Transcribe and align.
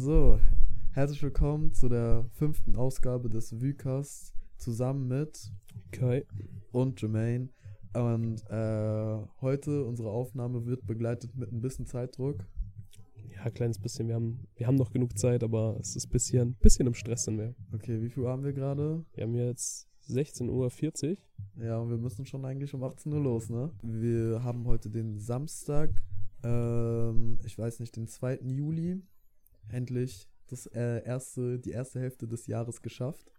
So, 0.00 0.38
herzlich 0.92 1.20
willkommen 1.24 1.72
zu 1.72 1.88
der 1.88 2.24
fünften 2.30 2.76
Ausgabe 2.76 3.28
des 3.28 3.60
Vucast 3.60 4.32
zusammen 4.56 5.08
mit 5.08 5.50
Kai. 5.90 6.24
und 6.70 7.02
Jermaine. 7.02 7.48
Und 7.94 8.48
äh, 8.48 9.26
heute 9.40 9.84
unsere 9.84 10.10
Aufnahme 10.10 10.66
wird 10.66 10.86
begleitet 10.86 11.34
mit 11.34 11.50
ein 11.50 11.60
bisschen 11.60 11.84
Zeitdruck. 11.84 12.46
Ja, 13.34 13.42
ein 13.42 13.54
kleines 13.54 13.80
bisschen. 13.80 14.06
Wir 14.06 14.14
haben, 14.14 14.46
wir 14.54 14.68
haben 14.68 14.76
noch 14.76 14.92
genug 14.92 15.18
Zeit, 15.18 15.42
aber 15.42 15.76
es 15.80 15.96
ist 15.96 16.06
ein 16.06 16.10
bisschen, 16.10 16.54
bisschen 16.60 16.86
im 16.86 16.94
Stress 16.94 17.24
sind 17.24 17.36
wir. 17.36 17.56
Okay, 17.74 18.00
wie 18.00 18.08
viel 18.08 18.28
haben 18.28 18.44
wir 18.44 18.52
gerade? 18.52 19.04
Wir 19.14 19.24
haben 19.24 19.34
jetzt 19.34 19.88
16.40 20.08 20.48
Uhr. 20.48 21.16
Ja, 21.60 21.76
und 21.78 21.90
wir 21.90 21.98
müssen 21.98 22.24
schon 22.24 22.44
eigentlich 22.44 22.72
um 22.72 22.84
18 22.84 23.12
Uhr 23.12 23.20
los, 23.20 23.50
ne? 23.50 23.72
Wir 23.82 24.44
haben 24.44 24.64
heute 24.64 24.90
den 24.90 25.18
Samstag, 25.18 25.90
ähm, 26.44 27.40
ich 27.44 27.58
weiß 27.58 27.80
nicht, 27.80 27.96
den 27.96 28.06
2. 28.06 28.38
Juli. 28.44 29.02
Endlich 29.70 30.28
das 30.48 30.66
äh, 30.66 31.04
erste, 31.04 31.58
die 31.58 31.70
erste 31.72 32.00
Hälfte 32.00 32.26
des 32.26 32.46
Jahres 32.46 32.82
geschafft. 32.82 33.30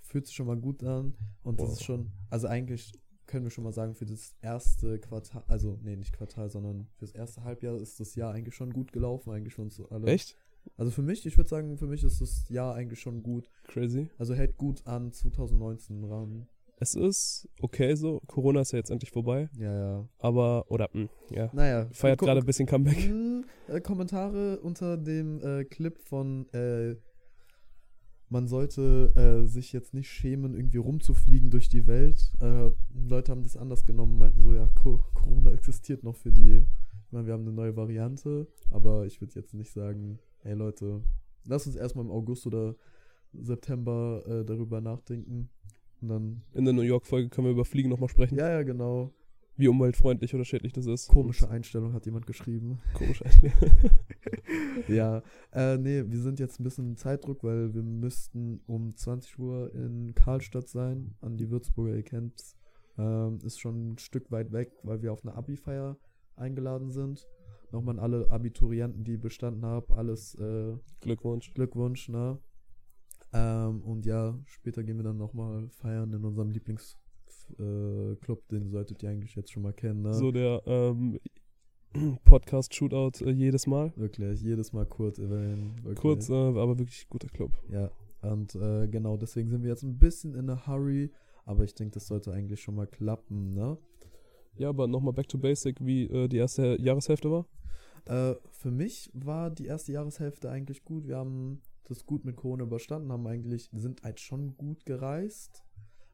Fühlt 0.00 0.26
sich 0.26 0.34
schon 0.34 0.46
mal 0.46 0.56
gut 0.58 0.82
an. 0.82 1.14
Und 1.42 1.60
das 1.60 1.68
Wow. 1.68 1.74
ist 1.74 1.84
schon, 1.84 2.12
also 2.30 2.46
eigentlich 2.46 2.92
können 3.26 3.44
wir 3.44 3.50
schon 3.50 3.64
mal 3.64 3.72
sagen, 3.72 3.94
für 3.94 4.04
das 4.06 4.34
erste 4.42 4.98
Quartal, 4.98 5.44
also 5.48 5.78
nee, 5.82 5.96
nicht 5.96 6.12
Quartal, 6.12 6.50
sondern 6.50 6.88
fürs 6.96 7.12
erste 7.12 7.42
Halbjahr 7.42 7.76
ist 7.80 7.98
das 8.00 8.14
Jahr 8.14 8.32
eigentlich 8.34 8.54
schon 8.54 8.72
gut 8.72 8.92
gelaufen, 8.92 9.30
eigentlich 9.30 9.54
für 9.54 9.62
uns 9.62 9.80
alle. 9.90 10.06
Echt? 10.08 10.36
Also 10.76 10.90
für 10.90 11.02
mich, 11.02 11.24
ich 11.26 11.36
würde 11.36 11.48
sagen, 11.50 11.76
für 11.76 11.86
mich 11.86 12.04
ist 12.04 12.20
das 12.20 12.48
Jahr 12.48 12.74
eigentlich 12.74 13.00
schon 13.00 13.22
gut. 13.22 13.50
Crazy. 13.64 14.08
Also 14.18 14.34
hält 14.34 14.56
gut 14.56 14.86
an 14.86 15.12
2019 15.12 16.04
ran. 16.04 16.46
Es 16.78 16.94
ist 16.94 17.48
okay 17.60 17.94
so. 17.94 18.20
Corona 18.26 18.60
ist 18.60 18.72
ja 18.72 18.78
jetzt 18.78 18.90
endlich 18.90 19.10
vorbei. 19.10 19.48
Ja, 19.56 19.74
ja. 19.74 20.08
Aber, 20.18 20.64
oder, 20.68 20.88
mh, 20.92 21.08
ja. 21.30 21.50
Naja. 21.52 21.88
Feiert 21.92 22.20
gerade 22.20 22.40
ein 22.40 22.46
bisschen 22.46 22.66
Comeback. 22.66 23.04
Hm, 23.04 23.44
äh, 23.68 23.80
Kommentare 23.80 24.60
unter 24.60 24.96
dem 24.96 25.40
äh, 25.40 25.64
Clip 25.64 25.98
von 25.98 26.48
äh, 26.52 26.96
man 28.34 28.48
sollte 28.48 29.12
äh, 29.14 29.46
sich 29.46 29.72
jetzt 29.72 29.94
nicht 29.94 30.10
schämen, 30.10 30.54
irgendwie 30.54 30.78
rumzufliegen 30.78 31.50
durch 31.50 31.68
die 31.68 31.86
Welt. 31.86 32.32
Äh, 32.40 32.70
Leute 32.92 33.30
haben 33.30 33.44
das 33.44 33.56
anders 33.56 33.86
genommen, 33.86 34.18
meinten 34.18 34.42
so, 34.42 34.52
ja, 34.52 34.68
Co 34.74 35.04
Corona 35.14 35.52
existiert 35.52 36.02
noch 36.02 36.16
für 36.16 36.32
die. 36.32 36.66
Ich 37.06 37.12
meine, 37.12 37.26
wir 37.26 37.32
haben 37.32 37.42
eine 37.42 37.52
neue 37.52 37.76
Variante, 37.76 38.48
aber 38.72 39.06
ich 39.06 39.20
würde 39.20 39.34
jetzt 39.34 39.54
nicht 39.54 39.72
sagen, 39.72 40.18
hey 40.42 40.54
Leute, 40.54 41.02
lass 41.44 41.66
uns 41.66 41.76
erstmal 41.76 42.06
im 42.06 42.10
August 42.10 42.46
oder 42.46 42.74
September 43.32 44.24
äh, 44.26 44.44
darüber 44.44 44.80
nachdenken. 44.80 45.50
Und 46.04 46.08
dann, 46.10 46.42
In 46.52 46.64
der 46.66 46.74
New 46.74 46.82
York-Folge 46.82 47.30
können 47.30 47.46
wir 47.46 47.52
über 47.52 47.64
Fliegen 47.64 47.88
nochmal 47.88 48.10
sprechen. 48.10 48.36
ja, 48.36 48.50
ja, 48.50 48.62
genau. 48.62 49.10
Wie 49.56 49.68
umweltfreundlich 49.68 50.34
oder 50.34 50.44
schädlich 50.44 50.72
das 50.72 50.84
ist. 50.86 51.08
Komische 51.08 51.48
Einstellung 51.48 51.92
hat 51.94 52.04
jemand 52.06 52.26
geschrieben. 52.26 52.80
Komisch 52.92 53.22
eigentlich. 53.24 53.52
Ja, 54.88 55.22
äh, 55.52 55.78
nee, 55.78 56.02
wir 56.06 56.18
sind 56.18 56.40
jetzt 56.40 56.60
ein 56.60 56.64
bisschen 56.64 56.88
im 56.88 56.96
Zeitdruck, 56.96 57.42
weil 57.44 57.72
wir 57.72 57.82
müssten 57.82 58.60
um 58.66 58.94
20 58.94 59.38
Uhr 59.38 59.72
in 59.74 60.14
Karlstadt 60.14 60.68
sein, 60.68 61.14
an 61.20 61.36
die 61.36 61.50
Würzburger, 61.50 61.94
ihr 61.94 62.02
kennt's. 62.02 62.56
Ähm, 62.98 63.38
ist 63.44 63.60
schon 63.60 63.92
ein 63.92 63.98
Stück 63.98 64.30
weit 64.30 64.52
weg, 64.52 64.72
weil 64.82 65.00
wir 65.02 65.12
auf 65.12 65.24
eine 65.24 65.34
Abi-Feier 65.34 65.96
eingeladen 66.36 66.90
sind. 66.90 67.26
Nochmal 67.70 67.98
an 67.98 68.04
alle 68.04 68.30
Abiturienten, 68.30 69.04
die 69.04 69.16
bestanden 69.16 69.64
haben, 69.64 69.94
alles 69.94 70.34
äh, 70.34 70.76
Glückwunsch. 71.00 71.54
Glückwunsch, 71.54 72.08
ne? 72.08 72.38
Ähm, 73.34 73.82
und 73.82 74.06
ja, 74.06 74.38
später 74.46 74.84
gehen 74.84 74.96
wir 74.96 75.02
dann 75.02 75.16
nochmal 75.16 75.68
feiern 75.68 76.12
in 76.12 76.24
unserem 76.24 76.50
Lieblingsclub, 76.50 76.98
äh, 77.58 78.50
den 78.50 78.68
solltet 78.68 79.02
ihr 79.02 79.10
eigentlich 79.10 79.34
jetzt 79.34 79.50
schon 79.50 79.64
mal 79.64 79.72
kennen, 79.72 80.02
ne? 80.02 80.14
So 80.14 80.30
der 80.30 80.62
ähm, 80.66 81.18
Podcast-Shootout 82.24 83.24
äh, 83.24 83.30
jedes 83.30 83.66
Mal. 83.66 83.92
Wirklich, 83.96 84.40
jedes 84.40 84.72
Mal 84.72 84.86
kurz 84.86 85.18
erwähnen. 85.18 85.74
wirklich. 85.82 85.98
Kurz, 85.98 86.28
äh, 86.28 86.34
aber 86.34 86.78
wirklich 86.78 87.08
guter 87.08 87.28
Club. 87.28 87.50
Ja, 87.68 87.90
und 88.22 88.54
äh, 88.54 88.86
genau 88.86 89.16
deswegen 89.16 89.50
sind 89.50 89.62
wir 89.62 89.70
jetzt 89.70 89.82
ein 89.82 89.98
bisschen 89.98 90.36
in 90.36 90.48
a 90.48 90.66
hurry, 90.68 91.10
aber 91.44 91.64
ich 91.64 91.74
denke, 91.74 91.94
das 91.94 92.06
sollte 92.06 92.32
eigentlich 92.32 92.60
schon 92.62 92.76
mal 92.76 92.86
klappen, 92.86 93.52
ne? 93.52 93.76
Ja, 94.56 94.68
aber 94.68 94.86
nochmal 94.86 95.12
back 95.12 95.26
to 95.26 95.38
basic, 95.38 95.84
wie 95.84 96.04
äh, 96.04 96.28
die 96.28 96.36
erste 96.36 96.80
Jahreshälfte 96.80 97.28
war. 97.32 97.46
Äh, 98.06 98.36
für 98.52 98.70
mich 98.70 99.10
war 99.12 99.50
die 99.50 99.66
erste 99.66 99.90
Jahreshälfte 99.90 100.48
eigentlich 100.50 100.84
gut. 100.84 101.08
Wir 101.08 101.16
haben 101.16 101.62
das 101.84 102.06
gut 102.06 102.24
mit 102.24 102.36
Corona 102.36 102.64
überstanden, 102.64 103.12
haben 103.12 103.26
eigentlich, 103.26 103.70
sind 103.72 104.02
halt 104.02 104.20
schon 104.20 104.56
gut 104.56 104.84
gereist. 104.86 105.64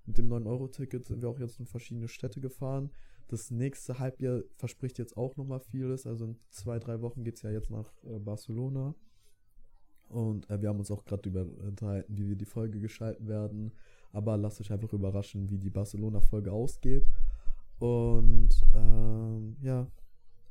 Mit 0.06 0.18
dem 0.18 0.28
9-Euro-Ticket 0.28 1.06
sind 1.06 1.22
wir 1.22 1.28
auch 1.28 1.38
jetzt 1.38 1.60
in 1.60 1.66
verschiedene 1.66 2.08
Städte 2.08 2.40
gefahren. 2.40 2.90
Das 3.28 3.50
nächste 3.50 3.98
Halbjahr 4.00 4.42
verspricht 4.56 4.98
jetzt 4.98 5.16
auch 5.16 5.36
nochmal 5.36 5.60
vieles. 5.60 6.06
Also 6.06 6.24
in 6.24 6.36
zwei, 6.50 6.80
drei 6.80 7.00
Wochen 7.00 7.22
geht 7.22 7.36
es 7.36 7.42
ja 7.42 7.50
jetzt 7.50 7.70
nach 7.70 7.92
äh, 8.04 8.18
Barcelona. 8.18 8.94
Und 10.08 10.50
äh, 10.50 10.60
wir 10.60 10.68
haben 10.68 10.80
uns 10.80 10.90
auch 10.90 11.04
gerade 11.04 11.28
über 11.28 11.42
unterhalten, 11.42 12.18
wie 12.18 12.28
wir 12.28 12.34
die 12.34 12.44
Folge 12.44 12.80
gestalten 12.80 13.28
werden. 13.28 13.72
Aber 14.12 14.36
lasst 14.36 14.60
euch 14.60 14.72
einfach 14.72 14.92
überraschen, 14.92 15.48
wie 15.48 15.58
die 15.58 15.70
Barcelona-Folge 15.70 16.50
ausgeht. 16.50 17.06
Und 17.78 18.50
ähm, 18.74 19.56
ja, 19.62 19.86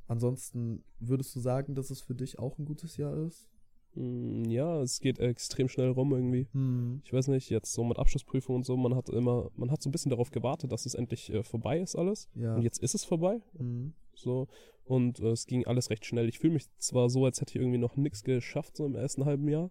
ansonsten 0.07 0.83
würdest 0.99 1.35
du 1.35 1.41
sagen, 1.41 1.75
dass 1.75 1.89
es 1.89 1.99
für 1.99 2.15
dich 2.15 2.39
auch 2.39 2.57
ein 2.57 2.65
gutes 2.65 2.95
Jahr 2.95 3.15
ist? 3.17 3.49
Mm, 3.95 4.45
Ja, 4.49 4.81
es 4.81 4.99
geht 4.99 5.19
extrem 5.19 5.67
schnell 5.67 5.89
rum 5.89 6.11
irgendwie. 6.13 6.47
Hm. 6.53 7.01
Ich 7.03 7.13
weiß 7.13 7.27
nicht, 7.27 7.49
jetzt 7.49 7.73
so 7.73 7.83
mit 7.83 7.97
Abschlussprüfung 7.97 8.55
und 8.57 8.65
so, 8.65 8.77
man 8.77 8.95
hat 8.95 9.09
immer, 9.09 9.49
man 9.55 9.71
hat 9.71 9.81
so 9.81 9.89
ein 9.89 9.91
bisschen 9.91 10.09
darauf 10.09 10.31
gewartet, 10.31 10.71
dass 10.71 10.85
es 10.85 10.93
endlich 10.95 11.31
äh, 11.33 11.43
vorbei 11.43 11.79
ist 11.79 11.95
alles. 11.95 12.29
Ja. 12.35 12.55
Und 12.55 12.63
jetzt 12.63 12.81
ist 12.81 12.95
es 12.95 13.03
vorbei. 13.03 13.41
Hm. 13.57 13.93
So. 14.13 14.47
Und 14.85 15.19
äh, 15.19 15.29
es 15.29 15.45
ging 15.45 15.65
alles 15.65 15.89
recht 15.89 16.05
schnell. 16.05 16.27
Ich 16.27 16.39
fühle 16.39 16.53
mich 16.53 16.67
zwar 16.77 17.09
so, 17.09 17.25
als 17.25 17.41
hätte 17.41 17.51
ich 17.51 17.61
irgendwie 17.61 17.77
noch 17.77 17.95
nichts 17.95 18.23
geschafft, 18.23 18.75
so 18.75 18.85
im 18.85 18.95
ersten 18.95 19.25
halben 19.25 19.47
Jahr. 19.47 19.69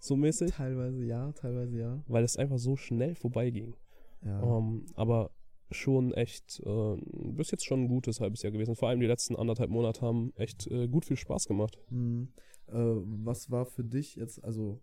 So 0.00 0.16
mäßig. 0.16 0.50
Teilweise 0.52 1.04
ja, 1.04 1.32
teilweise 1.32 1.78
ja. 1.78 2.02
Weil 2.06 2.24
es 2.24 2.36
einfach 2.36 2.58
so 2.58 2.76
schnell 2.76 3.14
vorbeiging. 3.14 3.74
Ja. 4.24 4.58
Ähm, 4.58 4.86
aber 4.94 5.30
schon 5.70 6.12
echt, 6.14 6.60
äh, 6.64 6.96
bis 7.32 7.50
jetzt 7.50 7.64
schon 7.64 7.84
ein 7.84 7.88
gutes 7.88 8.20
halbes 8.20 8.42
Jahr 8.42 8.52
gewesen. 8.52 8.74
Vor 8.74 8.88
allem 8.88 9.00
die 9.00 9.06
letzten 9.06 9.36
anderthalb 9.36 9.70
Monate 9.70 10.02
haben 10.02 10.32
echt 10.36 10.66
äh, 10.68 10.88
gut 10.88 11.04
viel 11.04 11.16
Spaß 11.16 11.46
gemacht. 11.46 11.78
Hm. 11.88 12.28
Äh, 12.68 13.02
was 13.24 13.50
war 13.50 13.66
für 13.66 13.84
dich 13.84 14.16
jetzt, 14.16 14.42
also 14.44 14.80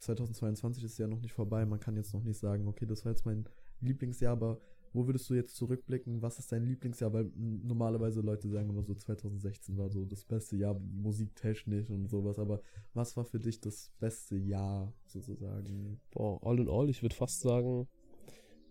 2022 0.00 0.84
ist 0.84 0.98
ja 0.98 1.06
noch 1.06 1.20
nicht 1.20 1.32
vorbei, 1.32 1.66
man 1.66 1.80
kann 1.80 1.96
jetzt 1.96 2.14
noch 2.14 2.22
nicht 2.22 2.38
sagen, 2.38 2.68
okay, 2.68 2.86
das 2.86 3.04
war 3.04 3.12
jetzt 3.12 3.26
mein 3.26 3.48
Lieblingsjahr, 3.80 4.32
aber 4.32 4.60
wo 4.92 5.06
würdest 5.06 5.28
du 5.28 5.34
jetzt 5.34 5.54
zurückblicken? 5.56 6.22
Was 6.22 6.38
ist 6.38 6.50
dein 6.50 6.64
Lieblingsjahr? 6.64 7.12
Weil 7.12 7.30
normalerweise 7.36 8.20
Leute 8.20 8.48
sagen 8.48 8.70
immer 8.70 8.82
so, 8.82 8.94
2016 8.94 9.76
war 9.76 9.90
so 9.90 10.04
das 10.04 10.24
beste 10.24 10.56
Jahr 10.56 10.78
musiktechnisch 10.78 11.90
und 11.90 12.08
sowas, 12.08 12.38
aber 12.38 12.62
was 12.94 13.16
war 13.16 13.24
für 13.24 13.38
dich 13.38 13.60
das 13.60 13.92
beste 14.00 14.36
Jahr 14.36 14.92
sozusagen? 15.06 16.00
Boah, 16.10 16.38
all 16.42 16.58
in 16.58 16.68
all, 16.68 16.88
ich 16.88 17.02
würde 17.02 17.14
fast 17.14 17.40
sagen, 17.40 17.86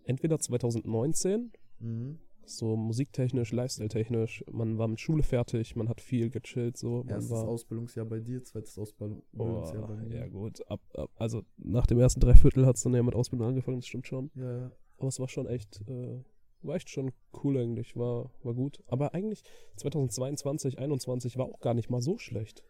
entweder 0.04 0.38
2019 0.38 1.52
Mhm. 1.80 2.18
So 2.48 2.76
musiktechnisch, 2.76 3.52
lifestyle-technisch. 3.52 4.44
Man 4.50 4.78
war 4.78 4.88
mit 4.88 5.00
Schule 5.00 5.22
fertig, 5.22 5.76
man 5.76 5.88
hat 5.88 6.00
viel 6.00 6.30
gechillt, 6.30 6.76
so. 6.76 6.98
Man 7.04 7.08
Erstes 7.08 7.30
war, 7.30 7.48
Ausbildungsjahr 7.48 8.06
bei 8.06 8.20
dir, 8.20 8.42
zweites 8.42 8.78
Ausbildungsjahr 8.78 9.86
bei 9.86 9.94
Boah, 9.94 10.02
mir. 10.02 10.16
ja 10.16 10.26
gut, 10.28 10.60
ab, 10.70 10.80
ab, 10.94 11.10
also 11.16 11.42
nach 11.56 11.86
dem 11.86 11.98
ersten 12.00 12.20
Dreiviertel 12.20 12.66
hat 12.66 12.76
es 12.76 12.82
dann 12.82 12.94
ja 12.94 13.02
mit 13.02 13.14
Ausbildung 13.14 13.48
angefangen, 13.48 13.78
das 13.78 13.86
stimmt 13.86 14.06
schon. 14.06 14.30
Ja, 14.34 14.58
ja. 14.60 14.72
Aber 14.98 15.08
es 15.08 15.20
war 15.20 15.28
schon 15.28 15.46
echt, 15.46 15.80
äh, 15.88 16.22
war 16.62 16.74
echt 16.76 16.90
schon 16.90 17.12
cool 17.44 17.56
eigentlich, 17.58 17.94
war, 17.96 18.30
war 18.42 18.54
gut. 18.54 18.82
Aber 18.88 19.14
eigentlich 19.14 19.42
2022, 19.76 20.74
2021 20.74 21.38
war 21.38 21.46
auch 21.46 21.60
gar 21.60 21.74
nicht 21.74 21.88
mal 21.90 22.00
so 22.02 22.18
schlecht. 22.18 22.64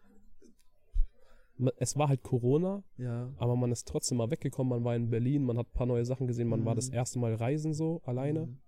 Es 1.77 1.97
war 1.97 2.07
halt 2.07 2.23
Corona, 2.23 2.83
Ja. 2.97 3.33
aber 3.37 3.57
man 3.57 3.71
ist 3.73 3.85
trotzdem 3.87 4.17
mal 4.19 4.31
weggekommen, 4.31 4.69
man 4.69 4.83
war 4.85 4.95
in 4.95 5.09
Berlin, 5.09 5.43
man 5.43 5.57
hat 5.57 5.67
ein 5.67 5.73
paar 5.73 5.87
neue 5.87 6.05
Sachen 6.05 6.25
gesehen, 6.25 6.47
man 6.47 6.63
war 6.63 6.73
das 6.75 6.87
Mhm. 6.89 6.93
erste 6.95 7.19
Mal 7.19 7.33
reisen 7.33 7.73
so, 7.73 8.01
alleine. 8.05 8.45
Mhm. 8.45 8.59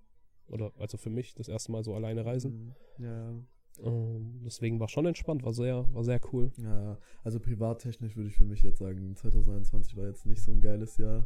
Oder 0.52 0.72
also 0.78 0.98
für 0.98 1.10
mich 1.10 1.34
das 1.34 1.48
erste 1.48 1.72
Mal 1.72 1.84
so 1.84 1.94
alleine 1.96 2.26
reisen. 2.26 2.74
Mhm. 2.98 3.06
Ja, 3.06 3.34
Ähm, 3.84 4.42
deswegen 4.46 4.80
war 4.80 4.90
schon 4.90 5.06
entspannt, 5.06 5.44
war 5.44 5.54
sehr, 5.54 5.86
war 5.94 6.04
sehr 6.04 6.20
cool. 6.32 6.52
ja. 6.58 6.98
Also 7.24 7.40
privattechnisch 7.40 8.16
würde 8.16 8.30
ich 8.30 8.36
für 8.36 8.46
mich 8.46 8.62
jetzt 8.64 8.80
sagen, 8.80 9.16
2021 9.16 9.96
war 9.96 10.06
jetzt 10.08 10.26
nicht 10.26 10.42
so 10.42 10.52
ein 10.52 10.62
geiles 10.62 10.98
Jahr. 10.98 11.26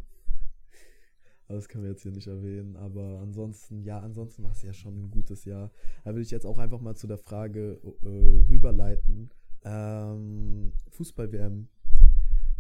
Aber 1.48 1.58
das 1.58 1.68
können 1.68 1.84
wir 1.84 1.92
jetzt 1.92 2.02
hier 2.04 2.12
nicht 2.12 2.28
erwähnen. 2.28 2.76
Aber 2.76 3.20
ansonsten, 3.22 3.84
ja, 3.84 4.00
ansonsten 4.00 4.44
war 4.44 4.52
es 4.52 4.64
ja 4.64 4.74
schon 4.74 4.96
ein 4.96 5.12
gutes 5.12 5.46
Jahr. 5.46 5.72
Da 6.04 6.12
würde 6.12 6.22
ich 6.22 6.32
jetzt 6.32 6.46
auch 6.46 6.58
einfach 6.58 6.82
mal 6.82 6.96
zu 6.96 7.08
der 7.08 7.18
Frage 7.20 7.80
äh, 8.04 8.08
rüberleiten. 8.50 9.30
Ähm, 9.64 10.74
Fußball-WM. 10.90 11.68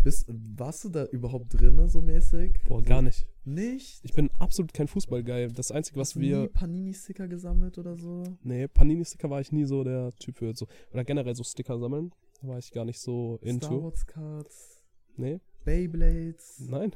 Bist, 0.05 0.27
warst 0.29 0.83
du 0.83 0.89
da 0.89 1.05
überhaupt 1.05 1.59
drin, 1.59 1.87
so 1.87 1.99
mäßig? 1.99 2.59
Boah, 2.67 2.79
gar 2.83 3.01
nicht. 3.01 3.25
Nicht? 3.43 4.01
Ich 4.03 4.13
bin 4.13 4.29
absolut 4.37 4.71
kein 4.71 4.87
Fußballgeil. 4.87 5.51
Das 5.51 5.71
Einzige, 5.71 5.99
was 5.99 6.09
Hast 6.09 6.15
du 6.17 6.19
nie 6.19 6.29
wir. 6.29 6.47
Panini-Sticker 6.47 7.27
gesammelt 7.27 7.79
oder 7.79 7.97
so? 7.97 8.21
Nee, 8.43 8.67
Panini-Sticker 8.67 9.31
war 9.31 9.41
ich 9.41 9.51
nie 9.51 9.65
so 9.65 9.83
der 9.83 10.11
Typ 10.19 10.37
für. 10.37 10.53
So, 10.55 10.67
oder 10.93 11.03
generell 11.03 11.33
so 11.33 11.43
Sticker 11.43 11.79
sammeln. 11.79 12.11
Da 12.39 12.47
war 12.49 12.59
ich 12.59 12.71
gar 12.71 12.85
nicht 12.85 12.99
so 12.99 13.37
Star 13.37 13.49
into. 13.49 13.83
Wars 13.83 14.05
Cards, 14.05 14.79
Nee, 15.17 15.39
Beyblades, 15.63 16.59
nein. 16.69 16.95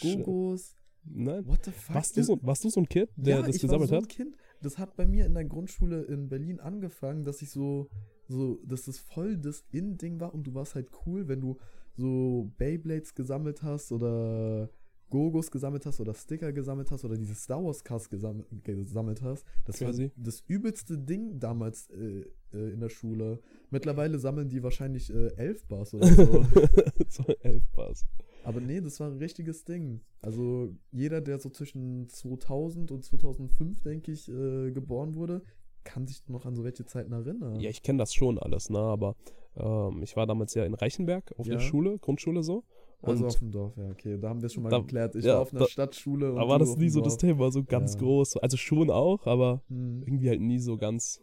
Gogos. 0.00 0.74
Nein. 1.04 1.46
What 1.46 1.64
the 1.64 1.70
fuck? 1.70 1.94
Warst 1.94 2.16
du, 2.16 2.24
so, 2.24 2.40
warst 2.42 2.64
du 2.64 2.70
so 2.70 2.80
ein 2.80 2.88
Kid, 2.88 3.08
der 3.14 3.36
ja, 3.36 3.46
das 3.46 3.54
ich 3.54 3.62
gesammelt 3.62 3.92
war 3.92 3.98
so 4.00 4.02
hat? 4.02 4.10
ein 4.10 4.16
Kind. 4.16 4.36
das 4.62 4.78
hat 4.78 4.96
bei 4.96 5.06
mir 5.06 5.26
in 5.26 5.34
der 5.34 5.44
Grundschule 5.44 6.02
in 6.02 6.28
Berlin 6.28 6.58
angefangen, 6.58 7.24
dass 7.24 7.40
ich 7.40 7.50
so, 7.50 7.88
so, 8.26 8.58
dass 8.64 8.82
das 8.86 8.98
voll 8.98 9.36
das 9.38 9.62
In-Ding 9.70 10.18
war 10.18 10.34
und 10.34 10.42
du 10.42 10.54
warst 10.54 10.74
halt 10.74 10.88
cool, 11.06 11.28
wenn 11.28 11.40
du 11.40 11.56
so 11.98 12.50
Beyblades 12.56 13.14
gesammelt 13.14 13.62
hast 13.62 13.92
oder 13.92 14.70
Gogos 15.10 15.50
gesammelt 15.50 15.86
hast 15.86 16.00
oder 16.00 16.14
Sticker 16.14 16.52
gesammelt 16.52 16.90
hast 16.90 17.04
oder 17.04 17.16
diese 17.16 17.34
Star 17.34 17.64
Wars 17.64 17.82
Cars 17.82 18.08
gesam 18.08 18.44
gesammelt 18.62 19.22
hast. 19.22 19.44
Das 19.64 19.78
Crazy. 19.78 20.04
war 20.04 20.10
das 20.16 20.40
übelste 20.46 20.98
Ding 20.98 21.40
damals 21.40 21.88
äh, 21.90 22.24
äh, 22.52 22.72
in 22.72 22.80
der 22.80 22.88
Schule. 22.88 23.40
Mittlerweile 23.70 24.18
sammeln 24.18 24.48
die 24.48 24.62
wahrscheinlich 24.62 25.12
äh, 25.12 25.34
elf 25.36 25.66
Bars 25.66 25.94
oder 25.94 26.06
so. 26.06 26.46
so 27.08 27.24
elf 27.40 27.64
Bars. 27.70 28.06
Aber 28.44 28.60
nee, 28.60 28.80
das 28.80 29.00
war 29.00 29.10
ein 29.10 29.18
richtiges 29.18 29.64
Ding. 29.64 30.02
Also 30.20 30.74
jeder, 30.92 31.20
der 31.20 31.38
so 31.38 31.50
zwischen 31.50 32.08
2000 32.08 32.90
und 32.92 33.04
2005, 33.04 33.82
denke 33.82 34.12
ich, 34.12 34.28
äh, 34.28 34.70
geboren 34.70 35.14
wurde, 35.14 35.42
kann 35.84 36.06
sich 36.06 36.28
noch 36.28 36.44
an 36.44 36.54
so 36.54 36.64
welche 36.64 36.84
Zeiten 36.84 37.12
erinnern. 37.12 37.60
Ja, 37.60 37.70
ich 37.70 37.82
kenne 37.82 37.98
das 37.98 38.12
schon 38.12 38.38
alles, 38.38 38.68
ne? 38.68 38.78
Aber 38.78 39.16
ähm, 39.56 40.02
ich 40.02 40.16
war 40.16 40.26
damals 40.26 40.54
ja 40.54 40.64
in 40.64 40.74
Reichenberg 40.74 41.32
auf 41.38 41.46
Ja. 41.46 41.54
der 41.54 41.60
Schule, 41.60 41.98
Grundschule 41.98 42.42
so. 42.42 42.64
also 43.00 43.22
Und 43.24 43.28
auf 43.30 43.38
dem 43.38 43.50
Dorf, 43.52 43.76
ja, 43.76 43.90
okay. 43.90 44.18
Da 44.18 44.28
haben 44.28 44.40
wir 44.42 44.46
es 44.46 44.52
schon 44.54 44.62
mal 44.64 44.70
Da- 44.70 44.80
geklärt. 44.80 45.14
Ich 45.14 45.24
ja, 45.24 45.34
war 45.34 45.40
auf 45.42 45.52
einer 45.52 45.60
da- 45.60 45.66
Stadtschule. 45.66 46.34
da 46.34 46.48
war 46.48 46.58
das 46.58 46.76
nie 46.76 46.88
so 46.88 47.00
das 47.00 47.14
Dorf. 47.16 47.20
Thema, 47.20 47.50
so 47.52 47.62
ganz 47.64 47.94
Ja. 47.94 48.00
groß. 48.00 48.36
Also 48.38 48.56
schon 48.56 48.90
auch, 48.90 49.26
aber 49.26 49.62
Hm. 49.68 50.02
irgendwie 50.04 50.28
halt 50.28 50.40
nie 50.40 50.58
so 50.58 50.76
ganz. 50.76 51.20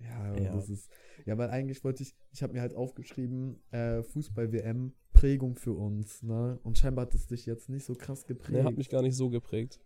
Ja, 0.00 0.34
Ja. 0.36 0.52
das 0.54 0.68
ist. 0.68 0.90
Ja, 1.24 1.38
weil 1.38 1.48
eigentlich 1.48 1.82
wollte 1.84 2.02
ich, 2.02 2.14
ich 2.32 2.42
habe 2.42 2.52
mir 2.52 2.60
halt 2.60 2.74
aufgeschrieben, 2.74 3.60
äh, 3.70 4.02
Fußball-WM, 4.02 4.92
Prägung 5.14 5.54
für 5.54 5.72
uns, 5.72 6.22
ne? 6.22 6.58
Und 6.64 6.76
scheinbar 6.76 7.06
hat 7.06 7.14
es 7.14 7.26
dich 7.28 7.46
jetzt 7.46 7.70
nicht 7.70 7.84
so 7.86 7.94
krass 7.94 8.26
geprägt. 8.26 8.54
Der 8.54 8.64
hat 8.64 8.76
mich 8.76 8.90
gar 8.90 9.00
nicht 9.00 9.16
so 9.16 9.30
geprägt. 9.30 9.80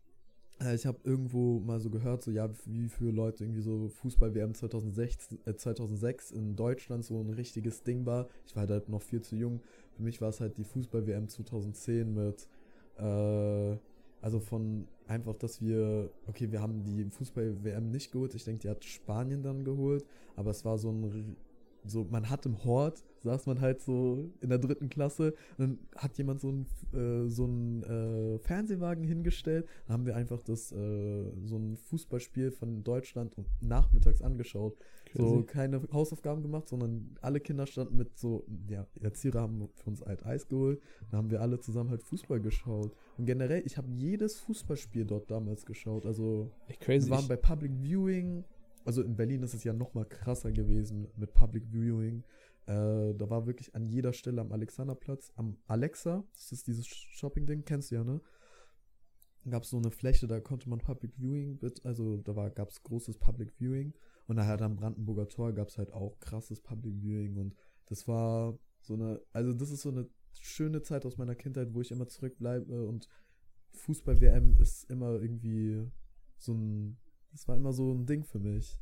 Äh, 0.60 0.74
ich 0.74 0.86
habe 0.86 0.98
irgendwo 1.04 1.60
mal 1.60 1.80
so 1.80 1.90
gehört, 1.90 2.22
so 2.22 2.30
ja, 2.30 2.48
wie 2.66 2.88
viele 2.88 3.10
Leute 3.10 3.44
irgendwie 3.44 3.60
so 3.60 3.88
Fußball-WM 3.88 4.54
2006, 4.54 5.38
äh, 5.44 5.54
2006 5.54 6.30
in 6.32 6.56
Deutschland 6.56 7.04
so 7.04 7.20
ein 7.20 7.30
richtiges 7.30 7.82
Ding 7.82 8.06
war. 8.06 8.28
Ich 8.46 8.56
war 8.56 8.66
halt 8.66 8.88
noch 8.88 9.02
viel 9.02 9.22
zu 9.22 9.36
jung. 9.36 9.60
Für 9.92 10.02
mich 10.02 10.20
war 10.20 10.30
es 10.30 10.40
halt 10.40 10.58
die 10.58 10.64
Fußball-WM 10.64 11.28
2010 11.28 12.14
mit, 12.14 12.48
äh, 12.96 13.76
also 14.20 14.40
von 14.40 14.88
einfach, 15.06 15.36
dass 15.36 15.62
wir, 15.62 16.10
okay, 16.26 16.50
wir 16.50 16.60
haben 16.60 16.82
die 16.82 17.04
Fußball-WM 17.04 17.90
nicht 17.90 18.10
geholt. 18.12 18.34
Ich 18.34 18.44
denke, 18.44 18.60
die 18.60 18.68
hat 18.68 18.84
Spanien 18.84 19.42
dann 19.42 19.64
geholt. 19.64 20.04
Aber 20.36 20.50
es 20.50 20.64
war 20.64 20.78
so 20.78 20.90
ein, 20.90 21.36
so, 21.84 22.04
man 22.04 22.28
hat 22.28 22.46
im 22.46 22.64
Hort, 22.64 23.04
saß 23.22 23.46
man 23.46 23.60
halt 23.60 23.80
so 23.80 24.30
in 24.40 24.48
der 24.50 24.58
dritten 24.58 24.88
Klasse, 24.88 25.34
und 25.56 25.58
dann 25.58 25.78
hat 25.96 26.18
jemand 26.18 26.40
so 26.40 26.48
einen, 26.48 26.66
äh, 26.92 27.28
so 27.28 27.44
einen 27.44 27.82
äh, 27.82 28.38
Fernsehwagen 28.38 29.04
hingestellt, 29.04 29.66
dann 29.86 29.94
haben 29.94 30.06
wir 30.06 30.16
einfach 30.16 30.42
das, 30.42 30.72
äh, 30.72 31.24
so 31.44 31.56
ein 31.56 31.76
Fußballspiel 31.76 32.50
von 32.50 32.84
Deutschland 32.84 33.36
und 33.36 33.46
nachmittags 33.60 34.22
angeschaut. 34.22 34.76
So 35.14 35.36
Crazy. 35.36 35.46
keine 35.46 35.82
Hausaufgaben 35.92 36.42
gemacht, 36.42 36.68
sondern 36.68 37.16
alle 37.22 37.40
Kinder 37.40 37.66
standen 37.66 37.96
mit 37.96 38.18
so, 38.18 38.44
ja, 38.68 38.86
Erzieher 39.00 39.34
haben 39.34 39.68
für 39.74 39.90
uns 39.90 40.02
halt 40.02 40.24
Eis 40.26 40.48
geholt, 40.48 40.82
dann 41.10 41.18
haben 41.18 41.30
wir 41.30 41.40
alle 41.40 41.58
zusammen 41.60 41.90
halt 41.90 42.02
Fußball 42.02 42.40
geschaut. 42.40 42.92
Und 43.16 43.24
generell, 43.24 43.62
ich 43.64 43.78
habe 43.78 43.88
jedes 43.90 44.38
Fußballspiel 44.38 45.06
dort 45.06 45.30
damals 45.30 45.64
geschaut, 45.64 46.04
also 46.04 46.50
crazy. 46.80 47.06
wir 47.08 47.16
waren 47.16 47.28
bei 47.28 47.36
Public 47.36 47.72
Viewing. 47.80 48.44
Also 48.84 49.02
in 49.02 49.16
Berlin 49.16 49.42
ist 49.42 49.54
es 49.54 49.64
ja 49.64 49.72
noch 49.72 49.94
mal 49.94 50.04
krasser 50.04 50.52
gewesen 50.52 51.08
mit 51.16 51.34
Public 51.34 51.64
Viewing. 51.70 52.24
Äh, 52.66 53.14
da 53.14 53.30
war 53.30 53.46
wirklich 53.46 53.74
an 53.74 53.86
jeder 53.86 54.12
Stelle 54.12 54.40
am 54.40 54.52
Alexanderplatz, 54.52 55.32
am 55.36 55.56
Alexa, 55.66 56.24
das 56.34 56.52
ist 56.52 56.66
dieses 56.66 56.86
Shopping-Ding, 56.86 57.64
kennst 57.64 57.90
du 57.90 57.96
ja, 57.96 58.04
ne? 58.04 58.20
Gab 59.48 59.62
es 59.62 59.70
so 59.70 59.78
eine 59.78 59.90
Fläche, 59.90 60.26
da 60.26 60.40
konnte 60.40 60.68
man 60.68 60.78
Public 60.78 61.14
Viewing, 61.16 61.58
also 61.84 62.18
da 62.18 62.48
gab 62.50 62.68
es 62.68 62.82
großes 62.82 63.18
Public 63.18 63.52
Viewing. 63.54 63.94
Und 64.26 64.36
da 64.36 64.44
halt 64.44 64.60
am 64.60 64.76
Brandenburger 64.76 65.26
Tor 65.26 65.54
gab 65.54 65.68
es 65.68 65.78
halt 65.78 65.90
auch 65.90 66.20
krasses 66.20 66.60
Public 66.60 67.00
Viewing. 67.00 67.38
Und 67.38 67.54
das 67.86 68.06
war 68.06 68.58
so 68.82 68.92
eine, 68.94 69.22
also 69.32 69.54
das 69.54 69.70
ist 69.70 69.80
so 69.80 69.88
eine 69.88 70.06
schöne 70.38 70.82
Zeit 70.82 71.06
aus 71.06 71.16
meiner 71.16 71.34
Kindheit, 71.34 71.72
wo 71.72 71.80
ich 71.80 71.90
immer 71.90 72.06
zurückbleibe. 72.06 72.86
Und 72.86 73.08
Fußball-WM 73.72 74.58
ist 74.60 74.84
immer 74.90 75.12
irgendwie 75.12 75.90
so 76.36 76.52
ein, 76.52 76.98
das 77.38 77.46
war 77.46 77.56
immer 77.56 77.72
so 77.72 77.92
ein 77.92 78.04
Ding 78.04 78.24
für 78.24 78.40
mich. 78.40 78.80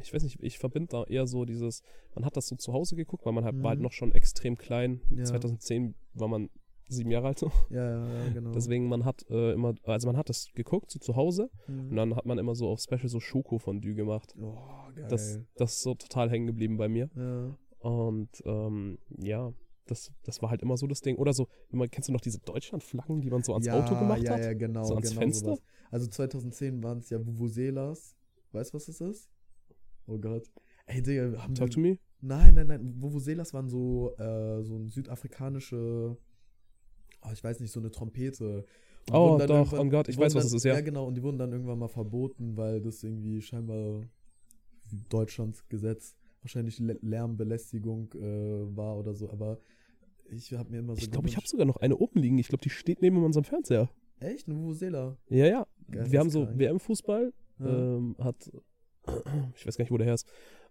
ich 0.00 0.14
weiß 0.14 0.22
nicht, 0.22 0.40
ich 0.42 0.58
verbinde 0.58 0.88
da 0.90 1.04
eher 1.04 1.26
so 1.26 1.44
dieses, 1.44 1.82
man 2.14 2.24
hat 2.24 2.36
das 2.36 2.46
so 2.46 2.54
zu 2.54 2.72
Hause 2.72 2.94
geguckt, 2.96 3.24
weil 3.26 3.32
man 3.32 3.44
halt, 3.44 3.60
war 3.62 3.70
halt 3.70 3.80
Mhm. 3.80 3.84
noch 3.84 3.92
schon 3.92 4.12
extrem 4.12 4.56
klein. 4.56 5.00
Ja. 5.10 5.24
2010 5.24 5.94
war 6.14 6.28
man 6.28 6.50
sieben 6.88 7.10
Jahre 7.10 7.28
alt 7.28 7.38
so. 7.40 7.50
Ja, 7.70 7.84
ja, 7.90 8.24
ja 8.26 8.28
genau. 8.32 8.52
Deswegen, 8.52 8.88
man 8.88 9.04
hat 9.04 9.24
äh, 9.28 9.52
immer, 9.54 9.74
also 9.84 10.06
man 10.06 10.16
hat 10.16 10.28
das 10.28 10.52
geguckt, 10.54 10.90
so 10.92 10.98
zu 11.00 11.16
Hause. 11.16 11.50
Mhm. 11.66 11.90
Und 11.90 11.96
dann 11.96 12.14
hat 12.14 12.26
man 12.26 12.38
immer 12.38 12.54
so 12.54 12.68
auf 12.68 12.78
Special 12.80 13.08
so 13.08 13.18
Schoko-Fondue 13.18 13.94
gemacht. 13.94 14.34
oh, 14.40 14.54
geil. 14.94 15.06
Das, 15.08 15.40
das 15.56 15.72
ist 15.72 15.82
so 15.82 15.94
total 15.94 16.30
hängen 16.30 16.46
geblieben 16.46 16.76
bei 16.76 16.88
mir. 16.88 17.10
ja. 17.16 17.56
Und 17.80 18.30
ähm, 18.44 18.98
ja, 19.18 19.52
das, 19.86 20.12
das 20.24 20.42
war 20.42 20.50
halt 20.50 20.62
immer 20.62 20.76
so 20.76 20.86
das 20.86 21.00
Ding. 21.00 21.16
Oder 21.16 21.32
so, 21.32 21.48
man, 21.70 21.90
kennst 21.90 22.08
du 22.08 22.12
noch 22.12 22.20
diese 22.20 22.38
Deutschlandflaggen, 22.40 23.20
die 23.20 23.30
man 23.30 23.42
so 23.42 23.52
ans 23.52 23.66
ja, 23.66 23.74
Auto 23.74 23.98
gemacht 23.98 24.22
ja, 24.22 24.32
hat? 24.32 24.40
Ja, 24.40 24.52
genau. 24.54 24.84
So 24.84 24.94
ans 24.94 25.08
genau 25.08 25.20
Fenster? 25.20 25.46
sowas. 25.46 25.62
Also 25.90 26.06
2010 26.08 26.82
waren 26.82 26.98
es 26.98 27.10
ja 27.10 27.24
Vuvuzelas. 27.24 28.16
Weißt 28.52 28.72
du, 28.72 28.76
was 28.76 28.86
das 28.86 29.00
ist? 29.00 29.30
Oh 30.06 30.18
Gott. 30.18 30.50
Ey, 30.86 31.02
Digga, 31.02 31.42
haben 31.42 31.54
Talk 31.54 31.68
wir, 31.68 31.74
to 31.74 31.80
me. 31.80 31.98
Nein, 32.20 32.54
nein, 32.54 32.66
nein. 32.66 32.94
Vuvuzelas 33.02 33.52
waren 33.54 33.68
so, 33.68 34.14
äh, 34.18 34.62
so 34.62 34.76
ein 34.76 34.88
südafrikanische, 34.88 36.16
oh, 37.22 37.30
ich 37.32 37.42
weiß 37.42 37.60
nicht, 37.60 37.72
so 37.72 37.80
eine 37.80 37.90
Trompete. 37.90 38.64
Und 39.08 39.14
Oh, 39.14 39.38
doch, 39.38 39.72
oh 39.72 39.84
Gott, 39.88 40.08
ich 40.08 40.18
weiß, 40.18 40.34
was 40.34 40.44
dann, 40.44 40.48
es 40.48 40.52
ist, 40.54 40.64
ja. 40.64 40.74
Ja, 40.74 40.80
genau, 40.80 41.06
und 41.06 41.14
die 41.14 41.22
wurden 41.22 41.38
dann 41.38 41.52
irgendwann 41.52 41.78
mal 41.78 41.88
verboten, 41.88 42.56
weil 42.56 42.80
das 42.80 43.02
irgendwie 43.04 43.40
scheinbar 43.40 44.02
Deutschlands 45.08 45.68
Gesetz 45.68 46.16
wahrscheinlich 46.42 46.78
Lä- 46.78 46.98
Lärmbelästigung 47.02 48.12
äh, 48.14 48.76
war 48.76 48.96
oder 48.96 49.14
so, 49.14 49.30
aber 49.30 49.58
ich 50.30 50.52
habe 50.52 50.70
mir 50.70 50.78
immer 50.78 50.94
so 50.94 51.00
Ich 51.02 51.10
glaube, 51.10 51.28
ich 51.28 51.36
habe 51.36 51.46
sogar 51.46 51.66
noch 51.66 51.76
eine 51.76 51.96
oben 51.96 52.20
liegen. 52.20 52.38
Ich 52.38 52.48
glaube, 52.48 52.62
die 52.62 52.70
steht 52.70 53.02
neben 53.02 53.22
unserem 53.24 53.44
Fernseher. 53.44 53.90
Echt? 54.20 54.48
Eine 54.48 54.56
Vuvuzela? 54.56 55.16
Ja, 55.28 55.46
ja. 55.46 55.66
Geil, 55.90 56.10
Wir 56.10 56.20
haben 56.20 56.30
so. 56.30 56.46
WM-Fußball, 56.58 57.32
Ja. 57.58 57.66
ähm, 57.96 58.16
hat, 58.18 58.50
ich 59.56 59.66
weiß 59.66 59.76
gar 59.76 59.82
nicht, 59.84 59.90
wo 59.90 59.98
der 59.98 60.06
her 60.06 60.14
ist. 60.14 60.26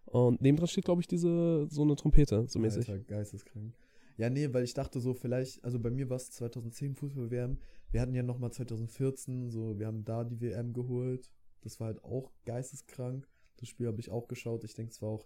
Und 0.06 0.42
nebendran 0.42 0.68
steht, 0.68 0.86
glaube 0.86 1.02
ich, 1.02 1.08
diese, 1.08 1.68
so 1.70 1.82
eine 1.84 1.96
Trompete, 1.96 2.46
so 2.48 2.60
mäßig. 2.60 2.90
Alter, 2.90 3.04
geisteskrank. 3.04 3.74
Ja, 4.18 4.30
nee, 4.30 4.52
weil 4.54 4.64
ich 4.64 4.74
dachte 4.74 5.00
so, 5.00 5.14
vielleicht, 5.14 5.64
also 5.64 5.80
bei 5.80 5.90
mir 5.90 6.10
war 6.10 6.18
es 6.18 6.32
2010 6.32 6.96
Fußball-WM. 6.96 7.58
Wir 7.92 8.02
hatten 8.02 8.14
ja 8.16 8.24
nochmal 8.24 8.52
2014, 8.52 9.50
so, 9.50 9.78
wir 9.78 9.88
haben 9.88 10.06
da 10.06 10.24
die 10.24 10.40
WM 10.42 10.74
geholt. 10.74 11.30
Das 11.62 11.80
war 11.80 11.88
halt 11.88 12.04
auch 12.04 12.32
geisteskrank. 12.46 13.28
Das 13.58 13.70
Spiel 13.70 13.88
habe 13.88 14.00
ich 14.00 14.12
auch 14.12 14.28
geschaut. 14.28 14.64
Ich 14.64 14.74
denke, 14.74 14.92
es 14.92 15.02
war 15.02 15.10
auch 15.10 15.26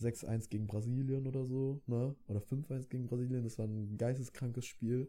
6-1 0.00 0.48
gegen 0.48 0.66
Brasilien 0.66 1.26
oder 1.26 1.44
so, 1.44 1.80
ne? 1.86 2.14
Oder 2.28 2.40
5-1 2.40 2.88
gegen 2.88 3.06
Brasilien. 3.06 3.44
Das 3.44 3.58
war 3.58 3.66
ein 3.66 3.96
geisteskrankes 3.96 4.66
Spiel. 4.66 5.08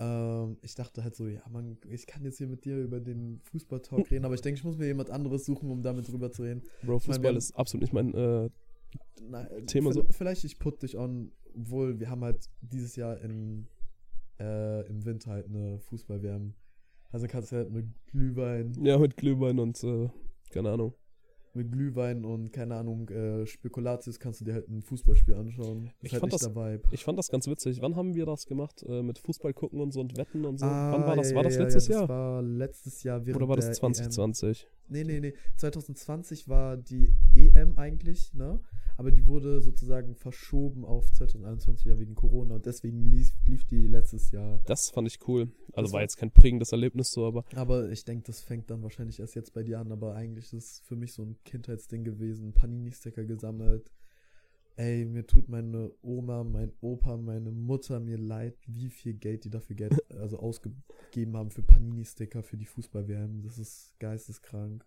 Ähm, 0.00 0.56
ich 0.62 0.74
dachte 0.74 1.04
halt 1.04 1.14
so, 1.14 1.28
ja, 1.28 1.42
man, 1.50 1.78
ich 1.88 2.06
kann 2.06 2.24
jetzt 2.24 2.38
hier 2.38 2.48
mit 2.48 2.64
dir 2.64 2.78
über 2.78 3.00
den 3.00 3.40
Fußball-Talk 3.44 4.10
reden, 4.10 4.24
aber 4.24 4.34
ich 4.34 4.40
denke, 4.40 4.58
ich 4.58 4.64
muss 4.64 4.76
mir 4.76 4.86
jemand 4.86 5.10
anderes 5.10 5.44
suchen, 5.44 5.70
um 5.70 5.82
damit 5.82 6.08
drüber 6.08 6.32
zu 6.32 6.42
reden. 6.42 6.62
Bro, 6.82 6.96
Ich 6.96 7.06
mein, 7.06 7.16
Fußball 7.16 7.36
ist 7.36 7.52
absolut 7.52 7.82
nicht 7.82 7.92
mein, 7.92 8.12
äh, 8.14 8.50
Nein, 9.28 9.66
Thema 9.66 9.92
so. 9.92 10.04
Vielleicht 10.10 10.44
ich 10.44 10.58
put 10.58 10.82
dich 10.82 10.96
on, 10.96 11.32
obwohl 11.56 11.98
wir 12.00 12.10
haben 12.10 12.22
halt 12.22 12.48
dieses 12.60 12.96
Jahr 12.96 13.20
in, 13.20 13.68
äh, 14.40 14.86
im 14.88 15.04
Winter 15.04 15.30
halt 15.30 15.46
eine 15.46 15.78
Fußball-WM. 15.78 16.54
Also 17.10 17.26
kannst 17.28 17.52
du 17.52 17.56
halt 17.56 17.70
mit 17.70 17.86
Glühwein, 18.06 18.72
ja, 18.82 18.98
mit 18.98 19.16
Glühwein 19.16 19.58
und, 19.60 19.82
äh, 19.84 20.08
keine 20.50 20.70
Ahnung. 20.70 20.94
Mit 21.54 21.70
Glühwein 21.70 22.24
und 22.24 22.52
keine 22.52 22.74
Ahnung, 22.76 23.08
äh, 23.10 23.46
Spekulatius 23.46 24.18
kannst 24.18 24.40
du 24.40 24.44
dir 24.44 24.54
halt 24.54 24.68
ein 24.68 24.82
Fußballspiel 24.82 25.34
anschauen. 25.34 25.90
Das 26.00 26.06
Ich 26.06 26.12
halt 26.12 26.20
fand 26.20 26.32
das-. 26.32 26.50
Ich 26.90 27.04
fand 27.04 27.18
das 27.18 27.30
ganz 27.30 27.46
witzig. 27.46 27.80
Wann 27.80 27.96
haben 27.96 28.14
wir 28.14 28.26
das 28.26 28.46
gemacht? 28.46 28.84
Äh, 28.88 29.02
mit 29.02 29.18
Fußball 29.18 29.54
gucken 29.54 29.80
und 29.80 29.92
so 29.92 30.00
und 30.00 30.16
Wetten 30.16 30.44
und 30.44 30.58
so? 30.58 30.66
Ah, 30.66 30.92
Wann 30.92 31.06
war 31.06 31.16
das? 31.16 31.30
ja, 31.30 31.36
war 31.36 31.42
das 31.44 31.56
ja, 31.56 31.62
letztes 31.62 31.88
ja, 31.88 31.94
Jahr? 31.94 32.02
Das 32.02 32.08
war 32.10 32.42
letztes 32.42 33.02
Jahr 33.02 33.26
während 33.26 33.36
Oder 33.36 33.48
war 33.48 33.56
das 33.56 33.66
der 33.66 33.72
EM. 33.72 33.94
2020? 33.94 34.68
Nee, 34.88 35.04
nee, 35.04 35.20
nee. 35.20 35.34
2020 35.56 36.48
war 36.48 36.76
die 36.76 37.12
EM 37.34 37.78
eigentlich, 37.78 38.34
ne? 38.34 38.60
Aber 38.96 39.10
die 39.10 39.26
wurde 39.26 39.60
sozusagen 39.60 40.14
verschoben 40.14 40.84
auf 40.84 41.10
2021 41.12 41.86
ja 41.86 41.98
wegen 41.98 42.14
Corona 42.14 42.54
und 42.54 42.66
deswegen 42.66 43.10
lief, 43.10 43.32
lief 43.44 43.64
die 43.64 43.86
letztes 43.88 44.30
Jahr. 44.30 44.60
Das 44.66 44.90
fand 44.90 45.08
ich 45.08 45.18
cool. 45.26 45.48
Also 45.72 45.86
Das 45.86 45.92
war 45.92 46.02
jetzt 46.02 46.16
kein 46.16 46.30
prägendes 46.30 46.70
Erlebnis 46.70 47.10
so, 47.10 47.26
aber 47.26 47.44
Aber 47.56 47.90
ich 47.90 48.04
denke, 48.04 48.24
das 48.26 48.40
fängt 48.40 48.70
dann 48.70 48.82
wahrscheinlich 48.82 49.18
erst 49.18 49.34
jetzt 49.34 49.52
bei 49.52 49.62
dir 49.64 49.80
an. 49.80 49.90
Aber 49.90 50.14
eigentlich 50.14 50.52
ist 50.52 50.70
es 50.70 50.80
für 50.80 50.94
mich 50.94 51.12
so 51.12 51.24
ein 51.24 51.36
Kindheitsding 51.44 52.04
gewesen. 52.04 52.52
Panini-Sticker 52.52 53.24
gesammelt. 53.24 53.90
Ey, 54.76 55.04
mir 55.04 55.26
tut 55.26 55.48
meine 55.48 55.92
Oma, 56.02 56.42
mein 56.42 56.72
Opa, 56.80 57.16
meine 57.16 57.52
Mutter 57.52 58.00
mir 58.00 58.18
leid, 58.18 58.56
wie 58.66 58.90
viel 58.90 59.14
Geld 59.14 59.44
die 59.44 59.50
dafür 59.50 59.76
Geld 59.76 59.92
also 60.18 60.38
ausgegeben 60.38 61.36
haben 61.36 61.50
für 61.50 61.62
Panini-Sticker 61.62 62.42
für 62.42 62.56
die 62.56 62.66
Fußball-WM. 62.66 63.42
Das 63.42 63.58
ist 63.58 63.94
geisteskrank. 63.98 64.84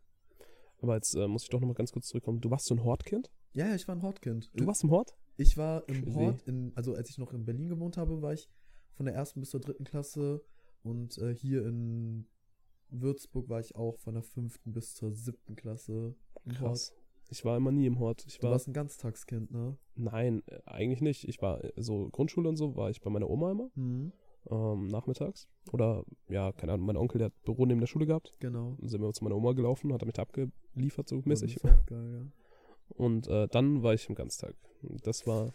aber 0.82 0.96
jetzt 0.96 1.14
äh, 1.16 1.28
muss 1.28 1.44
ich 1.44 1.50
doch 1.50 1.60
nochmal 1.60 1.76
ganz 1.76 1.92
kurz 1.92 2.08
zurückkommen. 2.08 2.42
Du 2.42 2.50
warst 2.50 2.66
so 2.66 2.76
ein 2.76 2.84
Hortkind? 2.84 3.30
Ja, 3.58 3.66
ja, 3.70 3.74
ich 3.76 3.88
war 3.88 3.96
ein 3.96 4.04
Hortkind. 4.04 4.52
Du 4.54 4.68
warst 4.68 4.84
im 4.84 4.92
Hort? 4.92 5.16
Ich 5.36 5.58
war 5.58 5.84
im 5.90 6.04
Crazy. 6.04 6.14
Hort, 6.16 6.44
in, 6.44 6.72
also 6.76 6.94
als 6.94 7.10
ich 7.10 7.18
noch 7.18 7.34
in 7.34 7.44
Berlin 7.44 7.70
gewohnt 7.70 7.98
habe, 7.98 8.22
war 8.22 8.32
ich 8.32 8.48
von 8.94 9.08
der 9.08 9.16
ersten 9.16 9.40
bis 9.40 9.50
zur 9.50 9.60
dritten 9.60 9.84
Klasse 9.84 10.44
und 10.84 11.18
äh, 11.18 11.34
hier 11.34 11.66
in 11.66 12.28
Würzburg 12.92 13.50
war 13.50 13.60
ich 13.60 13.76
auch 13.76 13.98
von 13.98 14.14
der 14.14 14.22
fünften 14.22 14.74
bis 14.74 14.94
zur 14.94 15.12
siebten 15.12 15.56
Klasse. 15.56 16.14
im 16.46 16.52
Krass. 16.52 16.94
Ich 17.32 17.44
war 17.46 17.58
immer 17.58 17.72
nie 17.72 17.88
im 17.88 17.98
Hort. 17.98 18.24
Ich 18.28 18.36
Hort. 18.36 18.44
Du 18.44 18.48
war, 18.48 18.52
warst 18.52 18.68
ein 18.68 18.74
Ganztagskind, 18.74 19.52
ne? 19.52 19.76
nein, 19.96 20.44
äh, 20.46 20.60
eigentlich 20.66 21.02
nicht. 21.02 21.28
Ich 21.28 21.42
war, 21.42 21.64
äh, 21.64 21.72
so 21.78 22.10
Grundschule 22.10 22.48
und 22.50 22.58
so, 22.58 22.76
war 22.76 22.92
ich 22.92 23.02
bei 23.02 23.10
meiner 23.10 23.28
Oma 23.28 23.52
immer, 23.52 23.72
Mhm. 23.74 24.12
ähm, 24.52 24.86
nachmittags. 24.88 25.48
Oder, 25.74 26.06
ja, 26.30 26.52
keine 26.52 26.74
Ahnung, 26.74 26.86
mein 26.86 26.98
Onkel, 26.98 27.18
der 27.18 27.26
hat 27.26 27.44
Büro 27.44 27.66
neben 27.66 27.80
der 27.80 27.88
Schule 27.88 28.06
gehabt. 28.06 28.34
Genau. 28.40 28.76
Dann 28.80 28.88
sind 28.88 29.02
wir 29.02 29.12
zu 29.14 29.24
meiner 29.24 29.36
Oma 29.36 29.54
gelaufen, 29.54 29.92
hat 29.94 30.04
er 30.04 30.06
mich 30.06 30.14
da 30.14 30.22
abgeliefert, 30.22 31.10
so 31.10 31.24
mäßig. 31.26 31.58
Auch 31.66 31.86
geil, 31.88 32.12
ja. 32.14 32.32
Und 32.89 33.27
äh, 33.27 33.48
dann 33.48 33.84
war 33.84 33.94
ich 33.94 34.08
im 34.10 34.15
Ganztag. 34.15 34.56
Das 35.03 35.27
war 35.27 35.53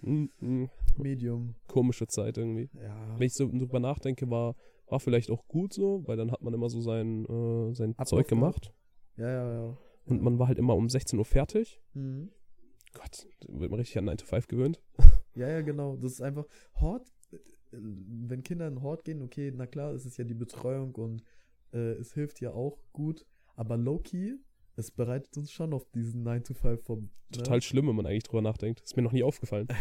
mm, 0.00 0.26
mm, 0.40 0.70
Medium. 0.96 1.54
komische 1.66 2.06
Zeit 2.06 2.38
irgendwie. 2.38 2.70
Ja. 2.80 3.18
Wenn 3.18 3.26
ich 3.26 3.34
so 3.34 3.46
drüber 3.46 3.80
nachdenke, 3.80 4.30
war, 4.30 4.54
war 4.88 5.00
vielleicht 5.00 5.30
auch 5.30 5.46
gut 5.48 5.72
so, 5.72 6.06
weil 6.06 6.16
dann 6.16 6.30
hat 6.30 6.42
man 6.42 6.54
immer 6.54 6.68
so 6.68 6.80
sein, 6.80 7.24
äh, 7.26 7.74
sein 7.74 7.92
Ablauf 7.92 8.08
Zeug 8.08 8.28
gemacht. 8.28 8.72
Ja, 9.16 9.28
ja, 9.28 9.52
ja. 9.52 9.78
Und 10.06 10.22
man 10.22 10.38
war 10.38 10.48
halt 10.48 10.58
immer 10.58 10.74
um 10.74 10.88
16 10.88 11.18
Uhr 11.18 11.24
fertig. 11.24 11.80
Mhm. 11.94 12.30
Gott, 12.92 13.26
wird 13.48 13.70
man 13.70 13.80
richtig 13.80 13.98
an 13.98 14.04
9 14.04 14.18
to 14.18 14.26
5 14.26 14.48
gewöhnt. 14.48 14.80
Ja, 15.36 15.48
ja, 15.48 15.62
genau. 15.62 15.96
Das 15.96 16.12
ist 16.12 16.20
einfach 16.20 16.46
Hort. 16.76 17.08
äh, 17.32 17.38
Wenn 17.72 18.44
Kinder 18.44 18.68
in 18.68 18.82
Hort 18.82 19.02
gehen, 19.02 19.20
okay, 19.20 19.52
na 19.52 19.66
klar, 19.66 19.90
es 19.92 20.06
ist 20.06 20.16
ja 20.16 20.22
die 20.22 20.32
Betreuung 20.32 20.94
und 20.94 21.24
äh, 21.72 21.94
es 21.94 22.14
hilft 22.14 22.40
ja 22.40 22.52
auch 22.52 22.78
gut. 22.92 23.26
Aber 23.56 23.76
low-key, 23.76 24.36
es 24.76 24.90
bereitet 24.90 25.36
uns 25.36 25.52
schon 25.52 25.72
auf 25.72 25.86
diesen 25.90 26.22
9 26.22 26.44
to 26.44 26.54
5 26.54 26.82
vor. 26.82 26.96
Ne? 26.96 27.08
Total 27.32 27.62
schlimm, 27.62 27.88
wenn 27.88 27.96
man 27.96 28.06
eigentlich 28.06 28.24
drüber 28.24 28.42
nachdenkt. 28.42 28.80
Ist 28.80 28.96
mir 28.96 29.02
noch 29.02 29.12
nie 29.12 29.22
aufgefallen. 29.22 29.68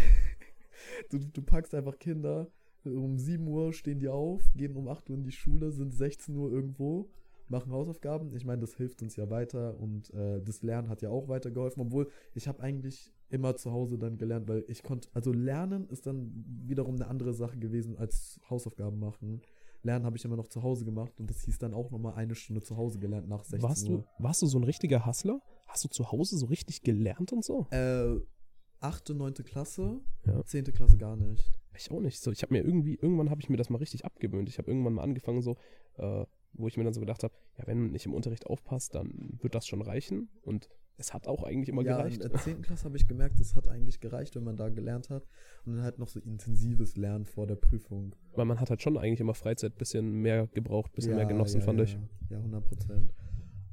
Du, 1.09 1.17
du 1.17 1.41
packst 1.41 1.73
einfach 1.73 1.97
Kinder, 1.97 2.51
um 2.83 3.17
7 3.17 3.47
Uhr 3.47 3.71
stehen 3.71 4.00
die 4.00 4.09
auf, 4.09 4.41
gehen 4.53 4.75
um 4.75 4.89
8 4.89 5.09
Uhr 5.09 5.15
in 5.15 5.23
die 5.23 5.31
Schule, 5.31 5.71
sind 5.71 5.93
16 5.93 6.35
Uhr 6.35 6.51
irgendwo, 6.51 7.09
machen 7.47 7.71
Hausaufgaben. 7.71 8.35
Ich 8.35 8.45
meine, 8.45 8.62
das 8.62 8.75
hilft 8.75 9.01
uns 9.01 9.15
ja 9.15 9.29
weiter 9.29 9.79
und 9.79 10.13
äh, 10.13 10.41
das 10.41 10.62
Lernen 10.62 10.89
hat 10.89 11.01
ja 11.01 11.09
auch 11.09 11.29
weitergeholfen, 11.29 11.81
obwohl 11.81 12.09
ich 12.33 12.47
habe 12.47 12.62
eigentlich 12.62 13.13
immer 13.29 13.55
zu 13.55 13.71
Hause 13.71 13.97
dann 13.97 14.17
gelernt, 14.17 14.47
weil 14.47 14.63
ich 14.67 14.83
konnte, 14.83 15.09
also 15.13 15.31
Lernen 15.31 15.88
ist 15.89 16.05
dann 16.05 16.31
wiederum 16.65 16.95
eine 16.95 17.07
andere 17.07 17.33
Sache 17.33 17.57
gewesen 17.57 17.97
als 17.97 18.39
Hausaufgaben 18.50 19.00
machen. 19.00 19.41
Lernen 19.83 20.05
habe 20.05 20.17
ich 20.17 20.25
immer 20.25 20.35
noch 20.37 20.47
zu 20.47 20.63
Hause 20.63 20.85
gemacht 20.85 21.19
und 21.19 21.29
das 21.29 21.41
hieß 21.43 21.57
dann 21.59 21.73
auch 21.73 21.91
nochmal 21.91 22.13
eine 22.15 22.35
Stunde 22.35 22.61
zu 22.61 22.77
Hause 22.77 22.99
gelernt 22.99 23.27
nach 23.27 23.43
16 23.43 23.61
Warst 23.61 23.89
Uhr. 23.89 23.97
du, 24.17 24.23
warst 24.23 24.41
du 24.41 24.45
so 24.47 24.57
ein 24.57 24.63
richtiger 24.63 25.05
Hustler? 25.05 25.39
Hast 25.67 25.83
du 25.83 25.89
zu 25.89 26.11
Hause 26.11 26.37
so 26.37 26.45
richtig 26.47 26.81
gelernt 26.83 27.31
und 27.33 27.43
so? 27.43 27.67
Äh, 27.71 28.15
8., 28.79 29.09
9. 29.09 29.33
Klasse, 29.45 30.01
Ja. 30.25 30.43
10. 30.45 30.65
Klasse 30.73 30.97
gar 30.97 31.15
nicht. 31.15 31.51
Ich 31.75 31.89
auch 31.91 31.99
nicht. 32.01 32.21
So, 32.21 32.31
ich 32.31 32.41
habe 32.43 32.53
mir 32.53 32.63
irgendwie, 32.63 32.95
irgendwann 32.95 33.29
habe 33.29 33.41
ich 33.41 33.49
mir 33.49 33.57
das 33.57 33.69
mal 33.69 33.77
richtig 33.77 34.05
abgewöhnt. 34.05 34.47
Ich 34.49 34.57
habe 34.57 34.69
irgendwann 34.69 34.93
mal 34.93 35.03
angefangen, 35.03 35.41
so, 35.41 35.55
äh, 35.97 36.25
wo 36.53 36.67
ich 36.67 36.77
mir 36.77 36.83
dann 36.83 36.93
so 36.93 37.00
gedacht 37.00 37.24
habe, 37.24 37.33
ja, 37.57 37.67
wenn 37.67 37.79
man 37.79 37.91
nicht 37.91 38.05
im 38.05 38.13
Unterricht 38.13 38.48
aufpasst, 38.48 38.95
dann 38.95 39.39
wird 39.41 39.55
das 39.55 39.67
schon 39.67 39.81
reichen. 39.81 40.29
Und 40.41 40.69
es 40.98 41.13
hat 41.13 41.27
auch 41.27 41.43
eigentlich 41.43 41.69
immer 41.69 41.83
ja, 41.83 41.98
gereicht. 41.98 42.22
in 42.22 42.29
der 42.29 42.39
10. 42.39 42.62
Klasse 42.62 42.86
habe 42.86 42.98
ich 42.98 43.07
gemerkt, 43.07 43.39
das 43.39 43.55
hat 43.55 43.67
eigentlich 43.67 44.00
gereicht, 44.00 44.36
wenn 44.36 44.43
man 44.43 44.55
da 44.55 44.69
gelernt 44.69 45.10
hat. 45.10 45.27
Und 45.65 45.75
dann 45.75 45.83
halt 45.83 46.00
noch 46.00 46.07
so 46.07 46.19
intensives 46.19 46.95
Lernen 46.95 47.25
vor 47.25 47.48
der 47.48 47.55
Prüfung. 47.55 48.15
Weil 48.36 48.45
man 48.45 48.60
hat 48.60 48.69
halt 48.69 48.81
schon 48.81 48.98
eigentlich 48.98 49.19
immer 49.19 49.33
Freizeit 49.33 49.77
bisschen 49.77 50.22
mehr 50.22 50.48
gebraucht, 50.48 50.93
bisschen 50.93 51.15
mehr 51.15 51.25
genossen, 51.25 51.60
ja, 51.60 51.65
fand 51.65 51.79
ja, 51.79 51.86
ich. 51.86 51.98
Ja, 52.29 52.38
100 52.38 52.65
Prozent. 52.65 53.13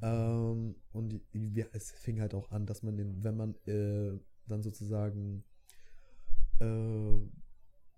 Ähm, 0.02 0.76
und 0.92 1.20
die, 1.34 1.52
ja, 1.54 1.66
es 1.72 1.92
fing 1.92 2.20
halt 2.20 2.34
auch 2.34 2.50
an, 2.50 2.66
dass 2.66 2.82
man 2.82 2.96
den, 2.96 3.22
wenn 3.22 3.36
man 3.36 3.54
äh, 3.66 4.18
dann 4.46 4.62
sozusagen 4.62 5.44
äh, 6.58 7.18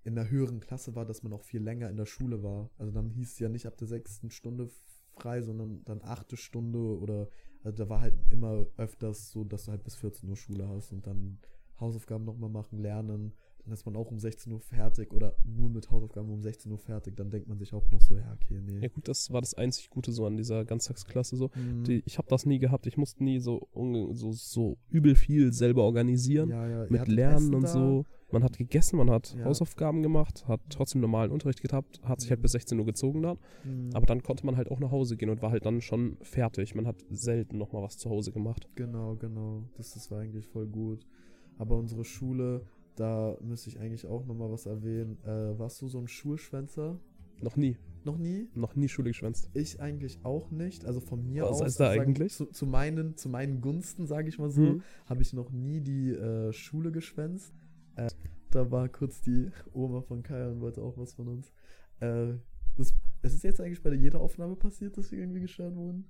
in 0.04 0.14
der 0.14 0.30
höheren 0.30 0.60
Klasse 0.60 0.94
war, 0.94 1.04
dass 1.04 1.22
man 1.22 1.32
auch 1.32 1.42
viel 1.42 1.62
länger 1.62 1.88
in 1.88 1.96
der 1.96 2.06
Schule 2.06 2.42
war. 2.42 2.70
Also 2.78 2.92
dann 2.92 3.10
hieß 3.10 3.32
es 3.32 3.38
ja 3.38 3.48
nicht 3.48 3.66
ab 3.66 3.76
der 3.76 3.88
sechsten 3.88 4.30
Stunde 4.30 4.68
frei, 5.12 5.42
sondern 5.42 5.84
dann 5.84 6.02
achte 6.02 6.36
Stunde 6.36 6.78
oder 6.78 7.28
also 7.62 7.76
da 7.76 7.88
war 7.88 8.00
halt 8.00 8.14
immer 8.30 8.66
öfters 8.76 9.30
so, 9.30 9.44
dass 9.44 9.64
du 9.64 9.70
halt 9.70 9.84
bis 9.84 9.94
14 9.94 10.28
Uhr 10.28 10.36
Schule 10.36 10.68
hast 10.68 10.92
und 10.92 11.06
dann 11.06 11.38
Hausaufgaben 11.78 12.24
nochmal 12.24 12.50
machen, 12.50 12.78
lernen. 12.78 13.32
Dann 13.64 13.72
ist 13.74 13.86
man 13.86 13.94
auch 13.94 14.10
um 14.10 14.18
16 14.18 14.52
Uhr 14.52 14.60
fertig 14.60 15.12
oder 15.12 15.36
nur 15.44 15.68
mit 15.70 15.90
Hausaufgaben 15.90 16.28
um 16.30 16.42
16 16.42 16.70
Uhr 16.72 16.78
fertig. 16.78 17.16
Dann 17.16 17.30
denkt 17.30 17.48
man 17.48 17.58
sich 17.58 17.72
auch 17.72 17.88
noch 17.90 18.00
so, 18.00 18.16
ja, 18.16 18.36
okay, 18.40 18.60
nee. 18.60 18.80
Ja 18.80 18.88
gut, 18.88 19.06
das 19.06 19.32
war 19.32 19.40
das 19.40 19.54
einzig 19.54 19.88
Gute 19.90 20.10
so 20.10 20.26
an 20.26 20.36
dieser 20.36 20.64
Ganztagsklasse 20.64 21.36
so. 21.36 21.50
Mhm. 21.54 21.84
Die, 21.84 22.02
ich 22.04 22.18
habe 22.18 22.28
das 22.28 22.44
nie 22.44 22.58
gehabt. 22.58 22.86
Ich 22.86 22.96
musste 22.96 23.22
nie 23.22 23.38
so, 23.38 23.68
so, 24.12 24.32
so 24.32 24.78
übel 24.90 25.14
viel 25.14 25.52
selber 25.52 25.84
organisieren. 25.84 26.50
ja, 26.50 26.66
ja, 26.66 26.86
mit 26.90 27.06
Lernen 27.08 27.54
und 27.54 27.62
da. 27.62 27.68
so. 27.68 28.04
Man 28.32 28.42
hat 28.42 28.56
gegessen, 28.56 28.96
man 28.96 29.10
hat 29.10 29.34
Ja. 29.38 29.44
Hausaufgaben 29.44 30.02
gemacht, 30.02 30.48
hat 30.48 30.62
trotzdem 30.70 31.02
normalen 31.02 31.30
Unterricht 31.30 31.60
gehabt, 31.60 32.00
hat 32.02 32.22
sich 32.22 32.30
halt 32.30 32.40
bis 32.40 32.52
16 32.52 32.78
Uhr 32.78 32.86
gezogen 32.86 33.20
dann. 33.22 33.36
Mhm. 33.62 33.90
Aber 33.92 34.06
dann 34.06 34.22
konnte 34.22 34.46
man 34.46 34.56
halt 34.56 34.70
auch 34.70 34.80
nach 34.80 34.90
Hause 34.90 35.18
gehen 35.18 35.28
und 35.28 35.42
war 35.42 35.50
halt 35.50 35.66
dann 35.66 35.82
schon 35.82 36.16
fertig. 36.22 36.74
Man 36.74 36.86
hat 36.86 36.96
selten 37.10 37.58
nochmal 37.58 37.82
was 37.82 37.98
zu 37.98 38.08
Hause 38.08 38.32
gemacht. 38.32 38.68
Genau, 38.74 39.16
genau. 39.16 39.64
Das, 39.76 39.92
das 39.92 40.10
war 40.10 40.20
eigentlich 40.20 40.46
voll 40.46 40.66
gut. 40.66 41.06
Aber 41.58 41.76
unsere 41.76 42.04
Schule, 42.04 42.64
da 42.96 43.36
müsste 43.40 43.70
ich 43.70 43.78
eigentlich 43.80 44.06
auch 44.06 44.24
nochmal 44.26 44.50
was 44.50 44.66
erwähnen. 44.66 45.18
Äh, 45.24 45.58
warst 45.58 45.80
du 45.82 45.88
so 45.88 45.98
ein 45.98 46.08
Schulschwänzer? 46.08 46.98
Noch 47.40 47.56
nie. 47.56 47.76
Noch 48.04 48.18
nie? 48.18 48.48
Noch 48.54 48.76
nie 48.76 48.88
Schule 48.88 49.10
geschwänzt. 49.10 49.50
Ich 49.54 49.80
eigentlich 49.80 50.18
auch 50.24 50.50
nicht. 50.50 50.84
Also 50.84 51.00
von 51.00 51.26
mir 51.26 51.42
Was 51.44 51.50
aus. 51.52 51.62
heißt 51.62 51.80
da 51.80 51.86
sagen, 51.94 52.00
eigentlich? 52.00 52.32
Zu, 52.34 52.46
zu, 52.46 52.66
meinen, 52.66 53.16
zu 53.16 53.28
meinen 53.28 53.60
Gunsten, 53.60 54.06
sage 54.06 54.28
ich 54.28 54.38
mal 54.38 54.50
so, 54.50 54.60
Mhm. 54.60 54.82
habe 55.06 55.22
ich 55.22 55.32
noch 55.32 55.50
nie 55.50 55.80
die 55.80 56.10
äh, 56.10 56.52
Schule 56.52 56.92
geschwänzt. 56.92 57.52
Äh, 57.96 58.08
da 58.50 58.70
war 58.70 58.88
kurz 58.88 59.20
die 59.22 59.48
Oma 59.72 60.02
von 60.02 60.22
Kai 60.22 60.48
und 60.48 60.60
wollte 60.60 60.82
auch 60.82 60.96
was 60.98 61.14
von 61.14 61.28
uns. 61.28 61.52
Äh, 62.00 62.34
das, 62.76 62.94
es 63.22 63.34
ist 63.34 63.44
jetzt 63.44 63.60
eigentlich 63.60 63.82
bei 63.82 63.92
jeder 63.94 64.20
Aufnahme 64.20 64.56
passiert, 64.56 64.96
dass 64.96 65.10
wir 65.12 65.18
irgendwie 65.18 65.40
gestört 65.40 65.74
wurden. 65.76 66.04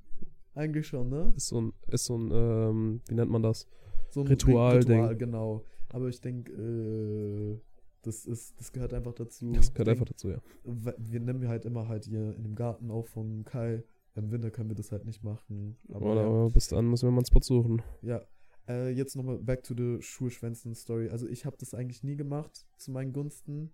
Eigentlich 0.55 0.87
schon, 0.87 1.09
ne? 1.09 1.33
Ist 1.37 1.49
so 1.49 1.61
ein, 1.61 1.73
ist 1.89 2.05
so 2.05 2.17
ein, 2.19 2.31
ähm, 2.33 3.01
wie 3.09 3.15
nennt 3.15 3.31
man 3.31 3.43
das? 3.43 3.67
so 4.11 4.21
ein 4.21 4.27
Ritual-Ding. 4.27 4.93
Ritual, 5.01 5.17
genau. 5.17 5.65
Aber 5.93 6.09
ich 6.09 6.21
denke, 6.21 6.53
äh, 6.53 7.59
das 8.03 8.27
ist, 8.27 8.59
das 8.59 8.73
gehört 8.73 8.93
einfach 8.95 9.15
dazu. 9.15 9.53
Das 9.53 9.73
gehört 9.73 9.89
Ich 9.89 9.93
einfach 9.93 10.07
dazu, 10.07 10.31
ja. 10.31 10.39
denk, 10.65 10.95
Wir 10.99 11.21
nehmen 11.21 11.41
wir 11.41 11.49
halt 11.49 11.65
immer 11.65 11.89
halt 11.89 12.05
hier 12.05 12.35
in 12.35 12.43
dem 12.43 12.55
Garten 12.55 12.91
auf 12.91 13.09
von 13.09 13.45
Kai. 13.45 13.85
Im 14.15 14.31
Winter 14.31 14.51
können 14.51 14.69
wir 14.69 14.77
das 14.77 14.93
halt 14.93 15.05
nicht 15.05 15.23
machen. 15.23 15.77
Aber 15.89 16.13
Oder 16.13 16.23
ja, 16.23 16.27
aber 16.27 16.51
bis 16.51 16.69
dann 16.69 16.89
müssen 16.89 17.07
wir 17.07 17.13
mal 17.13 17.19
einen 17.19 17.27
Spot 17.27 17.43
suchen. 17.43 17.83
ja. 18.03 18.23
Äh, 18.69 18.91
jetzt 18.91 19.17
nochmal 19.17 19.39
back 19.39 19.65
to 19.65 19.75
the 19.77 20.01
Schulschwänzen-Story. 20.01 21.09
Also 21.09 21.27
ich 21.27 21.45
habe 21.47 21.57
das 21.59 21.75
eigentlich 21.75 22.05
nie 22.05 22.15
gemacht 22.15 22.65
zu 22.77 22.93
meinen 22.93 23.13
Gunsten. 23.13 23.73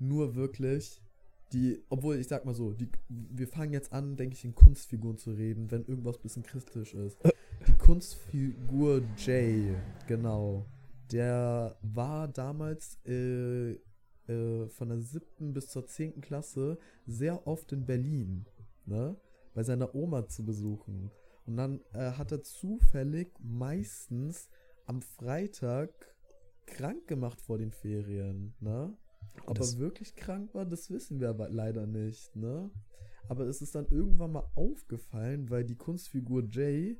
Nur 0.00 0.34
wirklich 0.34 1.00
die, 1.52 1.82
obwohl 1.88 2.16
ich 2.16 2.26
sag 2.26 2.44
mal 2.44 2.54
so, 2.54 2.72
die, 2.72 2.88
wir 3.08 3.46
fangen 3.46 3.72
jetzt 3.72 3.92
an, 3.92 4.16
denke 4.16 4.34
ich, 4.34 4.44
in 4.44 4.54
Kunstfiguren 4.54 5.18
zu 5.18 5.30
reden, 5.30 5.70
wenn 5.70 5.84
irgendwas 5.84 6.18
bisschen 6.18 6.42
christlich 6.42 6.94
ist. 6.94 7.16
Die 7.66 7.72
Kunstfigur 7.78 9.02
Jay, 9.16 9.74
genau. 10.08 10.66
Der 11.12 11.76
war 11.82 12.28
damals 12.28 12.98
äh, 13.06 13.72
äh, 14.28 14.68
von 14.68 14.88
der 14.88 15.00
siebten 15.00 15.52
bis 15.52 15.68
zur 15.68 15.86
zehnten 15.86 16.20
Klasse 16.20 16.78
sehr 17.06 17.46
oft 17.46 17.72
in 17.72 17.86
Berlin, 17.86 18.46
ne? 18.86 19.16
Bei 19.54 19.62
seiner 19.62 19.94
Oma 19.94 20.26
zu 20.28 20.44
besuchen. 20.44 21.10
Und 21.46 21.56
dann 21.56 21.80
äh, 21.92 22.10
hat 22.12 22.32
er 22.32 22.42
zufällig 22.42 23.28
meistens 23.40 24.50
am 24.84 25.00
Freitag 25.00 25.90
krank 26.66 27.06
gemacht 27.06 27.40
vor 27.40 27.58
den 27.58 27.70
Ferien, 27.70 28.54
ne? 28.60 28.96
Ob 29.46 29.58
Das- 29.58 29.74
er 29.74 29.78
wirklich 29.80 30.16
krank 30.16 30.54
war, 30.54 30.66
das 30.66 30.90
wissen 30.90 31.20
wir 31.20 31.28
aber 31.30 31.48
leider 31.48 31.86
nicht, 31.86 32.34
ne? 32.34 32.70
Aber 33.28 33.44
es 33.46 33.60
ist 33.62 33.74
dann 33.74 33.86
irgendwann 33.86 34.32
mal 34.32 34.48
aufgefallen, 34.54 35.50
weil 35.50 35.64
die 35.64 35.74
Kunstfigur 35.76 36.44
Jay 36.48 36.96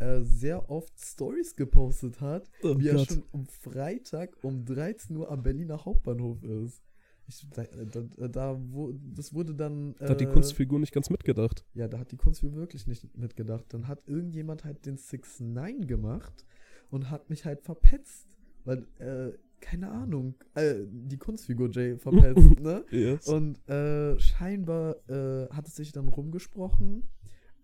äh, 0.00 0.20
sehr 0.22 0.70
oft 0.70 0.92
Stories 0.98 1.54
gepostet 1.56 2.20
hat, 2.20 2.50
Oh 2.62 2.78
wie 2.78 2.88
er 2.88 2.98
schon 2.98 3.22
um 3.32 3.46
Freitag 3.46 4.36
um 4.42 4.64
13 4.64 5.16
Uhr 5.16 5.30
am 5.30 5.42
Berliner 5.42 5.84
Hauptbahnhof 5.84 6.42
ist. 6.42 6.82
Ich, 7.26 7.46
da, 7.50 7.64
da, 7.64 8.28
da, 8.28 8.58
wo, 8.58 8.92
das 9.14 9.32
wurde 9.32 9.54
dann. 9.54 9.94
Da 9.98 10.08
hat 10.08 10.20
die 10.20 10.24
äh, 10.24 10.32
Kunstfigur 10.32 10.80
nicht 10.80 10.92
ganz 10.92 11.10
mitgedacht. 11.10 11.64
ja, 11.74 11.86
da 11.86 11.98
hat 11.98 12.10
die 12.10 12.16
Kunstfigur 12.16 12.56
wirklich 12.56 12.86
nicht 12.86 13.16
mitgedacht. 13.16 13.66
Dann 13.68 13.86
hat 13.86 14.02
irgendjemand 14.06 14.64
halt 14.64 14.84
den 14.84 14.96
6 14.96 15.40
9 15.40 15.86
gemacht 15.86 16.44
und 16.90 17.10
hat 17.10 17.30
mich 17.30 17.44
halt 17.44 17.60
verpetzt. 17.62 18.26
Weil, 18.64 18.86
äh, 18.98 19.32
keine 19.60 19.90
Ahnung, 19.90 20.34
äh, 20.54 20.76
die 20.88 21.18
Kunstfigur 21.18 21.70
Jay 21.70 21.96
verpetzt, 21.96 22.38
ne? 22.60 22.84
Yes. 22.90 23.28
Und 23.28 23.68
äh, 23.68 24.18
scheinbar 24.18 24.96
äh, 25.08 25.48
hat 25.50 25.68
es 25.68 25.76
sich 25.76 25.92
dann 25.92 26.08
rumgesprochen 26.08 27.08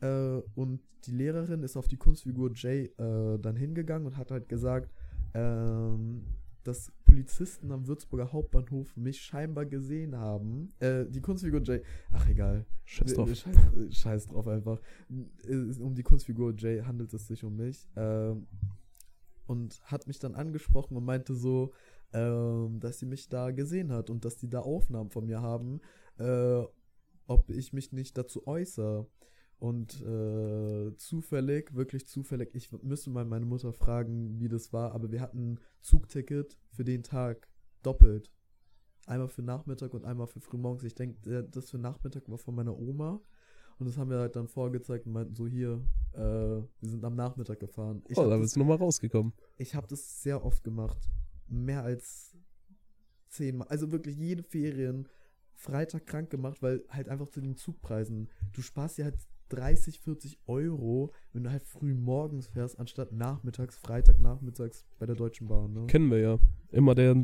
äh, 0.01 0.43
und 0.55 0.81
die 1.05 1.13
Lehrerin 1.13 1.63
ist 1.63 1.77
auf 1.77 1.89
die 1.89 1.97
Kunstfigur 1.97 2.53
Jay 2.55 2.87
äh, 2.99 3.39
dann 3.39 3.57
hingegangen 3.57 4.07
und 4.07 4.17
hat 4.17 4.31
halt 4.31 4.49
gesagt, 4.49 4.93
ähm, 5.35 6.25
dass 6.65 6.93
Polizisten 7.05 7.71
am 7.71 7.87
Würzburger 7.87 8.33
Hauptbahnhof 8.33 8.97
mich 8.97 9.21
scheinbar 9.21 9.67
gesehen 9.67 10.17
haben. 10.17 10.73
Äh, 10.81 11.07
die 11.07 11.21
Kunstfigur 11.21 11.63
Jay, 11.63 11.83
ach 12.11 12.29
egal, 12.29 12.67
Scheiß 12.85 13.15
drauf. 13.15 13.31
äh, 13.31 13.35
Scheiß, 13.35 13.57
äh, 13.57 13.91
scheiß 13.93 14.27
drauf 14.27 14.49
einfach. 14.49 14.81
Um 15.81 15.95
die 15.95 16.03
Kunstfigur 16.03 16.55
Jay 16.57 16.83
handelt 16.83 17.15
es 17.15 17.29
sich 17.29 17.45
um 17.45 17.57
mich. 17.57 17.89
Ähm, 17.97 18.47
und 19.47 19.81
hat 19.85 20.09
mich 20.09 20.19
dann 20.19 20.35
angesprochen 20.35 20.97
und 20.97 21.05
meinte 21.05 21.35
so, 21.35 21.73
ähm, 22.13 22.81
dass 22.81 22.99
sie 22.99 23.07
mich 23.07 23.29
da 23.29 23.53
gesehen 23.53 23.93
hat 23.93 24.11
und 24.11 24.25
dass 24.25 24.37
die 24.37 24.49
da 24.49 24.61
Aufnahmen 24.61 25.11
von 25.11 25.25
mir 25.25 25.41
haben. 25.41 25.81
Äh, 26.19 26.65
ob 27.29 27.51
ich 27.51 27.73
mich 27.73 27.93
nicht 27.93 28.17
dazu 28.19 28.47
äußere. 28.47 29.07
Und 29.59 30.03
äh, 30.03 30.95
zufällig, 30.97 31.75
wirklich 31.75 32.07
zufällig, 32.07 32.55
ich 32.55 32.71
müsste 32.83 33.11
mal 33.11 33.25
meine 33.25 33.47
Mutter 33.47 33.73
fragen, 33.73 34.39
wie 34.39 34.49
das 34.49 34.73
war, 34.73 34.93
aber 34.93 35.11
wir 35.11 35.21
hatten 35.23 35.59
Zugticket 35.81 36.59
für 36.69 36.85
den 36.85 37.03
Tag 37.03 37.49
doppelt. 37.83 38.31
Einmal 39.07 39.29
für 39.29 39.43
Nachmittag 39.43 39.95
und 39.95 40.05
einmal 40.05 40.27
für 40.27 40.41
frühmorgens. 40.41 40.85
Ich 40.85 40.95
denke, 40.95 41.45
das 41.45 41.71
für 41.71 41.79
Nachmittag 41.79 42.29
war 42.29 42.39
von 42.39 42.55
meiner 42.55 42.77
Oma. 42.77 43.21
Und 43.79 43.87
das 43.87 43.97
haben 43.99 44.11
wir 44.11 44.19
halt 44.19 44.37
dann 44.37 44.49
vorgezeigt 44.49 45.07
und 45.07 45.13
meinten 45.13 45.35
so 45.35 45.47
hier, 45.47 45.83
äh, 46.13 46.19
wir 46.19 46.89
sind 46.89 47.05
am 47.05 47.15
Nachmittag 47.15 47.61
gefahren. 47.61 48.03
Ich 48.09 48.17
oh, 48.17 48.29
da 48.29 48.37
bist 48.39 48.57
du 48.57 48.61
nochmal 48.61 48.79
rausgekommen. 48.79 49.33
Ich 49.59 49.75
habe 49.75 49.87
das 49.87 50.23
sehr 50.23 50.45
oft 50.45 50.65
gemacht. 50.65 51.11
Mehr 51.47 51.83
als 51.83 52.35
zehnmal. 53.29 53.69
Also 53.69 53.93
wirklich 53.93 54.17
jede 54.17 54.43
Ferien 54.43 55.09
Freitag 55.53 56.07
krank 56.07 56.31
gemacht, 56.31 56.63
weil 56.63 56.85
halt 56.89 57.09
einfach 57.09 57.29
zu 57.29 57.41
den 57.41 57.57
Zugpreisen. 57.57 58.29
Du 58.53 58.63
sparst 58.63 58.99
dir 58.99 59.05
halt 59.05 59.17
30, 59.49 60.01
40 60.01 60.39
Euro, 60.47 61.13
wenn 61.33 61.45
du 61.45 61.51
halt 61.51 61.65
früh 61.65 61.95
morgens 61.95 62.49
fährst, 62.49 62.79
anstatt 62.79 63.13
nachmittags, 63.13 63.77
Freitag 63.77 64.21
nachmittags 64.21 64.85
bei 64.99 65.07
der 65.07 65.15
Deutschen 65.15 65.49
Bahn. 65.49 65.73
Ne? 65.73 65.87
Kennen 65.87 66.11
wir 66.11 66.19
ja. 66.19 66.39
Immer 66.73 66.95
der, 66.95 67.15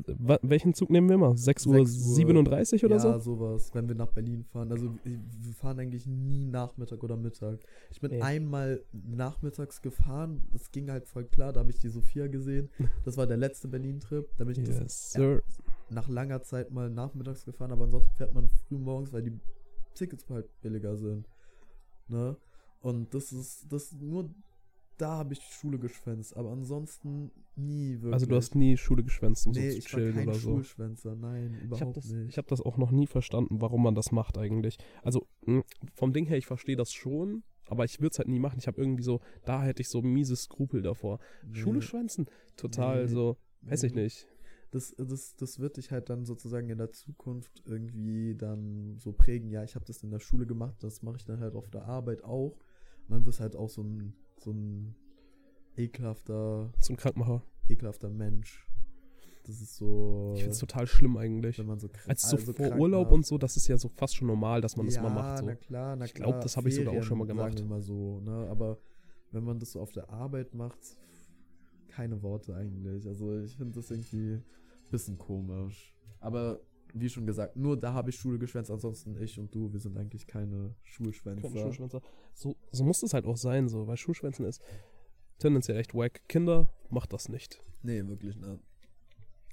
welchen 0.43 0.73
Zug 0.73 0.91
nehmen 0.91 1.09
wir 1.09 1.17
immer? 1.17 1.37
6 1.37 1.67
Uhr 1.67 1.85
37 1.85 2.85
oder 2.85 2.97
ja, 2.97 3.01
so? 3.01 3.09
Ja, 3.09 3.19
sowas, 3.19 3.71
wenn 3.75 3.89
wir 3.89 3.95
nach 3.95 4.13
Berlin 4.13 4.45
fahren. 4.45 4.71
Also 4.71 4.95
wir 5.05 5.55
fahren 5.55 5.79
eigentlich 5.81 6.07
nie 6.07 6.45
Nachmittag 6.45 7.03
oder 7.03 7.17
Mittag. 7.17 7.59
Ich 7.91 8.01
bin 8.01 8.13
Ey. 8.13 8.23
einmal 8.23 8.85
nachmittags 8.93 9.83
gefahren, 9.83 10.43
das 10.53 10.71
ging 10.71 10.91
halt 10.91 11.07
voll 11.09 11.25
klar, 11.25 11.53
da 11.53 11.61
habe 11.61 11.71
ich 11.71 11.79
die 11.79 11.89
Sophia 11.89 12.29
gesehen. 12.29 12.69
Das 13.05 13.17
war 13.17 13.27
der 13.27 13.37
letzte 13.37 13.69
Berlin-Trip. 13.69 14.29
Da 14.37 14.45
bin 14.45 14.53
ich 14.53 14.69
yes, 14.69 15.19
nach 15.91 16.09
langer 16.09 16.43
Zeit 16.43 16.71
mal 16.71 16.89
nachmittags 16.89 17.45
gefahren, 17.45 17.73
aber 17.73 17.85
ansonsten 17.85 18.11
fährt 18.17 18.33
man 18.33 18.49
früh 18.49 18.79
morgens, 18.79 19.13
weil 19.13 19.23
die 19.23 19.39
Tickets 19.95 20.29
halt 20.29 20.49
billiger 20.63 20.97
sind. 20.97 21.29
Ne? 22.13 22.37
Und 22.81 23.15
das 23.15 23.33
ist, 23.33 23.73
das 23.73 23.93
nur 23.93 24.31
da 24.99 25.19
habe 25.19 25.33
ich 25.33 25.41
Schule 25.41 25.79
geschwänzt, 25.79 26.37
aber 26.37 26.51
ansonsten 26.51 27.33
nie 27.57 27.95
wirklich. 27.95 28.13
Also 28.13 28.27
du 28.27 28.37
hast 28.37 28.55
nie 28.55 28.77
Schule 28.77 29.03
geschwänzt, 29.03 29.47
um 29.47 29.53
nee, 29.53 29.71
so 29.71 29.81
zu 29.81 29.89
chillen 29.89 30.29
oder 30.29 30.35
so. 30.35 30.51
Schulschwänzer, 30.51 31.17
nein, 31.17 31.55
überhaupt 31.63 31.75
ich 31.75 31.81
hab 31.81 31.95
das, 31.95 32.05
nicht. 32.11 32.29
Ich 32.29 32.39
habe 32.39 32.49
das 32.49 32.61
auch 32.61 32.77
noch 32.77 32.91
nie 32.91 33.07
verstanden, 33.07 33.61
warum 33.61 33.83
man 33.83 33.95
das 33.95 34.13
macht 34.13 34.39
eigentlich. 34.39 34.79
Also 35.03 35.27
hm, 35.45 35.65
vom 35.95 36.13
Ding 36.13 36.27
her, 36.27 36.37
ich 36.37 36.47
verstehe 36.47 36.77
das 36.77 36.93
schon, 36.93 37.43
aber 37.67 37.85
ich 37.85 38.01
würde 38.01 38.13
es 38.13 38.19
halt 38.19 38.29
nie 38.29 38.39
machen. 38.39 38.59
Ich 38.59 38.67
habe 38.67 38.81
irgendwie 38.81 39.03
so, 39.03 39.21
da 39.45 39.63
hätte 39.63 39.83
ich 39.83 39.89
so 39.89 40.03
miese 40.03 40.37
Skrupel 40.37 40.83
davor. 40.83 41.19
Nee. 41.43 41.59
Schule 41.59 41.83
schwänzen, 41.83 42.27
total 42.57 43.07
nee. 43.07 43.09
so, 43.09 43.39
weiß 43.63 43.83
ich 43.85 43.95
nicht. 43.95 44.29
Das, 44.73 44.95
das, 44.97 45.37
das 45.37 45.61
wird 45.61 45.77
dich 45.77 45.93
halt 45.93 46.11
dann 46.11 46.25
sozusagen 46.25 46.69
in 46.71 46.79
der 46.79 46.91
Zukunft 46.91 47.63
irgendwie 47.67 48.35
dann 48.35 48.97
so 48.99 49.13
prägen. 49.13 49.51
Ja, 49.51 49.63
ich 49.63 49.75
habe 49.75 49.85
das 49.85 50.03
in 50.03 50.11
der 50.11 50.19
Schule 50.19 50.47
gemacht, 50.47 50.77
das 50.81 51.03
mache 51.03 51.17
ich 51.19 51.25
dann 51.25 51.41
halt 51.41 51.55
auf 51.55 51.69
der 51.71 51.85
Arbeit 51.85 52.25
auch. 52.25 52.57
Und 53.07 53.11
dann 53.11 53.27
wirst 53.27 53.41
halt 53.41 53.55
auch 53.55 53.69
so 53.69 53.83
ein 53.83 54.15
so 54.39 54.51
ein 54.51 54.95
ekelhafter. 55.77 56.73
So 56.79 56.93
ein 56.93 56.97
Krankmacher. 56.97 57.43
Ekelhafter 57.69 58.09
Mensch. 58.09 58.67
Das 59.45 59.61
ist 59.61 59.77
so. 59.77 60.33
Ich 60.35 60.41
finde 60.41 60.53
es 60.53 60.59
total 60.59 60.87
schlimm 60.87 61.17
eigentlich. 61.17 61.59
Wenn 61.59 61.67
man 61.67 61.79
so 61.79 61.89
Als 62.07 62.23
so 62.23 62.37
also 62.37 62.53
vor 62.53 62.77
Urlaub 62.77 63.07
macht. 63.07 63.15
und 63.15 63.27
so, 63.27 63.39
das 63.39 63.57
ist 63.57 63.67
ja 63.69 63.77
so 63.77 63.89
fast 63.89 64.17
schon 64.17 64.29
normal, 64.29 64.61
dass 64.61 64.77
man 64.77 64.87
das 64.87 65.01
mal 65.01 65.11
macht. 65.11 65.39
So. 65.39 65.47
Na 65.47 65.55
klar, 65.57 65.97
na 65.97 66.05
ich 66.05 66.15
glaube, 66.15 66.41
das 66.41 66.57
habe 66.57 66.69
ich 66.69 66.77
sogar 66.77 66.95
auch 66.95 67.03
schon 67.03 67.19
mal 67.19 67.27
gemacht. 67.27 67.59
Sagen 67.59 67.69
wir 67.69 67.77
mal 67.77 67.83
so, 67.83 68.21
ne? 68.21 68.49
Aber 68.49 68.79
wenn 69.33 69.45
man 69.45 69.59
das 69.59 69.73
so 69.73 69.81
auf 69.81 69.93
der 69.93 70.11
Arbeit 70.11 70.55
macht, 70.55 70.79
keine 71.89 72.23
Worte 72.23 72.55
eigentlich. 72.55 73.07
Also 73.07 73.39
ich 73.41 73.57
finde 73.57 73.75
das 73.75 73.91
irgendwie 73.91 74.41
bisschen 74.93 75.19
komisch. 75.19 75.93
Aber 76.21 76.61
wie 76.95 77.09
schon 77.09 77.27
gesagt, 77.27 77.57
nur 77.57 77.77
da 77.77 77.93
habe 77.93 78.11
ich 78.11 78.17
Schule 78.17 78.39
geschwänzt, 78.39 78.71
ansonsten 78.71 79.17
ich 79.21 79.39
und 79.39 79.55
du, 79.55 79.73
wir 79.73 79.81
sind 79.81 79.97
eigentlich 79.97 80.27
keine 80.27 80.75
Schulschwänzer. 80.85 81.49
Keine 81.49 81.61
Schulschwänzer. 81.61 82.03
So, 82.35 82.57
so 82.71 82.85
muss 82.85 83.03
es 83.03 83.15
halt 83.15 83.27
auch 83.27 83.37
sein, 83.37 83.69
so, 83.69 83.87
weil 83.87 83.97
Schulschwänzen 83.97 84.45
ist 84.45 84.63
tendenziell 85.39 85.79
echt 85.79 85.95
wack. 85.95 86.23
Kinder, 86.29 86.69
macht 86.91 87.13
das 87.13 87.29
nicht. 87.29 87.61
Nee, 87.83 88.07
wirklich 88.07 88.37
nicht. 88.37 88.61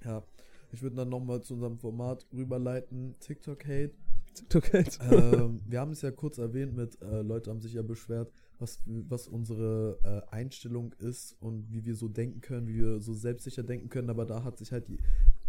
Ja, 0.03 0.23
ich 0.71 0.81
würde 0.81 0.97
dann 0.97 1.09
nochmal 1.09 1.41
zu 1.41 1.55
unserem 1.55 1.79
Format 1.79 2.27
rüberleiten, 2.31 3.15
TikTok-Hate. 3.19 3.93
TikTok-Hate. 4.35 4.99
ähm, 5.11 5.61
wir 5.67 5.79
haben 5.79 5.91
es 5.91 6.01
ja 6.01 6.11
kurz 6.11 6.37
erwähnt 6.37 6.75
mit, 6.75 7.01
äh, 7.01 7.21
Leute 7.21 7.49
haben 7.49 7.61
sich 7.61 7.73
ja 7.73 7.81
beschwert, 7.81 8.31
was, 8.59 8.81
was 8.85 9.27
unsere 9.27 9.99
äh, 10.03 10.33
Einstellung 10.33 10.93
ist 10.99 11.35
und 11.39 11.71
wie 11.71 11.85
wir 11.85 11.95
so 11.95 12.07
denken 12.07 12.41
können, 12.41 12.67
wie 12.67 12.75
wir 12.75 13.01
so 13.01 13.13
selbstsicher 13.13 13.63
denken 13.63 13.89
können, 13.89 14.09
aber 14.09 14.25
da 14.25 14.43
hat 14.43 14.57
sich 14.57 14.71
halt 14.71 14.87
die, 14.87 14.99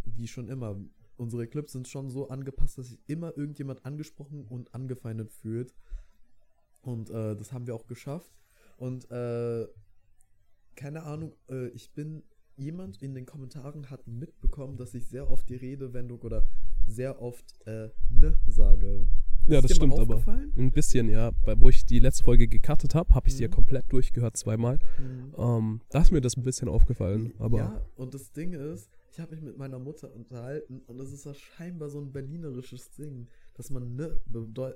wie 0.04 0.28
schon 0.28 0.48
immer, 0.48 0.76
unsere 1.16 1.46
Clips 1.46 1.72
sind 1.72 1.86
schon 1.86 2.10
so 2.10 2.28
angepasst, 2.28 2.78
dass 2.78 2.88
sich 2.88 2.98
immer 3.06 3.36
irgendjemand 3.36 3.84
angesprochen 3.84 4.44
und 4.44 4.74
angefeindet 4.74 5.30
fühlt. 5.30 5.74
Und 6.82 7.10
äh, 7.10 7.36
das 7.36 7.52
haben 7.52 7.66
wir 7.66 7.74
auch 7.74 7.86
geschafft. 7.86 8.32
Und 8.78 9.10
äh, 9.10 9.68
keine 10.76 11.02
Ahnung, 11.02 11.34
äh, 11.50 11.68
ich 11.68 11.92
bin 11.92 12.22
jemand 12.56 13.02
in 13.02 13.14
den 13.14 13.26
Kommentaren 13.26 13.90
hat 13.90 14.06
mitbekommen, 14.06 14.76
dass 14.76 14.94
ich 14.94 15.06
sehr 15.06 15.30
oft 15.30 15.48
die 15.48 15.56
Redewendung 15.56 16.20
oder 16.20 16.46
sehr 16.86 17.20
oft 17.20 17.44
äh, 17.66 17.90
ne 18.08 18.38
sage. 18.46 19.06
Ja, 19.50 19.60
das 19.60 19.74
stimmt 19.74 19.98
aber. 19.98 20.22
Ein 20.56 20.72
bisschen, 20.72 21.08
ja. 21.08 21.32
Wo 21.56 21.68
ich 21.68 21.84
die 21.84 21.98
letzte 21.98 22.24
Folge 22.24 22.48
gecuttet 22.48 22.94
habe, 22.94 23.14
habe 23.14 23.28
ich 23.28 23.34
mhm. 23.34 23.36
sie 23.38 23.42
ja 23.44 23.48
mhm. 23.48 23.54
komplett 23.54 23.92
durchgehört 23.92 24.36
zweimal. 24.36 24.78
Mhm. 24.98 25.34
Ähm, 25.36 25.80
da 25.90 26.02
ist 26.02 26.10
mir 26.10 26.20
das 26.20 26.36
ein 26.36 26.42
bisschen 26.42 26.68
aufgefallen. 26.68 27.32
Aber 27.38 27.58
ja, 27.58 27.86
und 27.96 28.14
das 28.14 28.32
Ding 28.32 28.52
ist, 28.52 28.90
ich 29.12 29.18
habe 29.18 29.34
mich 29.34 29.42
mit 29.42 29.58
meiner 29.58 29.78
Mutter 29.78 30.14
unterhalten 30.14 30.82
und 30.86 30.98
das 30.98 31.12
ist 31.12 31.24
ja 31.24 31.34
scheinbar 31.34 31.88
so 31.88 32.00
ein 32.00 32.12
berlinerisches 32.12 32.90
Ding, 32.92 33.26
dass 33.54 33.70
man 33.70 33.96
ne 33.96 34.20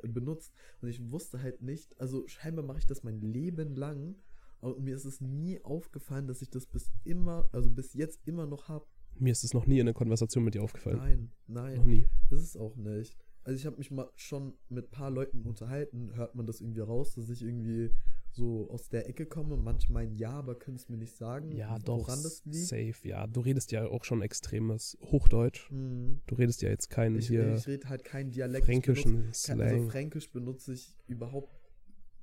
benutzt. 0.03 0.53
Und 0.81 0.89
ich 0.89 1.01
wusste 1.11 1.41
halt 1.41 1.63
nicht, 1.63 1.99
also 2.01 2.27
scheinbar 2.27 2.65
mache 2.65 2.79
ich 2.79 2.87
das 2.87 3.05
mein 3.05 3.21
Leben 3.21 3.77
lang. 3.77 4.17
Und 4.61 4.81
mir 4.81 4.97
ist 4.97 5.05
es 5.05 5.21
nie 5.21 5.63
aufgefallen, 5.63 6.27
dass 6.27 6.41
ich 6.41 6.51
das 6.51 6.67
bis 6.67 6.91
immer, 7.05 7.49
also 7.53 7.71
bis 7.71 7.93
jetzt 7.93 8.27
immer 8.27 8.47
noch 8.47 8.69
habe. 8.69 8.87
Mir 9.17 9.31
ist 9.31 9.45
es 9.45 9.55
noch 9.55 9.67
nie 9.67 9.79
in 9.79 9.87
der 9.87 9.95
Konversation 9.95 10.43
mit 10.43 10.55
dir 10.55 10.63
aufgefallen. 10.63 10.97
Nein, 10.97 11.31
nein. 11.47 11.77
Noch 11.77 11.85
nie. 11.85 12.09
Das 12.31 12.41
ist 12.41 12.57
auch 12.57 12.75
nicht. 12.75 13.24
Also 13.45 13.59
ich 13.59 13.67
habe 13.67 13.77
mich 13.77 13.91
mal 13.91 14.11
schon 14.17 14.55
mit 14.71 14.87
ein 14.87 14.91
paar 14.91 15.11
Leuten 15.11 15.43
unterhalten, 15.43 16.15
hört 16.15 16.35
man 16.35 16.47
das 16.47 16.63
irgendwie 16.63 16.81
raus, 16.81 17.15
dass 17.15 17.29
ich 17.29 17.43
irgendwie 17.43 17.91
so 18.31 18.69
aus 18.71 18.89
der 18.89 19.07
Ecke 19.09 19.27
komme. 19.27 19.57
Manche 19.59 19.93
meinen 19.93 20.17
ja, 20.17 20.31
aber 20.31 20.59
können 20.59 20.77
es 20.77 20.89
mir 20.89 20.97
nicht 20.97 21.15
sagen, 21.15 21.53
ja, 21.53 21.79
doch, 21.79 21.99
woran 21.99 22.23
das 22.23 22.43
liegt. 22.47 22.67
Safe, 22.67 23.09
ja. 23.09 23.27
Du 23.27 23.41
redest 23.41 23.71
ja 23.71 23.87
auch 23.87 24.05
schon 24.05 24.23
extremes 24.23 24.97
Hochdeutsch. 25.03 25.71
Mhm. 25.71 26.23
Du 26.27 26.35
redest 26.37 26.63
ja 26.63 26.71
jetzt 26.71 26.89
keinen 26.89 27.19
ich, 27.19 27.29
hier. 27.29 27.55
Ich 27.55 27.67
rede 27.67 27.89
halt 27.89 28.03
keinen 28.03 28.31
Dialekt. 28.31 28.65
Fränkischen 28.65 29.13
benutze, 29.13 29.35
Slang. 29.35 29.61
Also 29.61 29.89
Fränkisch 29.91 30.31
benutze 30.31 30.73
ich 30.73 30.97
überhaupt 31.07 31.53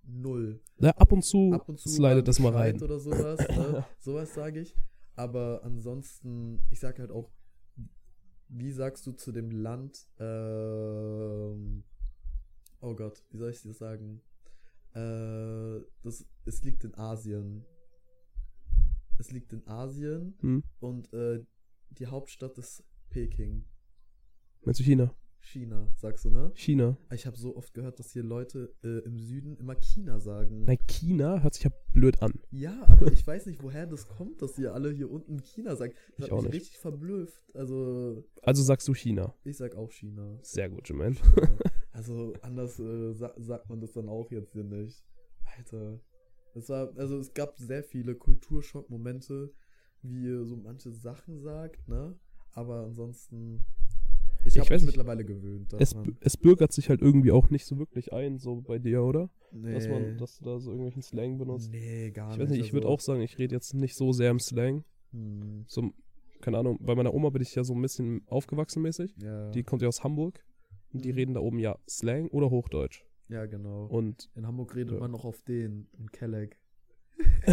null. 0.03 0.59
Ja, 0.79 0.89
ab 0.91 1.11
und 1.11 1.23
zu, 1.23 1.53
ab 1.53 1.69
und 1.69 1.79
zu 1.79 1.87
slidet 1.87 2.27
das 2.27 2.39
mal 2.39 2.51
rein. 2.51 2.81
Oder 2.81 2.99
sowas, 2.99 3.39
ne? 3.47 3.85
sowas 3.99 4.33
sage 4.33 4.61
ich. 4.61 4.75
Aber 5.15 5.61
ansonsten, 5.63 6.63
ich 6.71 6.79
sage 6.79 6.99
halt 6.99 7.11
auch 7.11 7.29
wie 8.51 8.71
sagst 8.71 9.07
du 9.07 9.13
zu 9.13 9.31
dem 9.31 9.49
Land, 9.49 10.07
ähm, 10.19 11.83
oh 12.81 12.93
Gott, 12.95 13.23
wie 13.31 13.37
soll 13.37 13.49
ich 13.51 13.61
das 13.61 13.77
sagen? 13.77 14.21
Äh, 14.93 15.79
das, 16.03 16.25
es 16.45 16.61
liegt 16.63 16.83
in 16.83 16.93
Asien. 16.95 17.65
Es 19.17 19.31
liegt 19.31 19.53
in 19.53 19.65
Asien 19.67 20.35
hm. 20.41 20.63
und 20.79 21.13
äh, 21.13 21.45
die 21.91 22.07
Hauptstadt 22.07 22.57
ist 22.57 22.83
Peking. 23.09 23.65
Meinst 24.63 24.79
du 24.79 24.83
China? 24.83 25.15
China, 25.41 25.87
sagst 25.95 26.25
du, 26.25 26.29
ne? 26.29 26.51
China. 26.55 26.97
Ich 27.11 27.25
habe 27.25 27.37
so 27.37 27.55
oft 27.55 27.73
gehört, 27.73 27.99
dass 27.99 28.11
hier 28.11 28.23
Leute 28.23 28.73
äh, 28.83 28.99
im 29.05 29.17
Süden 29.17 29.57
immer 29.57 29.75
China 29.75 30.19
sagen. 30.19 30.63
Nein, 30.65 30.77
China 30.87 31.41
hört 31.41 31.55
sich 31.55 31.63
ja 31.63 31.71
blöd 31.93 32.21
an. 32.21 32.33
Ja, 32.51 32.81
aber 32.87 33.11
ich 33.11 33.25
weiß 33.25 33.47
nicht, 33.47 33.61
woher 33.63 33.87
das 33.87 34.07
kommt, 34.07 34.41
dass 34.41 34.57
ihr 34.57 34.73
alle 34.73 34.91
hier 34.91 35.09
unten 35.09 35.41
China 35.41 35.75
sagt. 35.75 35.95
Das 36.17 36.17
ich 36.17 36.23
hat 36.25 36.31
auch 36.31 36.43
mich 36.43 36.51
nicht. 36.51 36.61
richtig 36.61 36.77
verblüfft. 36.77 37.43
Also. 37.55 38.23
Also 38.41 38.63
sagst 38.63 38.87
du 38.87 38.93
China? 38.93 39.33
Ich 39.43 39.57
sag 39.57 39.75
auch 39.75 39.91
China. 39.91 40.39
Sehr 40.41 40.69
gut, 40.69 40.87
Jermaine. 40.87 41.15
also 41.91 42.33
anders 42.41 42.79
äh, 42.79 43.13
sa 43.13 43.33
sagt 43.37 43.69
man 43.69 43.81
das 43.81 43.93
dann 43.93 44.09
auch 44.09 44.31
jetzt 44.31 44.53
hier 44.53 44.63
nicht. 44.63 45.03
Alter. 45.57 45.99
Es 46.53 46.69
war, 46.69 46.91
also 46.97 47.17
es 47.17 47.33
gab 47.33 47.57
sehr 47.57 47.83
viele 47.83 48.15
Kulturschock-Momente, 48.15 49.53
wie 50.01 50.25
ihr 50.25 50.45
so 50.45 50.57
manche 50.57 50.91
Sachen 50.91 51.39
sagt, 51.39 51.87
ne? 51.87 52.17
Aber 52.53 52.83
ansonsten 52.83 53.65
ich, 54.45 54.55
ich 54.55 54.59
habe 54.59 54.73
mich 54.73 54.85
mittlerweile 54.85 55.23
gewöhnt. 55.25 55.73
Es, 55.73 55.95
es 56.21 56.37
bürgert 56.37 56.71
sich 56.73 56.89
halt 56.89 57.01
irgendwie 57.01 57.31
auch 57.31 57.49
nicht 57.49 57.65
so 57.65 57.77
wirklich 57.77 58.13
ein, 58.13 58.37
so 58.39 58.61
bei 58.61 58.79
dir, 58.79 59.03
oder? 59.03 59.29
Nee. 59.51 59.73
Dass 59.73 59.87
man, 59.87 60.17
dass 60.17 60.37
du 60.37 60.45
da 60.45 60.59
so 60.59 60.71
irgendwelchen 60.71 61.01
Slang 61.01 61.37
benutzt. 61.37 61.71
Nee, 61.71 62.11
gar 62.11 62.27
nicht. 62.27 62.35
Ich 62.35 62.43
weiß 62.43 62.49
nicht, 62.49 62.65
ich 62.65 62.73
würde 62.73 62.87
also 62.87 62.95
auch 62.95 62.99
sagen, 62.99 63.21
ich 63.21 63.37
rede 63.37 63.53
jetzt 63.53 63.73
nicht 63.73 63.95
so 63.95 64.11
sehr 64.11 64.31
im 64.31 64.39
Slang. 64.39 64.83
Hm. 65.11 65.65
So, 65.67 65.91
keine 66.41 66.57
Ahnung, 66.57 66.79
bei 66.81 66.95
meiner 66.95 67.13
Oma 67.13 67.29
bin 67.29 67.41
ich 67.41 67.53
ja 67.53 67.63
so 67.63 67.73
ein 67.73 67.81
bisschen 67.81 68.21
aufgewachsen 68.27 68.81
mäßig. 68.81 69.15
Ja. 69.21 69.51
Die 69.51 69.63
kommt 69.63 69.81
ja 69.81 69.87
aus 69.87 70.03
Hamburg. 70.03 70.43
Und 70.93 71.05
die 71.05 71.09
hm. 71.09 71.15
reden 71.15 71.33
da 71.33 71.41
oben 71.41 71.59
ja 71.59 71.77
Slang 71.87 72.27
oder 72.29 72.49
Hochdeutsch. 72.49 73.05
Ja, 73.29 73.45
genau. 73.45 73.85
Und 73.85 74.29
in 74.35 74.45
Hamburg 74.45 74.75
redet 74.75 74.93
ja. 74.93 74.99
man 74.99 75.11
noch 75.11 75.23
auf 75.23 75.41
den, 75.43 75.87
in 75.97 76.11
Kelleck. 76.11 76.59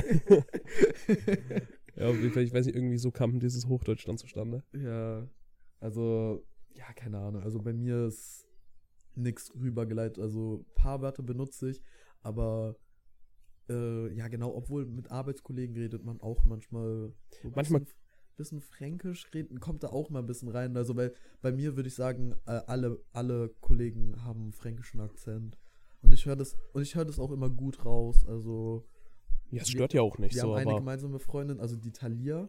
ja, 1.97 2.11
ich 2.11 2.53
weiß 2.53 2.67
nicht, 2.67 2.75
irgendwie 2.75 2.99
so 2.99 3.11
kam 3.11 3.39
dieses 3.39 3.69
Hochdeutsch 3.69 4.07
dann 4.07 4.19
zustande. 4.19 4.65
Ja, 4.73 5.29
also 5.81 6.43
ja, 6.75 6.93
keine 6.95 7.19
Ahnung. 7.19 7.43
Also 7.43 7.59
bei 7.61 7.73
mir 7.73 8.07
ist 8.07 8.47
nichts 9.15 9.53
rübergeleitet. 9.55 10.19
Also 10.19 10.59
ein 10.69 10.75
paar 10.75 11.01
Wörter 11.03 11.23
benutze 11.23 11.71
ich, 11.71 11.83
aber 12.23 12.77
äh, 13.69 14.13
ja 14.15 14.29
genau, 14.29 14.55
obwohl 14.55 14.87
mit 14.87 15.11
Arbeitskollegen 15.11 15.77
redet 15.77 16.05
man 16.05 16.21
auch 16.21 16.45
manchmal 16.45 17.13
so 17.43 17.49
ein 17.49 17.53
Manchmal- 17.55 17.81
bisschen, 17.81 17.99
bisschen 18.37 18.61
fränkisch 18.61 19.27
reden, 19.35 19.59
kommt 19.61 19.83
da 19.83 19.89
auch 19.89 20.11
mal 20.11 20.21
ein 20.21 20.27
bisschen 20.27 20.49
rein. 20.49 20.77
Also 20.77 20.97
weil 20.97 21.13
bei 21.43 21.51
mir 21.53 21.77
würde 21.77 21.89
ich 21.89 21.95
sagen, 21.95 22.33
äh, 22.47 22.61
alle, 22.67 23.03
alle 23.13 23.49
Kollegen 23.61 24.25
haben 24.25 24.43
einen 24.45 24.53
fränkischen 24.53 25.01
Akzent. 25.01 25.59
Und 26.03 26.13
ich 26.15 26.25
höre 26.27 26.37
das, 26.37 26.57
und 26.73 26.83
ich 26.83 26.95
höre 26.95 27.05
das 27.05 27.19
auch 27.19 27.33
immer 27.33 27.51
gut 27.51 27.85
raus. 27.85 28.25
Also 28.27 28.87
Ja, 29.51 29.63
es 29.63 29.69
Wir- 29.69 29.73
stört 29.79 29.95
ja 29.95 30.03
auch 30.03 30.19
nicht 30.19 30.35
wir 30.35 30.43
so, 30.43 30.57
haben 30.57 30.69
eine 30.69 30.79
gemeinsame 30.79 31.19
Freundin, 31.19 31.59
also 31.59 31.75
die 31.77 31.91
Talia. 31.91 32.49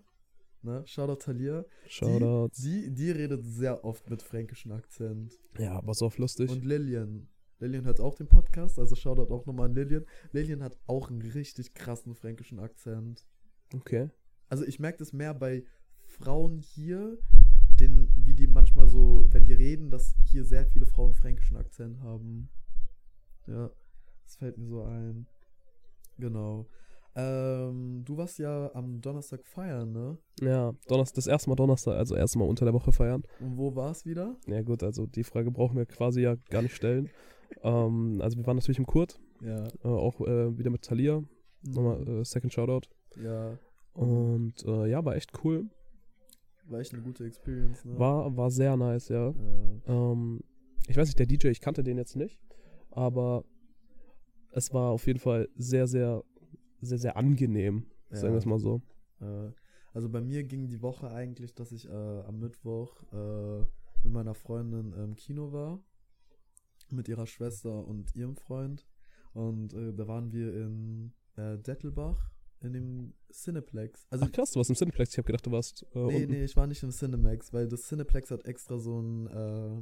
Ne? 0.61 0.83
Shoutout 0.85 1.23
Talia. 1.23 1.65
Shoutouts. 1.87 2.61
Die, 2.61 2.93
die 2.93 3.11
redet 3.11 3.45
sehr 3.45 3.83
oft 3.85 4.09
mit 4.09 4.21
fränkischem 4.21 4.71
Akzent. 4.71 5.39
Ja, 5.57 5.81
so 5.93 6.05
oft 6.05 6.17
lustig. 6.17 6.51
Und 6.51 6.65
Lillian. 6.65 7.27
Lillian 7.59 7.85
hört 7.85 7.99
auch 7.99 8.15
den 8.15 8.27
Podcast, 8.27 8.79
also 8.79 8.95
Shoutout 8.95 9.33
auch 9.33 9.45
nochmal 9.45 9.69
an 9.69 9.75
Lillian. 9.75 10.05
Lillian 10.31 10.63
hat 10.63 10.77
auch 10.87 11.09
einen 11.09 11.21
richtig 11.21 11.73
krassen 11.73 12.15
fränkischen 12.15 12.59
Akzent. 12.59 13.25
okay. 13.73 14.09
Also 14.47 14.65
ich 14.65 14.79
merke 14.79 14.97
das 14.97 15.13
mehr 15.13 15.35
bei 15.35 15.63
Frauen 16.07 16.57
hier, 16.57 17.19
den, 17.79 18.11
wie 18.15 18.33
die 18.33 18.47
manchmal 18.47 18.87
so, 18.87 19.25
wenn 19.29 19.45
die 19.45 19.53
reden, 19.53 19.89
dass 19.91 20.15
hier 20.25 20.43
sehr 20.43 20.65
viele 20.65 20.87
Frauen 20.87 21.13
fränkischen 21.13 21.55
Akzent 21.55 21.99
haben. 22.01 22.49
Ja, 23.45 23.69
das 24.23 24.35
fällt 24.37 24.57
mir 24.57 24.67
so 24.67 24.83
ein. 24.83 25.27
Genau. 26.17 26.67
Ähm, 27.19 28.03
du 28.05 28.17
warst 28.17 28.39
ja 28.39 28.71
am 28.73 29.01
Donnerstag 29.01 29.45
feiern, 29.45 29.91
ne? 29.91 30.17
Ja, 30.41 30.73
Donnerstag, 30.87 31.15
das 31.15 31.27
erste 31.27 31.49
Mal 31.49 31.55
Donnerstag, 31.55 31.95
also 31.97 32.15
erste 32.15 32.39
Mal 32.39 32.45
unter 32.47 32.65
der 32.65 32.73
Woche 32.73 32.91
feiern. 32.91 33.23
Und 33.39 33.57
wo 33.57 33.75
war 33.75 33.91
es 33.91 34.05
wieder? 34.05 34.35
Ja 34.47 34.61
gut, 34.61 34.83
also 34.83 35.05
die 35.05 35.23
Frage 35.23 35.51
brauchen 35.51 35.77
wir 35.77 35.85
quasi 35.85 36.21
ja 36.21 36.35
gar 36.49 36.61
nicht 36.61 36.75
stellen. 36.75 37.09
ähm, 37.63 38.19
also 38.21 38.37
wir 38.37 38.45
waren 38.47 38.55
natürlich 38.57 38.79
im 38.79 38.85
Kurt, 38.85 39.19
Ja. 39.41 39.63
äh, 39.83 39.87
auch 39.87 40.21
äh, 40.21 40.57
wieder 40.57 40.69
mit 40.69 40.83
Thalia. 40.83 41.21
Nochmal 41.67 42.07
äh, 42.07 42.23
Second 42.25 42.53
Shoutout. 42.53 42.87
Ja, 43.21 43.57
Und 43.93 44.53
äh, 44.65 44.87
ja, 44.89 45.03
war 45.03 45.15
echt 45.15 45.31
cool. 45.43 45.69
war 46.67 46.79
echt 46.79 46.93
eine 46.93 47.01
gute 47.03 47.25
Experience, 47.25 47.83
ne? 47.85 47.99
War, 47.99 48.35
war 48.37 48.49
sehr 48.51 48.77
nice, 48.77 49.09
ja. 49.09 49.29
Ja. 49.31 49.33
Ähm, 49.87 50.41
ich 50.87 50.95
weiß 50.95 51.07
nicht, 51.07 51.19
der 51.19 51.25
DJ, 51.25 51.47
ich 51.49 51.59
kannte 51.59 51.83
den 51.83 51.97
jetzt 51.97 52.15
nicht, 52.15 52.39
aber 52.91 53.43
es 54.51 54.73
war 54.73 54.89
auf 54.91 55.05
jeden 55.05 55.19
Fall 55.19 55.47
sehr, 55.57 55.85
sehr, 55.85 56.23
sehr, 56.81 56.97
sehr 56.97 57.17
angenehm, 57.17 57.85
sagen 58.09 58.33
wir 58.33 58.37
es 58.39 58.45
Ja. 58.45 58.49
mal 58.49 58.59
so. 58.59 58.81
Äh, 59.21 59.51
also 59.93 60.09
bei 60.09 60.21
mir 60.21 60.43
ging 60.43 60.67
die 60.67 60.81
Woche 60.81 61.09
eigentlich, 61.11 61.55
dass 61.55 61.71
ich 61.71 61.87
äh, 61.87 61.91
am 61.91 62.39
Mittwoch 62.39 63.01
äh, 63.11 63.59
mit 64.03 64.13
meiner 64.13 64.33
Freundin 64.35 64.93
im 64.93 65.15
Kino 65.15 65.51
war. 65.51 65.79
Mit 66.91 67.07
ihrer 67.07 67.27
Schwester 67.27 67.85
und 67.85 68.15
ihrem 68.15 68.35
Freund. 68.35 68.87
Und 69.33 69.73
äh, 69.73 69.93
da 69.93 70.07
waren 70.07 70.31
wir 70.31 70.53
in 70.55 71.13
äh, 71.35 71.57
Dettelbach 71.57 72.31
in 72.61 72.73
dem 72.73 73.13
Cineplex. 73.31 74.07
Also 74.09 74.25
Ach 74.27 74.31
krass, 74.31 74.51
du 74.51 74.57
warst 74.59 74.69
im 74.69 74.75
Cineplex, 74.75 75.11
ich 75.11 75.17
habe 75.17 75.27
gedacht, 75.27 75.45
du 75.45 75.51
warst 75.51 75.85
äh, 75.93 75.99
nee, 75.99 76.15
unten. 76.15 76.31
nee, 76.31 76.43
ich 76.43 76.55
war 76.57 76.67
nicht 76.67 76.83
im 76.83 76.91
Cinemax, 76.91 77.53
weil 77.53 77.67
das 77.67 77.83
Cineplex 77.83 78.31
hat 78.31 78.45
extra 78.45 78.77
so 78.77 78.99
ein, 79.01 79.27
äh, 79.27 79.81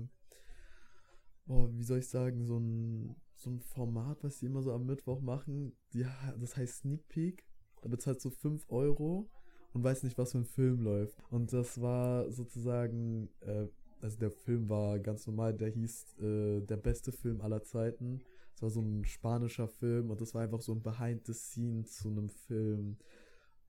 oh, 1.48 1.70
wie 1.72 1.84
soll 1.84 2.00
ich 2.00 2.08
sagen, 2.08 2.46
so 2.46 2.58
ein, 2.60 3.16
so 3.38 3.50
ein 3.50 3.60
Format, 3.60 4.24
was 4.24 4.40
die 4.40 4.46
immer 4.48 4.62
so 4.62 4.72
am 4.74 4.86
Mittwoch 4.86 5.22
machen. 5.22 5.74
Ha- 5.96 6.36
das 6.40 6.56
heißt 6.58 6.78
Sneak 6.80 7.08
Peek. 7.08 7.46
Da 7.82 7.90
bezahlst 7.90 8.26
du 8.26 8.30
5 8.32 8.66
Euro 8.70 9.30
und 9.74 9.84
weißt 9.84 10.04
nicht, 10.04 10.18
was 10.18 10.32
für 10.32 10.40
ein 10.40 10.46
Film 10.46 10.82
läuft. 10.82 11.22
Und 11.30 11.54
das 11.54 11.80
war 11.82 12.30
sozusagen, 12.32 13.30
äh, 13.42 13.68
also 14.02 14.18
der 14.18 14.32
Film 14.32 14.68
war 14.70 15.00
ganz 15.00 15.28
normal, 15.28 15.54
der 15.54 15.70
hieß 15.70 16.16
äh, 16.20 16.62
Der 16.62 16.78
beste 16.78 17.12
Film 17.12 17.42
aller 17.42 17.64
Zeiten. 17.64 18.22
Es 18.56 18.62
war 18.64 18.70
so 18.72 18.82
ein 18.82 19.06
spanischer 19.06 19.68
Film 19.68 20.10
und 20.10 20.20
das 20.20 20.34
war 20.34 20.42
einfach 20.42 20.62
so 20.62 20.74
ein 20.74 20.82
Behind 20.82 21.26
the 21.28 21.34
Scenes 21.34 21.92
zu 21.98 22.10
einem 22.10 22.30
Film. 22.30 22.98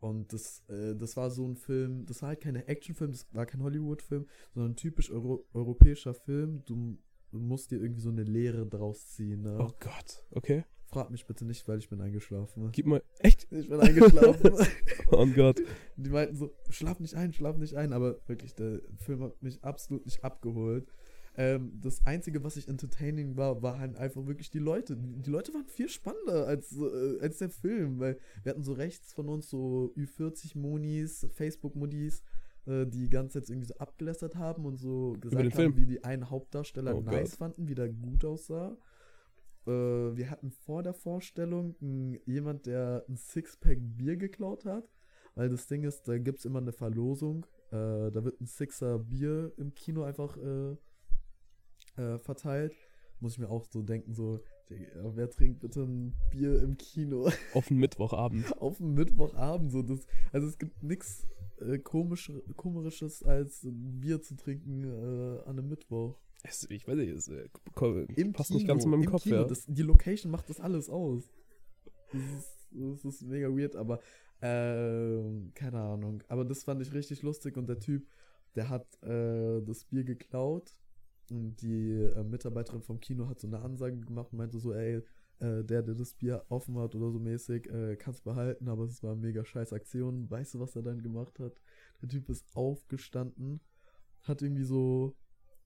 Und 0.01 0.33
das, 0.33 0.63
äh, 0.69 0.95
das 0.97 1.17
war 1.17 1.31
so 1.31 1.45
ein 1.47 1.57
Film, 1.57 2.07
das 2.07 2.23
war 2.23 2.29
halt 2.31 2.41
kein 2.41 2.57
Actionfilm, 2.57 3.11
das 3.11 3.27
war 3.35 3.47
kein 3.47 3.63
Hollywood-Film, 3.63 4.27
sondern 4.55 4.73
ein 4.73 4.77
typisch 4.77 5.11
Euro 5.11 5.45
europäischer 5.53 6.15
Film. 6.15 6.63
Du 6.65 6.97
musst 7.33 7.71
dir 7.71 7.81
irgendwie 7.81 8.01
so 8.01 8.11
eine 8.11 8.25
Lehre 8.25 8.67
draus 8.67 9.09
ziehen. 9.09 9.43
Ne? 9.43 9.59
Oh 9.61 9.73
Gott, 9.81 10.25
okay. 10.31 10.65
Frag 10.87 11.11
mich 11.11 11.27
bitte 11.27 11.45
nicht, 11.45 11.69
weil 11.69 11.79
ich 11.79 11.91
bin 11.91 12.01
eingeschlafen. 12.01 12.71
Gib 12.73 12.87
mal, 12.87 13.03
echt? 13.19 13.47
Ich 13.51 13.69
bin 13.69 13.81
eingeschlafen. 13.81 14.53
Oh 15.11 15.27
Gott. 15.27 15.61
Die 15.97 16.11
meinten 16.11 16.37
so, 16.37 16.53
schlaf 16.69 17.01
nicht 17.01 17.15
ein, 17.15 17.33
schlaf 17.33 17.57
nicht 17.57 17.77
ein, 17.77 17.93
aber 17.95 18.19
wirklich, 18.27 18.55
der 18.55 18.81
Film 18.99 19.23
hat 19.23 19.43
mich 19.43 19.65
absolut 19.65 20.05
nicht 20.05 20.23
abgeholt. 20.23 20.87
Ähm, 21.39 21.79
das 21.81 22.05
Einzige, 22.05 22.43
was 22.43 22.57
ich 22.57 22.69
entertaining 22.69 23.37
war, 23.37 23.63
war 23.63 23.79
halt 23.79 23.97
einfach 23.97 24.27
wirklich 24.27 24.51
die 24.51 24.59
Leute. 24.59 24.97
Die 24.97 25.31
Leute 25.31 25.55
waren 25.55 25.67
viel 25.67 25.89
spannender 25.89 26.47
als, 26.47 26.77
äh, 26.77 27.21
als 27.21 27.39
der 27.39 27.49
Film, 27.49 28.01
weil 28.01 28.19
wir 28.43 28.51
hatten 28.51 28.65
so 28.65 28.73
rechts 28.73 29.13
von 29.13 29.29
uns 29.29 29.49
so 29.49 29.93
Ü40-Monis, 29.97 31.29
Facebook-Modis, 31.33 32.23
äh, 32.69 32.87
die 32.87 33.09
ganze 33.11 33.41
Zeit 33.41 33.51
irgendwie 33.51 33.67
so 33.69 33.75
abgelästert 33.79 34.37
haben 34.37 34.65
und 34.67 34.77
so 34.77 35.17
gesagt 35.21 35.43
den 35.45 35.53
haben, 35.53 35.77
wie 35.77 35.87
die 35.87 36.05
einen 36.05 36.31
Hauptdarsteller 36.31 36.97
Oh 36.97 37.01
nice 37.01 37.31
Gott. 37.31 37.39
fanden, 37.39 37.69
wie 37.69 37.75
der 37.75 37.89
gut 37.89 38.25
aussah. 38.25 38.77
Äh, 39.67 39.71
wir 39.71 40.31
hatten 40.31 40.51
vor 40.51 40.83
der 40.83 40.95
Vorstellung 40.95 41.75
n- 41.81 42.19
jemand, 42.27 42.67
der 42.67 43.05
ein 43.09 43.17
Sixpack 43.17 43.79
Bier 43.81 44.17
geklaut 44.17 44.65
hat. 44.65 44.89
Weil 45.35 45.49
das 45.51 45.67
Ding 45.69 45.85
ist, 45.85 46.09
da 46.09 46.19
gibt 46.19 46.39
es 46.41 46.45
immer 46.45 46.59
eine 46.59 46.73
Verlosung. 46.73 47.47
Äh, 47.71 48.11
da 48.11 48.25
wird 48.25 48.41
ein 48.41 48.47
Sixer 48.47 48.99
Bier 48.99 49.53
im 49.57 49.73
Kino 49.75 50.03
einfach 50.03 50.37
äh, 50.37 50.77
äh, 51.97 52.19
verteilt. 52.19 52.75
Muss 53.21 53.33
ich 53.35 53.39
mir 53.39 53.49
auch 53.51 53.65
so 53.65 53.83
denken, 53.83 54.15
so, 54.15 54.41
Digga, 54.71 55.13
wer 55.17 55.31
trinkt 55.31 55.61
bitte 55.61 55.83
ein 55.83 56.15
Bier 56.31 56.61
im 56.63 56.77
Kino 56.77 57.31
Auf 57.55 57.69
den 57.69 57.79
Mittwochabend. 57.79 58.53
auf 58.61 58.79
dem 58.79 58.95
Mittwochabend? 58.95 59.71
So, 59.73 59.83
das, 59.83 60.07
also 60.33 60.47
es 60.49 60.59
gibt 60.59 60.83
nichts 60.83 61.27
äh, 61.61 61.79
komisch, 61.79 62.33
komisches 62.57 63.23
als 63.23 63.67
Bier 63.71 64.21
zu 64.21 64.37
trinken 64.37 64.85
äh, 64.85 65.41
an 65.45 65.59
einem 65.59 65.69
Mittwoch. 65.69 66.19
Es, 66.43 66.69
ich 66.71 66.87
weiß 66.87 66.97
nicht, 66.97 67.11
es 67.11 67.29
äh, 67.29 67.49
Im 68.17 68.33
passt 68.33 68.49
Kino, 68.49 68.59
nicht 68.59 68.69
ganz 68.69 68.85
in 68.85 68.91
meinem 68.91 69.07
Kopf, 69.07 69.25
Kino. 69.25 69.37
ja. 69.37 69.45
Das, 69.45 69.67
die 69.67 69.83
Location 69.83 70.31
macht 70.31 70.49
das 70.49 70.61
alles 70.61 70.89
aus. 70.89 71.31
Das 72.13 72.23
ist, 72.23 72.69
das 72.73 73.05
ist 73.05 73.23
mega 73.23 73.49
weird, 73.49 73.77
aber 73.77 74.01
ähm, 74.41 75.51
keine 75.55 75.81
Ahnung. 75.81 76.23
Aber 76.29 76.45
das 76.45 76.63
fand 76.63 76.81
ich 76.81 76.93
richtig 76.93 77.23
lustig 77.23 77.57
und 77.57 77.69
der 77.69 77.81
Typ, 77.81 78.07
der 78.55 78.69
hat 78.69 78.87
äh, 79.03 79.61
das 79.63 79.85
Bier 79.85 80.05
geklaut 80.05 80.73
und 81.31 81.61
die 81.61 81.93
äh, 81.93 82.23
Mitarbeiterin 82.23 82.83
vom 82.83 83.01
Kino 83.01 83.29
hat 83.29 83.41
so 83.41 83.47
eine 83.47 83.61
Ansage 83.61 83.99
gemacht 83.99 84.33
und 84.33 84.39
meinte 84.39 84.59
so, 84.59 84.73
ey, 84.73 85.03
äh, 85.41 85.65
der, 85.65 85.83
der 85.83 85.95
das 85.95 86.15
Bier 86.15 86.45
offen 86.49 86.79
hat 86.79 86.95
oder 86.95 87.11
so 87.11 87.19
mäßig, 87.19 87.71
äh, 87.71 87.97
kannst 87.97 88.25
behalten, 88.25 88.69
aber 88.69 88.85
es 88.85 89.03
war 89.03 89.13
eine 89.13 89.21
mega 89.21 89.45
scheiß 89.45 89.73
Aktion. 89.73 90.31
Weißt 90.31 90.55
du, 90.55 90.61
was 90.61 90.77
er 90.77 90.83
dann 90.83 91.03
gemacht 91.03 91.39
hat? 91.39 91.61
Der 92.03 92.09
Typ 92.09 92.29
ist 92.29 92.45
aufgestanden, 92.55 93.61
hat 94.23 94.43
irgendwie 94.43 94.65
so 94.65 95.17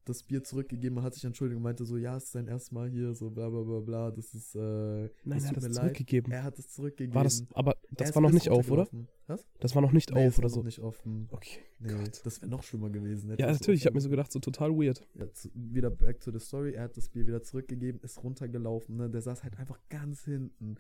das 0.04 0.22
Bier 0.24 0.42
zurückgegeben, 0.42 1.02
hat 1.02 1.14
sich 1.14 1.24
entschuldigt 1.24 1.56
und 1.56 1.62
meinte 1.62 1.84
so, 1.84 1.96
ja, 1.96 2.16
es 2.16 2.24
ist 2.24 2.32
sein 2.32 2.48
erstes 2.48 2.72
Mal 2.72 2.90
hier, 2.90 3.14
so 3.14 3.30
bla 3.30 3.48
bla 3.48 3.62
bla 3.62 3.80
bla, 3.80 4.10
das 4.10 4.34
ist, 4.34 4.54
äh, 4.54 4.58
Nein, 4.58 5.10
das 5.24 5.44
er 5.44 5.48
hat 5.50 5.56
es 5.58 5.72
zurückgegeben. 5.72 6.32
Er 6.32 6.42
hat 6.44 6.58
es 6.58 6.68
zurückgegeben. 6.70 7.14
War 7.14 7.24
das, 7.24 7.44
aber 7.52 7.72
Er 7.72 7.96
das 7.96 8.14
war 8.14 8.22
noch 8.22 8.32
nicht 8.32 8.48
auf, 8.50 8.70
oder? 8.70 8.88
Was? 9.28 9.46
Das 9.60 9.74
war 9.74 9.82
noch 9.82 9.92
nicht 9.92 10.12
Nee, 10.12 10.26
auf 10.26 10.38
oder 10.38 10.48
noch 10.48 10.54
so. 10.54 10.62
nicht 10.62 10.80
offen. 10.80 11.28
Okay. 11.30 11.60
Nee, 11.78 11.92
Gott. 11.94 12.20
das 12.24 12.40
wäre 12.42 12.50
noch 12.50 12.62
schlimmer 12.64 12.90
gewesen. 12.90 13.34
Ja, 13.38 13.52
natürlich, 13.52 13.80
ich 13.82 13.86
habe 13.86 13.94
mir 13.94 14.00
so 14.00 14.10
gedacht, 14.10 14.32
so 14.32 14.40
total 14.40 14.70
weird. 14.72 15.06
ja, 15.14 15.32
zu, 15.32 15.48
wieder 15.54 15.90
back 15.90 16.20
to 16.20 16.30
the 16.32 16.40
story. 16.40 16.72
Er 16.74 16.84
hat 16.84 16.96
das 16.96 17.08
Bier 17.08 17.26
wieder 17.26 17.42
zurückgegeben, 17.42 18.00
ist 18.02 18.22
runtergelaufen. 18.22 18.96
Ne? 18.96 19.08
Der 19.08 19.20
saß 19.22 19.42
halt 19.44 19.58
einfach 19.58 19.78
ganz 19.88 20.24
hinten. 20.24 20.76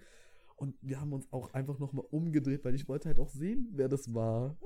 Und 0.56 0.74
wir 0.82 1.00
haben 1.00 1.12
uns 1.12 1.26
auch 1.32 1.54
einfach 1.54 1.78
nochmal 1.78 2.04
umgedreht, 2.10 2.64
weil 2.64 2.74
ich 2.74 2.88
wollte 2.88 3.08
halt 3.08 3.18
auch 3.20 3.30
sehen, 3.30 3.68
wer 3.72 3.88
das 3.88 4.12
war. 4.14 4.56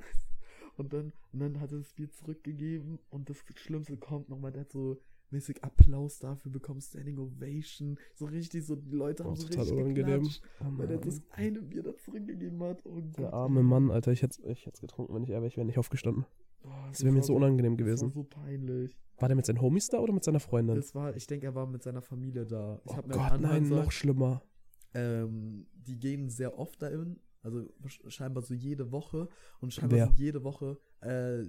Und 0.76 0.92
dann, 0.92 1.12
und 1.32 1.40
dann 1.40 1.60
hat 1.60 1.72
er 1.72 1.78
das 1.78 1.92
Bier 1.94 2.10
zurückgegeben 2.12 2.98
und 3.10 3.30
das 3.30 3.38
Schlimmste 3.54 3.96
kommt 3.96 4.28
nochmal, 4.28 4.52
der 4.52 4.62
hat 4.62 4.72
so 4.72 4.98
mäßig 5.30 5.64
Applaus 5.64 6.18
dafür 6.18 6.52
bekommen, 6.52 6.80
Standing 6.80 7.18
Ovation. 7.18 7.98
So 8.14 8.26
richtig, 8.26 8.64
so 8.64 8.76
die 8.76 8.90
Leute 8.94 9.24
haben 9.24 9.32
Oh, 9.32 9.34
so 9.36 9.48
total 9.48 9.62
richtig 9.64 9.78
unangenehm. 9.78 10.28
Oh, 10.60 10.64
weil 10.78 10.86
der 10.86 10.98
Mann. 10.98 11.06
das 11.06 11.22
eine 11.30 11.62
Bier 11.62 11.82
da 11.82 11.96
zurückgegeben 11.96 12.62
hat. 12.62 12.84
Oh 12.86 13.00
Der 13.18 13.32
arme. 13.32 13.62
Mann, 13.62 13.90
Alter, 13.90 14.12
ich 14.12 14.22
hätte 14.22 14.40
ich 14.50 14.66
hätt's 14.66 14.80
getrunken, 14.80 15.14
wenn 15.14 15.22
ich 15.24 15.30
er 15.30 15.36
wäre, 15.40 15.48
ich 15.48 15.56
wäre 15.56 15.66
nicht 15.66 15.78
aufgestanden. 15.78 16.26
Oh, 16.62 16.68
Das 16.88 17.02
wäre 17.02 17.12
mir 17.12 17.22
so 17.22 17.34
unangenehm 17.34 17.76
Das 17.76 17.84
gewesen. 17.84 18.04
war 18.06 18.12
so 18.12 18.24
peinlich. 18.24 18.96
War 19.18 19.28
der 19.28 19.36
mit 19.36 19.46
seinen 19.46 19.60
Homies 19.60 19.88
da 19.88 19.98
oder 19.98 20.12
mit 20.12 20.24
seiner 20.24 20.40
Freundin? 20.40 20.76
Das 20.76 20.94
war, 20.94 21.16
ich 21.16 21.26
denke, 21.26 21.46
er 21.46 21.54
war 21.54 21.66
mit 21.66 21.82
seiner 21.82 22.02
Familie 22.02 22.44
da. 22.44 22.80
Ich 22.84 22.90
oh 22.92 22.96
hab 22.96 23.06
mir 23.06 23.14
Gott, 23.14 23.40
nein, 23.40 23.68
noch 23.68 23.90
schlimmer. 23.90 24.42
Ähm, 24.94 25.66
die 25.74 25.98
gehen 25.98 26.28
sehr 26.30 26.58
oft 26.58 26.80
dahin, 26.82 27.18
also 27.46 27.66
scheinbar 28.08 28.42
so 28.42 28.54
jede 28.54 28.90
Woche 28.92 29.28
und 29.60 29.72
scheinbar 29.72 29.98
Wer? 29.98 30.06
sind 30.06 30.18
jede 30.18 30.42
Woche 30.44 30.78
äh, 31.00 31.44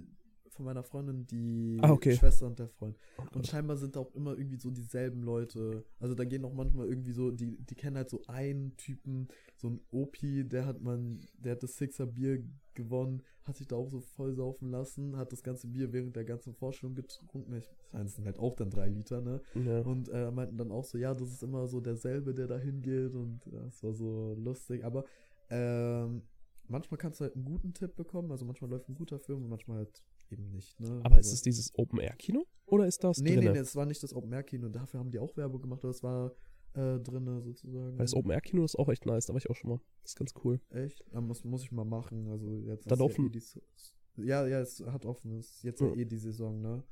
von 0.50 0.64
meiner 0.64 0.82
Freundin 0.82 1.26
die 1.26 1.78
Ah, 1.82 1.92
okay. 1.92 2.16
Schwester 2.16 2.46
und 2.46 2.58
der 2.58 2.68
Freund. 2.68 2.96
Oh 3.18 3.22
Und 3.36 3.46
scheinbar 3.46 3.76
sind 3.76 3.94
da 3.94 4.00
auch 4.00 4.12
immer 4.14 4.36
irgendwie 4.36 4.56
so 4.58 4.70
dieselben 4.70 5.22
Leute. 5.22 5.84
Also 6.00 6.14
da 6.14 6.24
gehen 6.24 6.44
auch 6.44 6.54
manchmal 6.54 6.88
irgendwie 6.88 7.12
so, 7.12 7.30
die, 7.30 7.58
die 7.58 7.74
kennen 7.76 7.96
halt 7.96 8.08
so 8.10 8.22
einen 8.26 8.76
Typen, 8.76 9.28
so 9.56 9.68
ein 9.68 9.80
Opi, 9.92 10.48
der 10.48 10.66
hat 10.66 10.80
man, 10.80 11.20
der 11.38 11.52
hat 11.52 11.62
das 11.62 11.76
Sixer 11.76 12.06
Bier 12.06 12.42
gewonnen, 12.74 13.22
hat 13.44 13.56
sich 13.56 13.68
da 13.68 13.76
auch 13.76 13.88
so 13.88 14.00
voll 14.00 14.34
saufen 14.34 14.70
lassen, 14.70 15.16
hat 15.16 15.32
das 15.32 15.42
ganze 15.44 15.68
Bier 15.68 15.92
während 15.92 16.16
der 16.16 16.24
ganzen 16.24 16.54
Vorstellung 16.54 16.94
getrunken. 16.96 17.54
Ich 17.54 17.70
meine, 17.92 18.06
es 18.06 18.14
sind 18.16 18.24
halt 18.24 18.38
auch 18.38 18.56
dann 18.56 18.70
drei 18.70 18.88
Liter, 18.88 19.20
ne? 19.20 19.40
Ja. 19.54 19.80
Und 19.82 20.08
äh, 20.08 20.30
meinten 20.32 20.56
dann 20.56 20.72
auch 20.72 20.84
so, 20.84 20.98
ja, 20.98 21.14
das 21.14 21.30
ist 21.30 21.42
immer 21.42 21.68
so 21.68 21.80
derselbe, 21.80 22.34
der 22.34 22.46
da 22.48 22.58
hingeht 22.58 23.14
und 23.14 23.40
das 23.46 23.82
war 23.84 23.92
so 23.92 24.34
lustig. 24.38 24.84
Aber 24.84 25.04
ähm, 25.50 26.22
manchmal 26.66 26.98
kannst 26.98 27.20
du 27.20 27.24
halt 27.24 27.34
einen 27.34 27.44
guten 27.44 27.72
Tipp 27.74 27.94
bekommen, 27.96 28.30
also 28.30 28.44
manchmal 28.44 28.70
läuft 28.70 28.88
ein 28.88 28.94
guter 28.94 29.18
Film 29.18 29.42
und 29.44 29.48
manchmal 29.48 29.78
halt 29.78 30.02
eben 30.30 30.50
nicht, 30.50 30.78
ne? 30.80 31.00
Aber 31.04 31.18
ist 31.18 31.26
Also- 31.28 31.34
es 31.34 31.42
dieses 31.42 31.70
Open-Air-Kino? 31.74 32.44
Oder 32.66 32.86
ist 32.86 33.02
das 33.02 33.18
Nee, 33.18 33.30
nee, 33.30 33.36
drinne? 33.36 33.52
nee, 33.52 33.58
es 33.60 33.74
war 33.74 33.86
nicht 33.86 34.02
das 34.02 34.14
Open 34.14 34.32
Air 34.32 34.42
Kino, 34.42 34.68
dafür 34.68 35.00
haben 35.00 35.10
die 35.10 35.18
auch 35.18 35.34
Werbung 35.36 35.62
gemacht, 35.62 35.80
aber 35.82 35.90
es 35.90 36.02
war 36.02 36.32
äh, 36.74 37.00
drinne 37.00 37.40
sozusagen. 37.40 37.92
Weil 37.98 38.04
das 38.04 38.14
Open-Air-Kino 38.14 38.62
ist 38.62 38.78
auch 38.78 38.88
echt 38.90 39.06
nice, 39.06 39.24
da 39.26 39.32
war 39.32 39.38
ich 39.38 39.48
auch 39.48 39.56
schon 39.56 39.70
mal. 39.70 39.80
Das 40.02 40.12
ist 40.12 40.16
ganz 40.16 40.32
cool. 40.44 40.60
Echt? 40.68 41.02
Ja, 41.12 41.20
muss, 41.22 41.42
muss 41.42 41.62
ich 41.62 41.72
mal 41.72 41.86
machen. 41.86 42.28
Also 42.28 42.46
jetzt 42.58 42.88
Dann 42.90 43.00
ist 43.00 43.16
ja 43.18 43.24
eh 43.24 43.28
die, 43.30 44.26
ja, 44.28 44.46
ja, 44.46 44.60
es 44.60 44.80
hat 44.86 45.06
offen. 45.06 45.38
Es 45.38 45.48
ist 45.56 45.62
jetzt 45.64 45.80
Ja. 45.80 45.94
eh 45.94 46.04
die 46.04 46.18
Saison, 46.18 46.60
ne? 46.60 46.84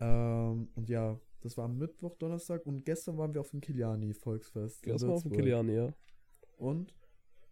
Ähm, 0.00 0.68
und 0.74 0.88
ja, 0.90 1.18
das 1.40 1.56
war 1.56 1.64
am 1.64 1.78
Mittwoch, 1.78 2.14
Donnerstag 2.16 2.66
und 2.66 2.84
gestern 2.84 3.16
waren 3.16 3.32
wir 3.32 3.40
auf 3.40 3.50
dem 3.50 3.60
Kiliani 3.62 4.12
Volksfest. 4.12 4.86
in 4.86 4.92
Das 4.92 5.02
war 5.02 5.14
auf 5.14 5.22
dem 5.22 5.30
Würzburg. 5.30 5.42
Kilian, 5.44 5.68
ja. 5.70 5.94
Und 6.58 6.94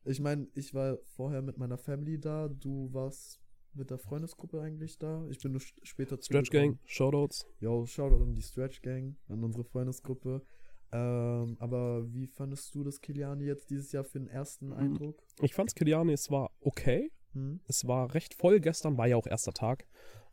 ich 0.04 0.20
meine, 0.20 0.46
ich 0.54 0.74
war 0.74 0.98
vorher 1.16 1.42
mit 1.42 1.58
meiner 1.58 1.78
Family 1.78 2.18
da, 2.20 2.48
du 2.48 2.92
warst 2.92 3.40
mit 3.72 3.90
der 3.90 3.98
Freundesgruppe 3.98 4.60
eigentlich 4.60 4.98
da. 4.98 5.26
Ich 5.30 5.38
bin 5.38 5.52
nur 5.52 5.60
später 5.82 6.16
Stretch 6.20 6.50
Gang, 6.50 6.78
Shoutouts. 6.84 7.46
Jo, 7.60 7.84
Shoutout 7.86 8.22
an 8.22 8.34
die 8.34 8.42
Stretch 8.42 8.82
Gang, 8.82 9.16
an 9.28 9.42
unsere 9.42 9.64
Freundesgruppe. 9.64 10.42
Ähm, 10.92 11.56
aber 11.58 12.12
wie 12.12 12.28
fandest 12.28 12.72
du 12.74 12.84
das 12.84 13.00
Kiliani 13.00 13.44
jetzt 13.46 13.70
dieses 13.70 13.90
Jahr 13.90 14.04
für 14.04 14.20
den 14.20 14.28
ersten 14.28 14.66
Mhm. 14.66 14.72
Eindruck? 14.74 15.22
Ich 15.42 15.52
fand's 15.54 15.74
Kiliani, 15.74 16.12
es 16.12 16.30
war 16.30 16.50
okay. 16.60 17.10
Hm? 17.32 17.60
Es 17.66 17.84
war 17.88 18.14
recht 18.14 18.34
voll 18.34 18.60
gestern, 18.60 18.96
war 18.96 19.08
ja 19.08 19.16
auch 19.16 19.26
erster 19.26 19.52
Tag. 19.52 19.86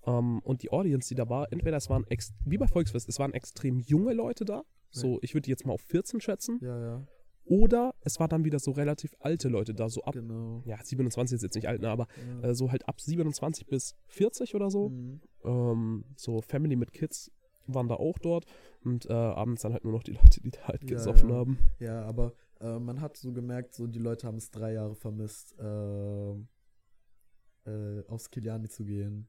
Ähm, 0.05 0.39
und 0.43 0.61
die 0.61 0.71
Audience, 0.71 1.09
die 1.09 1.15
da 1.15 1.27
war, 1.29 1.51
entweder 1.51 1.77
es 1.77 1.89
waren, 1.89 2.05
wie 2.45 2.57
bei 2.59 2.67
Volksfest, 2.67 3.09
es 3.09 3.17
waren 3.17 3.33
extrem 3.33 3.79
junge 3.79 4.13
Leute 4.13 4.45
da. 4.45 4.63
So, 4.93 5.19
ich 5.21 5.33
würde 5.33 5.45
die 5.45 5.51
jetzt 5.51 5.65
mal 5.65 5.73
auf 5.73 5.81
14 5.81 6.19
schätzen. 6.21 6.59
Ja, 6.61 6.77
ja, 6.79 7.07
Oder 7.43 7.93
es 8.01 8.19
war 8.19 8.27
dann 8.27 8.45
wieder 8.45 8.59
so 8.59 8.71
relativ 8.71 9.15
alte 9.19 9.49
Leute 9.49 9.73
da, 9.73 9.89
so 9.89 10.03
ab, 10.03 10.13
genau. 10.13 10.61
ja, 10.65 10.77
27 10.83 11.35
ist 11.35 11.41
jetzt 11.43 11.55
nicht 11.55 11.67
alt, 11.67 11.81
ne, 11.81 11.89
aber 11.89 12.07
Ja. 12.41 12.49
äh, 12.49 12.55
so 12.55 12.71
halt 12.71 12.87
ab 12.87 13.01
27 13.01 13.65
bis 13.65 13.95
40 14.07 14.55
oder 14.55 14.69
so. 14.69 14.89
Mhm. 14.89 15.21
Ähm, 15.43 16.05
so 16.15 16.41
Family 16.41 16.75
mit 16.75 16.93
Kids 16.93 17.31
waren 17.67 17.87
da 17.87 17.95
auch 17.95 18.17
dort. 18.19 18.45
Und 18.83 19.05
äh, 19.09 19.13
abends 19.13 19.61
dann 19.63 19.73
halt 19.73 19.83
nur 19.83 19.93
noch 19.93 20.03
die 20.03 20.11
Leute, 20.39 20.41
die 20.41 20.51
da 20.51 20.67
halt 20.67 20.83
Ja, 20.83 20.89
gesoffen 20.97 21.29
ja. 21.29 21.35
haben. 21.35 21.57
Ja, 21.79 22.01
aber 22.03 22.33
äh, 22.59 22.79
man 22.79 23.01
hat 23.01 23.17
so 23.17 23.31
gemerkt, 23.33 23.73
so 23.73 23.87
die 23.87 23.99
Leute 23.99 24.27
haben 24.27 24.37
es 24.37 24.49
drei 24.51 24.73
Jahre 24.73 24.95
vermisst, 24.95 25.55
ähm, 25.59 26.47
äh, 27.65 28.01
aufs 28.07 28.29
Kiliani 28.29 28.69
zu 28.69 28.85
gehen. 28.85 29.27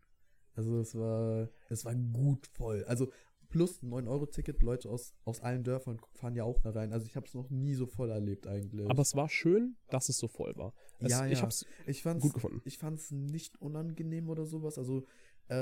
Also 0.54 0.78
es 0.80 0.94
war, 0.94 1.48
es 1.70 1.84
war 1.84 1.94
gut 1.94 2.46
voll. 2.46 2.84
Also 2.84 3.10
plus 3.52 3.82
9-Euro-Ticket, 3.82 4.62
Leute 4.62 4.88
aus, 4.88 5.14
aus 5.24 5.40
allen 5.40 5.62
Dörfern 5.62 6.00
fahren 6.14 6.34
ja 6.34 6.44
auch 6.44 6.58
da 6.60 6.70
rein. 6.70 6.92
Also 6.92 7.06
ich 7.06 7.16
habe 7.16 7.26
es 7.26 7.34
noch 7.34 7.50
nie 7.50 7.74
so 7.74 7.86
voll 7.86 8.10
erlebt 8.10 8.46
eigentlich. 8.46 8.88
Aber 8.88 9.02
es 9.02 9.14
war 9.14 9.28
schön, 9.28 9.76
dass 9.90 10.08
es 10.08 10.16
so 10.16 10.26
voll 10.26 10.56
war. 10.56 10.72
Es, 10.98 11.10
Ja, 11.12 11.26
Ich 11.26 11.38
ja. 11.38 11.42
hab's 11.42 11.66
ich 11.86 12.02
fand's, 12.02 12.22
gut 12.22 12.32
gefunden. 12.32 12.62
ich 12.64 12.78
fand's 12.78 13.10
nicht 13.10 13.60
unangenehm 13.60 14.30
oder 14.30 14.46
sowas. 14.46 14.78
Also, 14.78 15.04
äh, 15.48 15.54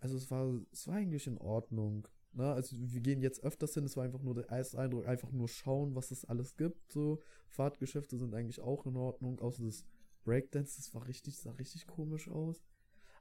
also 0.00 0.16
es 0.16 0.30
war, 0.30 0.60
es 0.70 0.86
war 0.86 0.96
eigentlich 0.96 1.26
in 1.26 1.38
Ordnung. 1.38 2.06
Ne? 2.34 2.52
Also 2.52 2.76
wir 2.78 3.00
gehen 3.00 3.22
jetzt 3.22 3.42
öfters 3.42 3.72
hin, 3.72 3.84
es 3.84 3.96
war 3.96 4.04
einfach 4.04 4.22
nur 4.22 4.34
der 4.34 4.50
erste 4.50 4.78
Eindruck, 4.78 5.06
einfach 5.06 5.32
nur 5.32 5.48
schauen, 5.48 5.94
was 5.94 6.10
es 6.10 6.26
alles 6.26 6.54
gibt. 6.56 6.92
So, 6.92 7.22
Fahrtgeschäfte 7.48 8.18
sind 8.18 8.34
eigentlich 8.34 8.60
auch 8.60 8.84
in 8.84 8.96
Ordnung, 8.96 9.40
außer 9.40 9.64
das 9.64 9.84
Breakdance, 10.24 10.76
das 10.76 10.92
war 10.94 11.06
richtig, 11.08 11.38
sah 11.38 11.52
richtig 11.52 11.86
komisch 11.86 12.28
aus. 12.28 12.62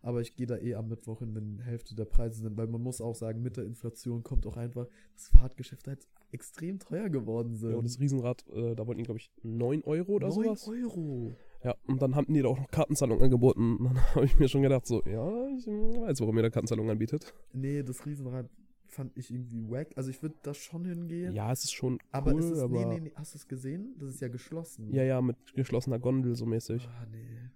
Aber 0.02 0.22
ich 0.22 0.36
gehe 0.36 0.48
da 0.48 0.58
eh 0.58 0.76
am 0.76 0.88
Mittwoch 0.88 1.20
hin, 1.20 1.36
wenn 1.36 1.60
Hälfte 1.60 1.96
der 1.96 2.06
Preise 2.06 2.42
sind, 2.42 2.58
weil 2.58 2.68
man 2.68 2.82
muss 2.82 3.02
auch 3.02 3.16
sagen, 3.16 3.42
mit 3.42 3.58
der 3.58 3.66
Inflation 3.66 4.24
kommt 4.24 4.46
auch 4.46 4.58
einfach, 4.58 4.88
dass 5.14 5.28
Fahrtgeschäfte 5.30 5.92
halt 5.92 6.08
extrem 6.32 6.80
teuer 6.80 7.10
geworden 7.10 7.56
sind. 7.56 7.72
Ja, 7.72 7.78
und 7.78 7.86
das 7.86 8.00
Riesenrad, 8.00 8.46
äh, 8.50 8.76
da 8.76 8.86
wollten 8.86 9.00
die, 9.00 9.06
glaube 9.06 9.20
ich, 9.20 9.32
9 9.44 9.84
Euro 9.84 10.14
oder 10.14 10.28
9 10.28 10.44
sowas. 10.44 10.68
Euro. 10.68 11.36
Ja, 11.64 11.76
und 11.88 12.02
dann 12.02 12.16
haben 12.16 12.34
die 12.34 12.42
da 12.42 12.50
auch 12.50 12.60
noch 12.60 12.70
Kartenzahlung 12.70 13.22
angeboten. 13.22 13.78
Und 13.78 13.86
dann 13.86 13.98
habe 14.16 14.26
ich 14.26 14.38
mir 14.38 14.48
schon 14.48 14.62
gedacht, 14.62 14.86
so, 14.86 15.02
ja, 15.06 15.48
ich 15.58 15.66
weiß, 15.68 16.22
warum 16.22 16.38
ihr 16.38 16.44
da 16.44 16.50
Kartenzahlung 16.50 16.90
anbietet. 16.90 17.34
Nee, 17.54 17.84
das 17.84 18.06
Riesenrad 18.06 18.50
fand 18.88 19.18
ich 19.18 19.32
irgendwie 19.32 19.70
wack. 19.70 19.90
Also 19.96 20.10
ich 20.10 20.22
würde 20.22 20.36
da 20.42 20.54
schon 20.54 20.86
hingehen. 20.86 21.34
Ja, 21.34 21.52
es 21.52 21.64
ist 21.64 21.74
schon 21.74 21.94
cool, 21.94 22.00
aber 22.12 22.32
es 22.34 22.46
ist, 22.46 22.60
aber 22.60 22.86
nee, 22.86 22.86
nee, 22.86 23.00
nee, 23.02 23.12
hast 23.16 23.34
du 23.34 23.38
es 23.38 23.48
gesehen? 23.48 23.96
Das 24.00 24.10
ist 24.10 24.22
ja 24.22 24.28
geschlossen. 24.28 24.94
ja, 24.94 25.04
ja, 25.04 25.22
mit 25.22 25.38
geschlossener 25.54 26.00
Gondel 26.00 26.36
so 26.36 26.46
mäßig. 26.46 26.88
Ah, 26.88 27.06
nee. 27.12 27.50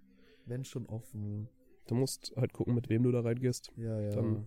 Wenn 0.46 0.64
schon 0.64 0.86
offen. 0.86 1.48
Du 1.86 1.94
musst 1.94 2.32
halt 2.36 2.52
gucken, 2.52 2.74
mit 2.74 2.88
wem 2.88 3.02
du 3.02 3.10
da 3.10 3.20
reingehst. 3.20 3.72
Ja, 3.76 4.00
ja. 4.00 4.10
Dann- 4.10 4.46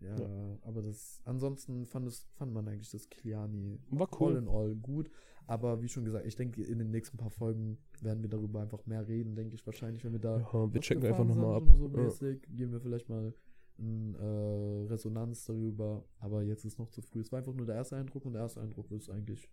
ja, 0.00 0.16
ja. 0.18 0.58
aber 0.62 0.80
das, 0.80 1.20
ansonsten 1.26 1.84
fand, 1.84 2.06
es, 2.06 2.26
fand 2.32 2.54
man 2.54 2.66
eigentlich 2.66 2.90
das 2.90 3.10
Kiliani 3.10 3.78
War 3.90 4.08
all 4.12 4.18
cool. 4.18 4.36
in 4.38 4.48
all 4.48 4.74
gut. 4.74 5.10
Aber 5.46 5.82
wie 5.82 5.88
schon 5.88 6.06
gesagt, 6.06 6.24
ich 6.26 6.36
denke, 6.36 6.62
in 6.62 6.78
den 6.78 6.90
nächsten 6.90 7.18
paar 7.18 7.28
Folgen 7.28 7.76
werden 8.00 8.22
wir 8.22 8.30
darüber 8.30 8.62
einfach 8.62 8.86
mehr 8.86 9.06
reden, 9.06 9.34
denke 9.34 9.56
ich 9.56 9.66
wahrscheinlich, 9.66 10.02
wenn 10.04 10.12
wir 10.12 10.20
da 10.20 10.38
Ja, 10.40 10.72
wir 10.72 10.80
checken 10.80 11.04
einfach 11.04 11.24
nochmal 11.26 11.56
ab. 11.56 11.64
So 11.76 11.86
Ja. 11.88 12.02
mäßig, 12.04 12.40
geben 12.56 12.72
wir 12.72 12.80
vielleicht 12.80 13.10
mal 13.10 13.34
in, 13.76 14.14
äh, 14.14 14.86
Resonanz 14.88 15.44
darüber. 15.44 16.04
Aber 16.18 16.44
jetzt 16.44 16.64
ist 16.64 16.78
noch 16.78 16.88
zu 16.88 17.02
früh. 17.02 17.20
Es 17.20 17.30
war 17.30 17.40
einfach 17.40 17.52
nur 17.54 17.66
der 17.66 17.74
erste 17.74 17.96
Eindruck 17.96 18.24
und 18.24 18.32
der 18.32 18.42
erste 18.42 18.60
Eindruck 18.62 18.90
ist 18.92 19.10
eigentlich 19.10 19.50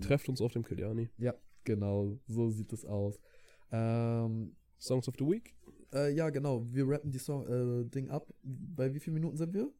Trefft 0.00 0.28
uns 0.28 0.40
auf 0.40 0.52
dem 0.52 0.64
Kiliani. 0.64 1.08
Genau, 1.64 2.18
so 2.26 2.48
sieht 2.50 2.72
es 2.72 2.84
aus. 2.84 3.20
Ähm, 3.70 4.56
Songs 4.78 5.06
of 5.08 5.14
the 5.18 5.26
Week. 5.26 5.54
Äh, 5.92 6.12
ja, 6.14 6.30
genau, 6.30 6.66
wir 6.72 6.88
rappen 6.88 7.10
die 7.10 7.18
Song, 7.18 7.46
äh, 7.46 7.84
Ding 7.88 8.10
ab. 8.10 8.32
Bei 8.42 8.94
wie 8.94 9.00
vielen 9.00 9.14
Minuten 9.14 9.36
sind 9.36 9.54
wir? 9.54 9.70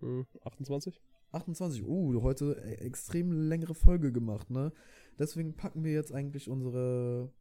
Hm, 0.00 0.26
28? 0.44 1.00
28. 1.32 1.84
Uh, 1.84 2.22
heute 2.22 2.52
e- 2.64 2.84
extrem 2.84 3.32
längere 3.32 3.74
Folge 3.74 4.12
gemacht, 4.12 4.50
ne? 4.50 4.72
Deswegen 5.18 5.54
packen 5.54 5.84
wir 5.84 5.92
jetzt 5.92 6.12
eigentlich 6.12 6.48
unsere 6.48 7.32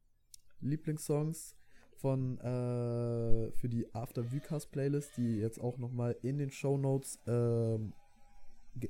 Lieblingssongs 0.61 1.55
von 1.95 2.37
äh, 2.39 3.51
für 3.51 3.69
die 3.69 3.93
After 3.93 4.31
Vucast 4.31 4.71
Playlist, 4.71 5.15
die 5.17 5.37
jetzt 5.37 5.59
auch 5.59 5.77
nochmal 5.77 6.17
in 6.21 6.37
den 6.37 6.51
Show 6.51 6.77
Notes 6.77 7.19
ähm, 7.27 7.93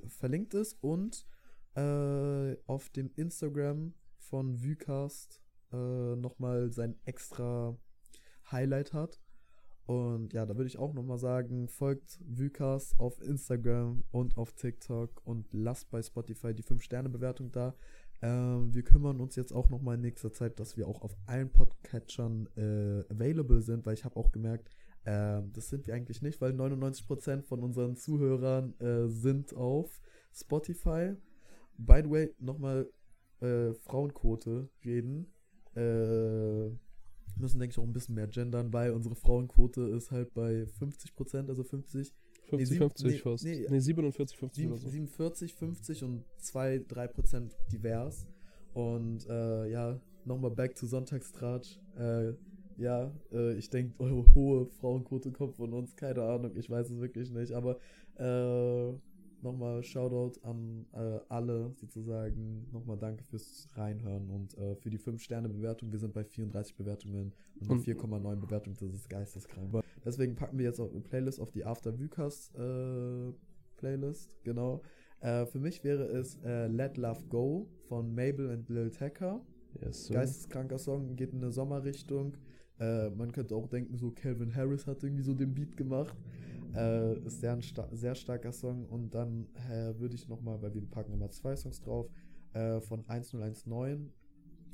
verlinkt 0.08 0.54
ist 0.54 0.82
und 0.82 1.26
äh, 1.76 2.56
auf 2.66 2.90
dem 2.90 3.12
Instagram 3.16 3.94
von 4.18 4.64
Vucast 4.64 5.42
äh, 5.72 6.16
nochmal 6.16 6.72
sein 6.72 6.96
extra 7.06 7.78
Highlight 8.52 8.94
hat. 8.94 9.20
Und 9.86 10.32
ja, 10.34 10.46
da 10.46 10.56
würde 10.56 10.68
ich 10.68 10.78
auch 10.78 10.94
nochmal 10.94 11.18
sagen, 11.18 11.68
folgt 11.68 12.20
Vucast 12.26 12.98
auf 13.00 13.22
Instagram 13.22 14.04
und 14.12 14.38
auf 14.38 14.54
TikTok 14.54 15.22
und 15.26 15.48
lasst 15.52 15.90
bei 15.90 16.02
Spotify 16.02 16.54
die 16.54 16.64
5-Sterne-Bewertung 16.64 17.52
da. 17.52 17.76
Ähm, 18.22 18.74
wir 18.74 18.84
kümmern 18.84 19.20
uns 19.20 19.36
jetzt 19.36 19.52
auch 19.52 19.70
nochmal 19.70 19.96
in 19.96 20.02
nächster 20.02 20.32
Zeit, 20.32 20.58
dass 20.60 20.78
wir 20.78 20.88
auch 20.88 21.02
auf 21.02 21.18
allen 21.26 21.52
Podcatchern 21.52 22.48
äh, 22.56 23.04
available 23.14 23.62
sind, 23.62 23.86
weil 23.86 23.96
ich 23.96 24.06
habe 24.06 24.16
auch 24.16 24.32
gemerkt, 24.32 24.70
ähm, 25.06 25.52
das 25.52 25.68
sind 25.68 25.86
wir 25.86 25.94
eigentlich 25.94 26.22
nicht, 26.22 26.40
weil 26.40 26.54
99% 26.54 27.44
von 27.44 27.60
unseren 27.62 27.98
Zuhörern 27.98 28.80
äh, 28.80 29.10
sind 29.10 29.54
auf 29.54 30.00
Spotify. 30.34 31.16
By 31.78 32.02
the 32.04 32.10
way, 32.10 32.36
nochmal 32.40 32.90
äh, 33.42 33.74
Frauenquote 33.74 34.70
reden. 34.86 35.34
Äh, 35.76 36.70
müssen, 37.38 37.60
denke 37.60 37.74
ich, 37.74 37.80
auch 37.80 37.84
ein 37.84 37.94
bisschen 37.94 38.16
mehr 38.16 38.28
gendern, 38.28 38.72
weil 38.74 38.92
unsere 38.92 39.16
Frauenquote 39.16 39.82
ist 39.82 40.12
halt 40.12 40.34
bei 40.34 40.66
50%, 40.80 41.50
also 41.50 41.64
50, 41.64 42.14
50, 42.50 42.70
sieb- 42.70 42.78
50 42.78 43.06
nee, 43.06 43.18
fast. 43.20 43.44
nee. 43.46 43.66
Nee, 43.70 43.80
47, 43.80 44.38
50 44.38 44.62
sieben- 44.64 44.72
oder 44.74 44.82
so. 44.82 44.90
47, 44.90 45.54
50 45.54 46.04
und 46.04 46.24
2, 46.38 46.78
3% 46.88 47.56
divers. 47.72 48.28
Und 48.74 49.28
äh, 49.30 49.70
ja, 49.70 50.00
nochmal 50.26 50.52
back 50.52 50.76
to 50.76 50.86
Sonntagstratsch. 50.88 51.80
Äh, 51.98 52.34
ja, 52.78 53.12
äh, 53.32 53.54
ich 53.54 53.70
denke, 53.70 53.94
eure 54.00 54.26
hohe 54.34 54.66
Frauenquote 54.66 55.32
kommt 55.32 55.56
von 55.56 55.74
uns, 55.74 55.96
keine 55.96 56.24
Ahnung, 56.24 56.56
ich 56.56 56.70
weiß 56.70 56.90
es 56.90 57.00
wirklich 57.00 57.30
nicht, 57.32 57.52
aber 57.52 57.78
äh, 58.18 58.94
nochmal 59.44 59.84
Shoutout 59.84 60.40
an 60.44 60.86
äh, 60.94 61.20
alle 61.30 61.74
sozusagen, 61.76 62.68
nochmal 62.72 62.98
danke 62.98 63.24
fürs 63.24 63.68
Reinhören 63.76 64.30
und 64.30 64.58
äh, 64.58 64.76
für 64.76 64.90
die 64.90 65.00
5-Sterne-Bewertung. 65.00 65.92
Wir 65.92 66.00
sind 66.00 66.14
bei 66.14 66.24
34 66.24 66.76
Bewertungen 66.76 67.34
und 67.60 67.68
noch 67.70 67.76
Und- 67.76 67.86
4,9 67.86 68.36
Bewertungen, 68.38 68.76
das 68.80 68.94
ist 68.94 69.10
geisteskrank. 69.10 69.84
Deswegen 70.06 70.36
packen 70.36 70.58
wir 70.58 70.66
jetzt 70.66 70.80
auch 70.80 70.92
eine 70.92 71.02
Playlist 71.02 71.40
auf 71.40 71.52
die 71.52 71.66
After 71.66 71.98
Vucast 72.00 72.56
äh, 72.56 73.32
Playlist, 73.78 74.36
genau. 74.44 74.82
Äh, 75.22 75.46
für 75.46 75.60
mich 75.60 75.84
wäre 75.84 76.04
es 76.06 76.38
äh, 76.44 76.68
Let 76.68 76.98
Love 76.98 77.24
Go 77.30 77.68
von 77.88 78.14
Mabel 78.14 78.48
und 78.50 78.70
Lil 78.70 78.92
Tecca. 78.92 79.42
Yes, 79.82 80.06
sir. 80.06 80.14
Geisteskranker 80.16 80.78
Song, 80.78 81.16
geht 81.16 81.32
in 81.34 81.42
eine 81.42 81.52
Sommerrichtung. 81.52 82.38
Äh, 82.80 83.10
man 83.12 83.32
könnte 83.32 83.56
auch 83.56 83.68
denken, 83.68 83.98
so 83.98 84.12
Calvin 84.12 84.54
Harris 84.56 84.86
hat 84.88 85.04
irgendwie 85.04 85.24
so 85.24 85.34
den 85.34 85.54
Beat 85.54 85.78
gemacht. 85.78 86.16
Äh, 86.76 87.20
ist 87.26 87.42
sehr, 87.42 87.54
ein 87.54 87.62
sta 87.62 87.88
sehr 87.92 88.16
starker 88.16 88.52
Song. 88.52 88.86
Und 88.86 89.14
dann 89.14 89.48
äh, 89.70 89.98
würde 90.00 90.16
ich 90.16 90.28
nochmal, 90.28 90.62
weil 90.62 90.74
wir 90.74 90.82
packen 90.82 91.12
nochmal 91.12 91.32
zwei 91.32 91.56
Songs 91.56 91.82
drauf, 91.82 92.10
äh, 92.54 92.80
von 92.82 93.04
1019, 93.08 94.12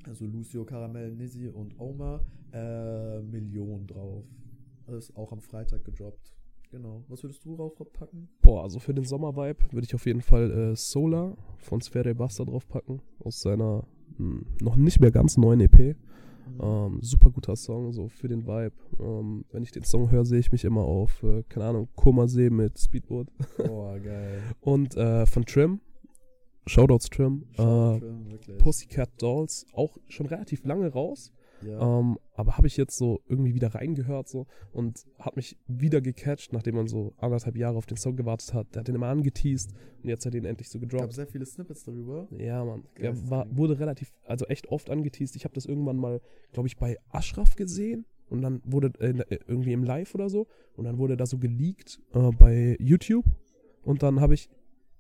also 0.08 0.26
Lucio, 0.26 0.66
Caramel, 0.66 1.14
Nizzy 1.16 1.48
und 1.48 1.80
Oma, 1.80 2.24
äh, 2.54 3.22
Million 3.22 3.88
drauf. 3.88 4.24
Ist 4.88 5.16
auch 5.16 5.32
am 5.32 5.42
Freitag 5.42 5.84
gedroppt. 5.84 6.34
Genau. 6.72 7.04
Was 7.08 7.24
würdest 7.24 7.44
du 7.46 7.56
draufpacken? 7.56 8.30
Boah, 8.42 8.64
also 8.64 8.80
für 8.80 8.94
den 8.94 9.04
Sommer-Vibe 9.04 9.72
würde 9.72 9.86
ich 9.86 9.96
auf 9.96 10.06
jeden 10.06 10.22
Fall 10.22 10.52
äh, 10.52 10.76
Solar 10.76 11.36
von 11.58 11.82
Sfere 11.82 12.14
Basta 12.14 12.46
draufpacken. 12.46 13.02
Aus 13.20 13.42
seiner 13.42 13.88
mh, 14.18 14.42
noch 14.62 14.76
nicht 14.76 15.00
mehr 15.00 15.12
ganz 15.12 15.38
neuen 15.38 15.62
EP. 15.62 15.96
Ähm, 16.62 17.00
super 17.02 17.30
guter 17.32 17.56
Song, 17.56 17.92
so 17.92 18.08
für 18.08 18.28
den 18.28 18.46
Vibe. 18.46 18.74
Ähm, 19.00 19.46
wenn 19.52 19.64
ich 19.64 19.72
den 19.72 19.84
Song 19.84 20.12
höre, 20.12 20.26
sehe 20.26 20.40
ich 20.40 20.52
mich 20.52 20.66
immer 20.66 20.82
auf, 20.82 21.24
äh, 21.24 21.44
keine 21.50 21.66
Ahnung, 21.66 21.90
Kummersee 21.96 22.50
mit 22.50 22.80
Speedboat. 22.80 23.28
Boah, 23.58 24.00
geil. 24.00 24.42
Und 24.62 24.96
äh, 24.98 25.26
von 25.26 25.46
Trim, 25.46 25.82
Shoutouts 26.66 27.10
Trim, 27.10 27.46
Schau, 27.56 27.98
äh, 27.98 28.02
wirklich. 28.30 28.58
Pussycat 28.58 29.10
Dolls, 29.22 29.66
auch 29.74 29.98
schon 30.08 30.28
relativ 30.28 30.64
lange 30.66 30.88
raus. 30.88 31.32
Ja. 31.66 32.00
Ähm, 32.00 32.18
aber 32.34 32.58
habe 32.58 32.68
ich 32.68 32.78
jetzt 32.78 32.98
so 32.98 33.22
irgendwie 33.28 33.54
wieder 33.54 33.76
reingehört 33.76 34.28
so 34.28 34.48
und 34.72 35.06
hat 35.18 35.36
mich 35.36 35.58
wieder 35.68 36.02
gecatcht, 36.02 36.54
nachdem 36.54 36.76
man 36.76 36.88
so 36.88 37.14
anderthalb 37.18 37.58
Jahre 37.58 37.78
auf 37.78 37.86
den 37.86 37.98
Song 37.98 38.16
gewartet 38.16 38.54
hat. 38.54 38.74
Der 38.74 38.82
hat 38.82 38.88
den 38.88 38.96
immer 38.96 39.08
angeteased 39.08 39.74
und 40.04 40.10
jetzt 40.10 40.26
hat 40.26 40.34
er 40.34 40.40
ihn 40.40 40.46
endlich 40.46 40.70
so 40.70 40.80
gab 40.80 40.90
gedroppt. 40.90 41.14
sehr 41.14 41.28
viele 41.28 41.46
Snippets 41.46 41.84
darüber. 41.84 42.28
Ja, 42.38 42.64
Mann. 42.64 42.84
Der 42.98 43.10
Geisteskrank. 43.12 43.50
war, 43.50 43.58
wurde 43.58 43.80
relativ, 43.80 44.12
also 44.26 44.46
echt 44.46 44.70
oft 44.70 44.90
angeteased. 44.90 45.36
Ich 45.36 45.44
habe 45.44 45.54
das 45.54 45.66
irgendwann 45.66 45.98
mal, 45.98 46.22
glaube 46.52 46.68
ich, 46.68 46.78
bei 46.78 46.98
Ashraf 47.10 47.56
gesehen 47.56 48.06
und 48.30 48.42
dann 48.42 48.62
wurde 48.64 48.92
äh, 49.00 49.40
irgendwie 49.48 49.74
im 49.74 49.84
Live 49.84 50.16
oder 50.16 50.30
so 50.30 50.48
und 50.76 50.86
dann 50.86 50.98
wurde 50.98 51.18
da 51.18 51.26
so 51.26 51.38
geleakt 51.38 52.00
äh, 52.14 52.32
bei 52.32 52.78
YouTube 52.80 53.26
und 53.84 54.04
dann 54.04 54.22
habe 54.22 54.34
ich, 54.34 54.50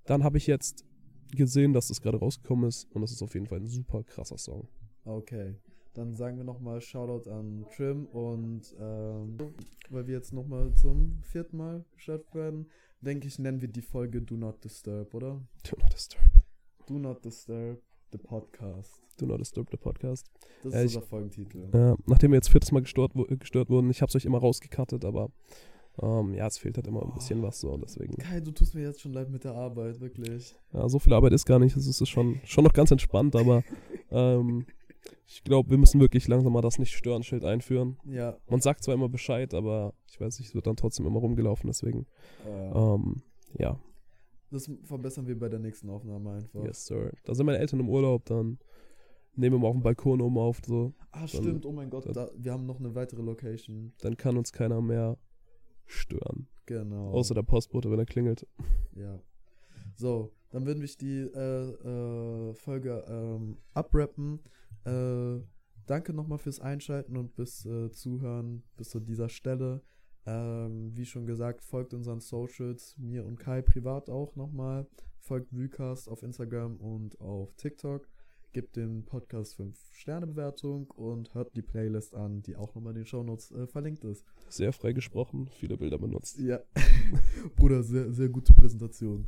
dann 0.05 0.23
habe 0.23 0.37
ich 0.37 0.47
jetzt 0.47 0.85
gesehen, 1.31 1.73
dass 1.73 1.87
das 1.87 2.01
gerade 2.01 2.17
rausgekommen 2.17 2.67
ist 2.67 2.87
und 2.91 3.01
das 3.01 3.11
ist 3.11 3.21
auf 3.21 3.33
jeden 3.33 3.45
Fall 3.45 3.59
ein 3.59 3.67
super 3.67 4.03
krasser 4.03 4.37
Song. 4.37 4.67
Okay. 5.05 5.55
Dann 5.93 6.13
sagen 6.13 6.38
wir 6.38 6.43
nochmal 6.43 6.82
Shoutout 6.82 7.30
an 7.30 7.65
Trim 7.75 8.06
und 8.06 8.75
ähm, 8.80 9.38
weil 9.89 10.08
wir 10.08 10.15
jetzt 10.15 10.34
nochmal 10.34 10.71
zum 10.75 11.19
vierten 11.23 11.58
Mal 11.58 11.84
gestartet 11.95 12.34
werden, 12.36 12.67
denke 13.02 13.28
ich, 13.28 13.39
nennen 13.39 13.60
wir 13.62 13.67
die 13.69 13.82
Folge 13.82 14.21
Do 14.21 14.36
Not 14.36 14.63
Disturb, 14.63 15.13
oder? 15.13 15.41
Do 15.69 15.75
not 15.78 15.91
disturb. 15.93 16.23
Do 16.88 16.99
Not 16.99 17.25
Disturb, 17.25 17.82
the 18.12 18.17
Podcast. 18.17 19.02
Do 19.17 19.25
not 19.25 19.39
disturb 19.41 19.67
the 19.69 19.78
podcast. 19.78 20.28
Das 20.63 20.73
Ja, 20.73 20.80
ist 20.82 20.91
ich- 20.91 20.95
unser 20.97 21.08
Folgentitel. 21.08 21.69
Äh, 21.75 21.95
nachdem 22.06 22.32
wir 22.32 22.38
jetzt 22.38 22.49
viertes 22.49 22.71
Mal 22.71 22.82
gestört, 22.82 23.12
gestört 23.39 23.69
wurden, 23.69 23.89
ich 23.89 24.02
habe 24.02 24.10
es 24.10 24.15
euch 24.15 24.25
immer 24.25 24.38
rausgekattet, 24.38 25.04
aber 25.04 25.30
ähm, 26.02 26.34
ja, 26.36 26.47
es 26.47 26.58
fehlt 26.58 26.78
halt 26.78 26.88
immer 26.88 27.04
ein 27.04 27.13
bisschen 27.13 27.41
was 27.43 27.60
so 27.60 27.71
und 27.71 27.82
deswegen. 27.82 28.15
Kai, 28.15 28.39
du 28.39 28.52
tust 28.52 28.75
mir 28.75 28.84
jetzt 28.84 29.02
schon 29.02 29.12
leid 29.12 29.30
mit 29.30 29.43
der 29.43 29.56
Arbeit, 29.56 29.99
wirklich. 29.99 30.56
Ja, 30.71 30.88
so 30.88 30.99
viel 30.99 31.12
Arbeit 31.13 31.34
ist 31.34 31.45
gar 31.45 31.60
nicht. 31.60 31.75
Es 31.75 31.86
ist 31.86 32.08
schon, 32.08 32.39
schon 32.45 32.63
noch 32.63 32.71
ganz 32.71 32.91
entspannt, 32.91 33.36
aber 33.36 33.63
ähm, 34.12 34.65
ich 35.27 35.43
glaube, 35.43 35.69
wir 35.69 35.77
müssen 35.77 35.99
wirklich 35.99 36.27
langsam 36.27 36.53
mal 36.53 36.62
das 36.62 36.79
Nicht-Stören-Schild 36.79 37.43
einführen. 37.45 37.97
Ja. 38.05 38.38
Man 38.49 38.62
sagt 38.62 38.83
zwar 38.83 38.93
immer 38.95 39.09
Bescheid, 39.09 39.53
aber 39.53 39.93
ich 40.09 40.19
weiß 40.19 40.39
nicht, 40.39 40.49
es 40.49 40.55
wird 40.55 40.67
dann 40.67 40.75
trotzdem 40.75 41.05
immer 41.05 41.19
rumgelaufen, 41.19 41.67
deswegen. 41.67 42.05
Äh, 42.45 42.71
Ähm, 42.71 43.21
ja, 43.57 43.79
Das 44.51 44.69
verbessern 44.83 45.27
wir 45.27 45.38
bei 45.39 45.49
der 45.49 45.59
nächsten 45.59 45.89
Aufnahme 45.89 46.31
einfach. 46.33 46.63
yes, 46.63 46.85
sir. 46.85 47.12
Da 47.23 47.33
sind 47.35 47.45
meine 47.45 47.59
Eltern 47.59 47.79
im 47.79 47.89
Urlaub, 47.89 48.25
dann 48.25 48.59
nehmen 49.35 49.55
wir 49.55 49.59
mal 49.59 49.67
auf 49.69 49.75
dem 49.75 49.83
Balkon 49.83 50.21
oben 50.21 50.38
auf, 50.38 50.59
so. 50.65 50.93
Ah, 51.12 51.27
stimmt, 51.27 51.65
oh 51.65 51.71
mein 51.71 51.89
Gott, 51.89 52.05
dann- 52.05 52.13
da, 52.13 52.29
wir 52.35 52.51
haben 52.51 52.65
noch 52.65 52.79
eine 52.79 52.93
weitere 52.95 53.21
Location. 53.21 53.93
Dann 54.01 54.17
kann 54.17 54.38
uns 54.38 54.51
keiner 54.51 54.81
mehr 54.81 55.17
stören. 55.85 56.47
Genau. 56.65 57.12
Außer 57.13 57.33
der 57.33 57.43
Postbote, 57.43 57.89
wenn 57.89 57.99
er 57.99 58.05
klingelt. 58.05 58.45
Ja. 58.93 59.19
So, 59.95 60.31
dann 60.51 60.65
würden 60.65 60.81
wir 60.81 60.89
die 60.89 61.21
äh, 61.21 62.49
äh, 62.49 62.53
Folge 62.55 63.03
ähm, 63.07 63.57
abrappen. 63.73 64.39
Äh, 64.85 65.43
danke 65.85 66.13
nochmal 66.13 66.39
fürs 66.39 66.59
Einschalten 66.59 67.17
und 67.17 67.35
bis 67.35 67.65
äh, 67.65 67.91
Zuhören 67.91 68.63
bis 68.77 68.89
zu 68.89 68.99
dieser 68.99 69.29
Stelle. 69.29 69.83
Ähm, 70.25 70.91
wie 70.95 71.05
schon 71.05 71.25
gesagt, 71.25 71.63
folgt 71.63 71.93
unseren 71.93 72.19
Socials, 72.19 72.95
mir 72.97 73.25
und 73.25 73.39
Kai 73.39 73.62
privat 73.62 74.09
auch 74.09 74.35
nochmal. 74.35 74.88
Folgt 75.19 75.53
Vucast 75.53 76.09
auf 76.09 76.23
Instagram 76.23 76.77
und 76.77 77.19
auf 77.19 77.53
TikTok. 77.55 78.07
Gebt 78.51 78.75
dem 78.75 79.05
Podcast 79.05 79.59
5-Sterne-Bewertung 79.59 80.89
und 80.89 81.35
hört 81.35 81.55
die 81.55 81.62
Playlist 81.62 82.15
an, 82.15 82.41
die 82.41 82.55
auch 82.55 82.73
nochmal 82.73 82.93
in 82.93 83.01
den 83.01 83.05
Shownotes 83.05 83.51
äh, 83.51 83.67
verlinkt 83.67 84.03
ist. 84.03 84.25
Sehr 84.49 84.73
frei 84.73 84.93
gesprochen, 84.93 85.49
viele 85.51 85.77
Bilder 85.77 85.99
benutzt. 85.99 86.39
Ja. 86.39 86.59
Bruder, 87.57 87.83
sehr, 87.83 88.12
sehr 88.12 88.29
gute 88.29 88.55
Präsentation. 88.55 89.27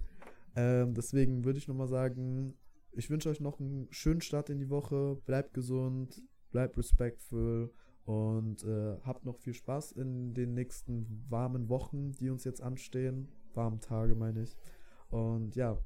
Ähm, 0.55 0.93
deswegen 0.93 1.45
würde 1.45 1.59
ich 1.59 1.67
nochmal 1.67 1.87
sagen, 1.87 2.55
ich 2.91 3.09
wünsche 3.09 3.29
euch 3.29 3.39
noch 3.39 3.59
einen 3.59 3.87
schönen 3.91 4.21
Start 4.21 4.49
in 4.49 4.59
die 4.59 4.69
Woche. 4.69 5.17
Bleibt 5.25 5.53
gesund, 5.53 6.21
bleibt 6.51 6.77
respektvoll 6.77 7.73
und 8.05 8.63
äh, 8.63 8.97
habt 9.03 9.25
noch 9.25 9.37
viel 9.37 9.53
Spaß 9.53 9.93
in 9.93 10.33
den 10.33 10.53
nächsten 10.53 11.25
warmen 11.29 11.69
Wochen, 11.69 12.11
die 12.13 12.29
uns 12.29 12.43
jetzt 12.43 12.61
anstehen. 12.61 13.29
Warmen 13.53 13.79
Tage, 13.79 14.15
meine 14.15 14.43
ich. 14.43 14.57
Und 15.09 15.55
ja, 15.55 15.77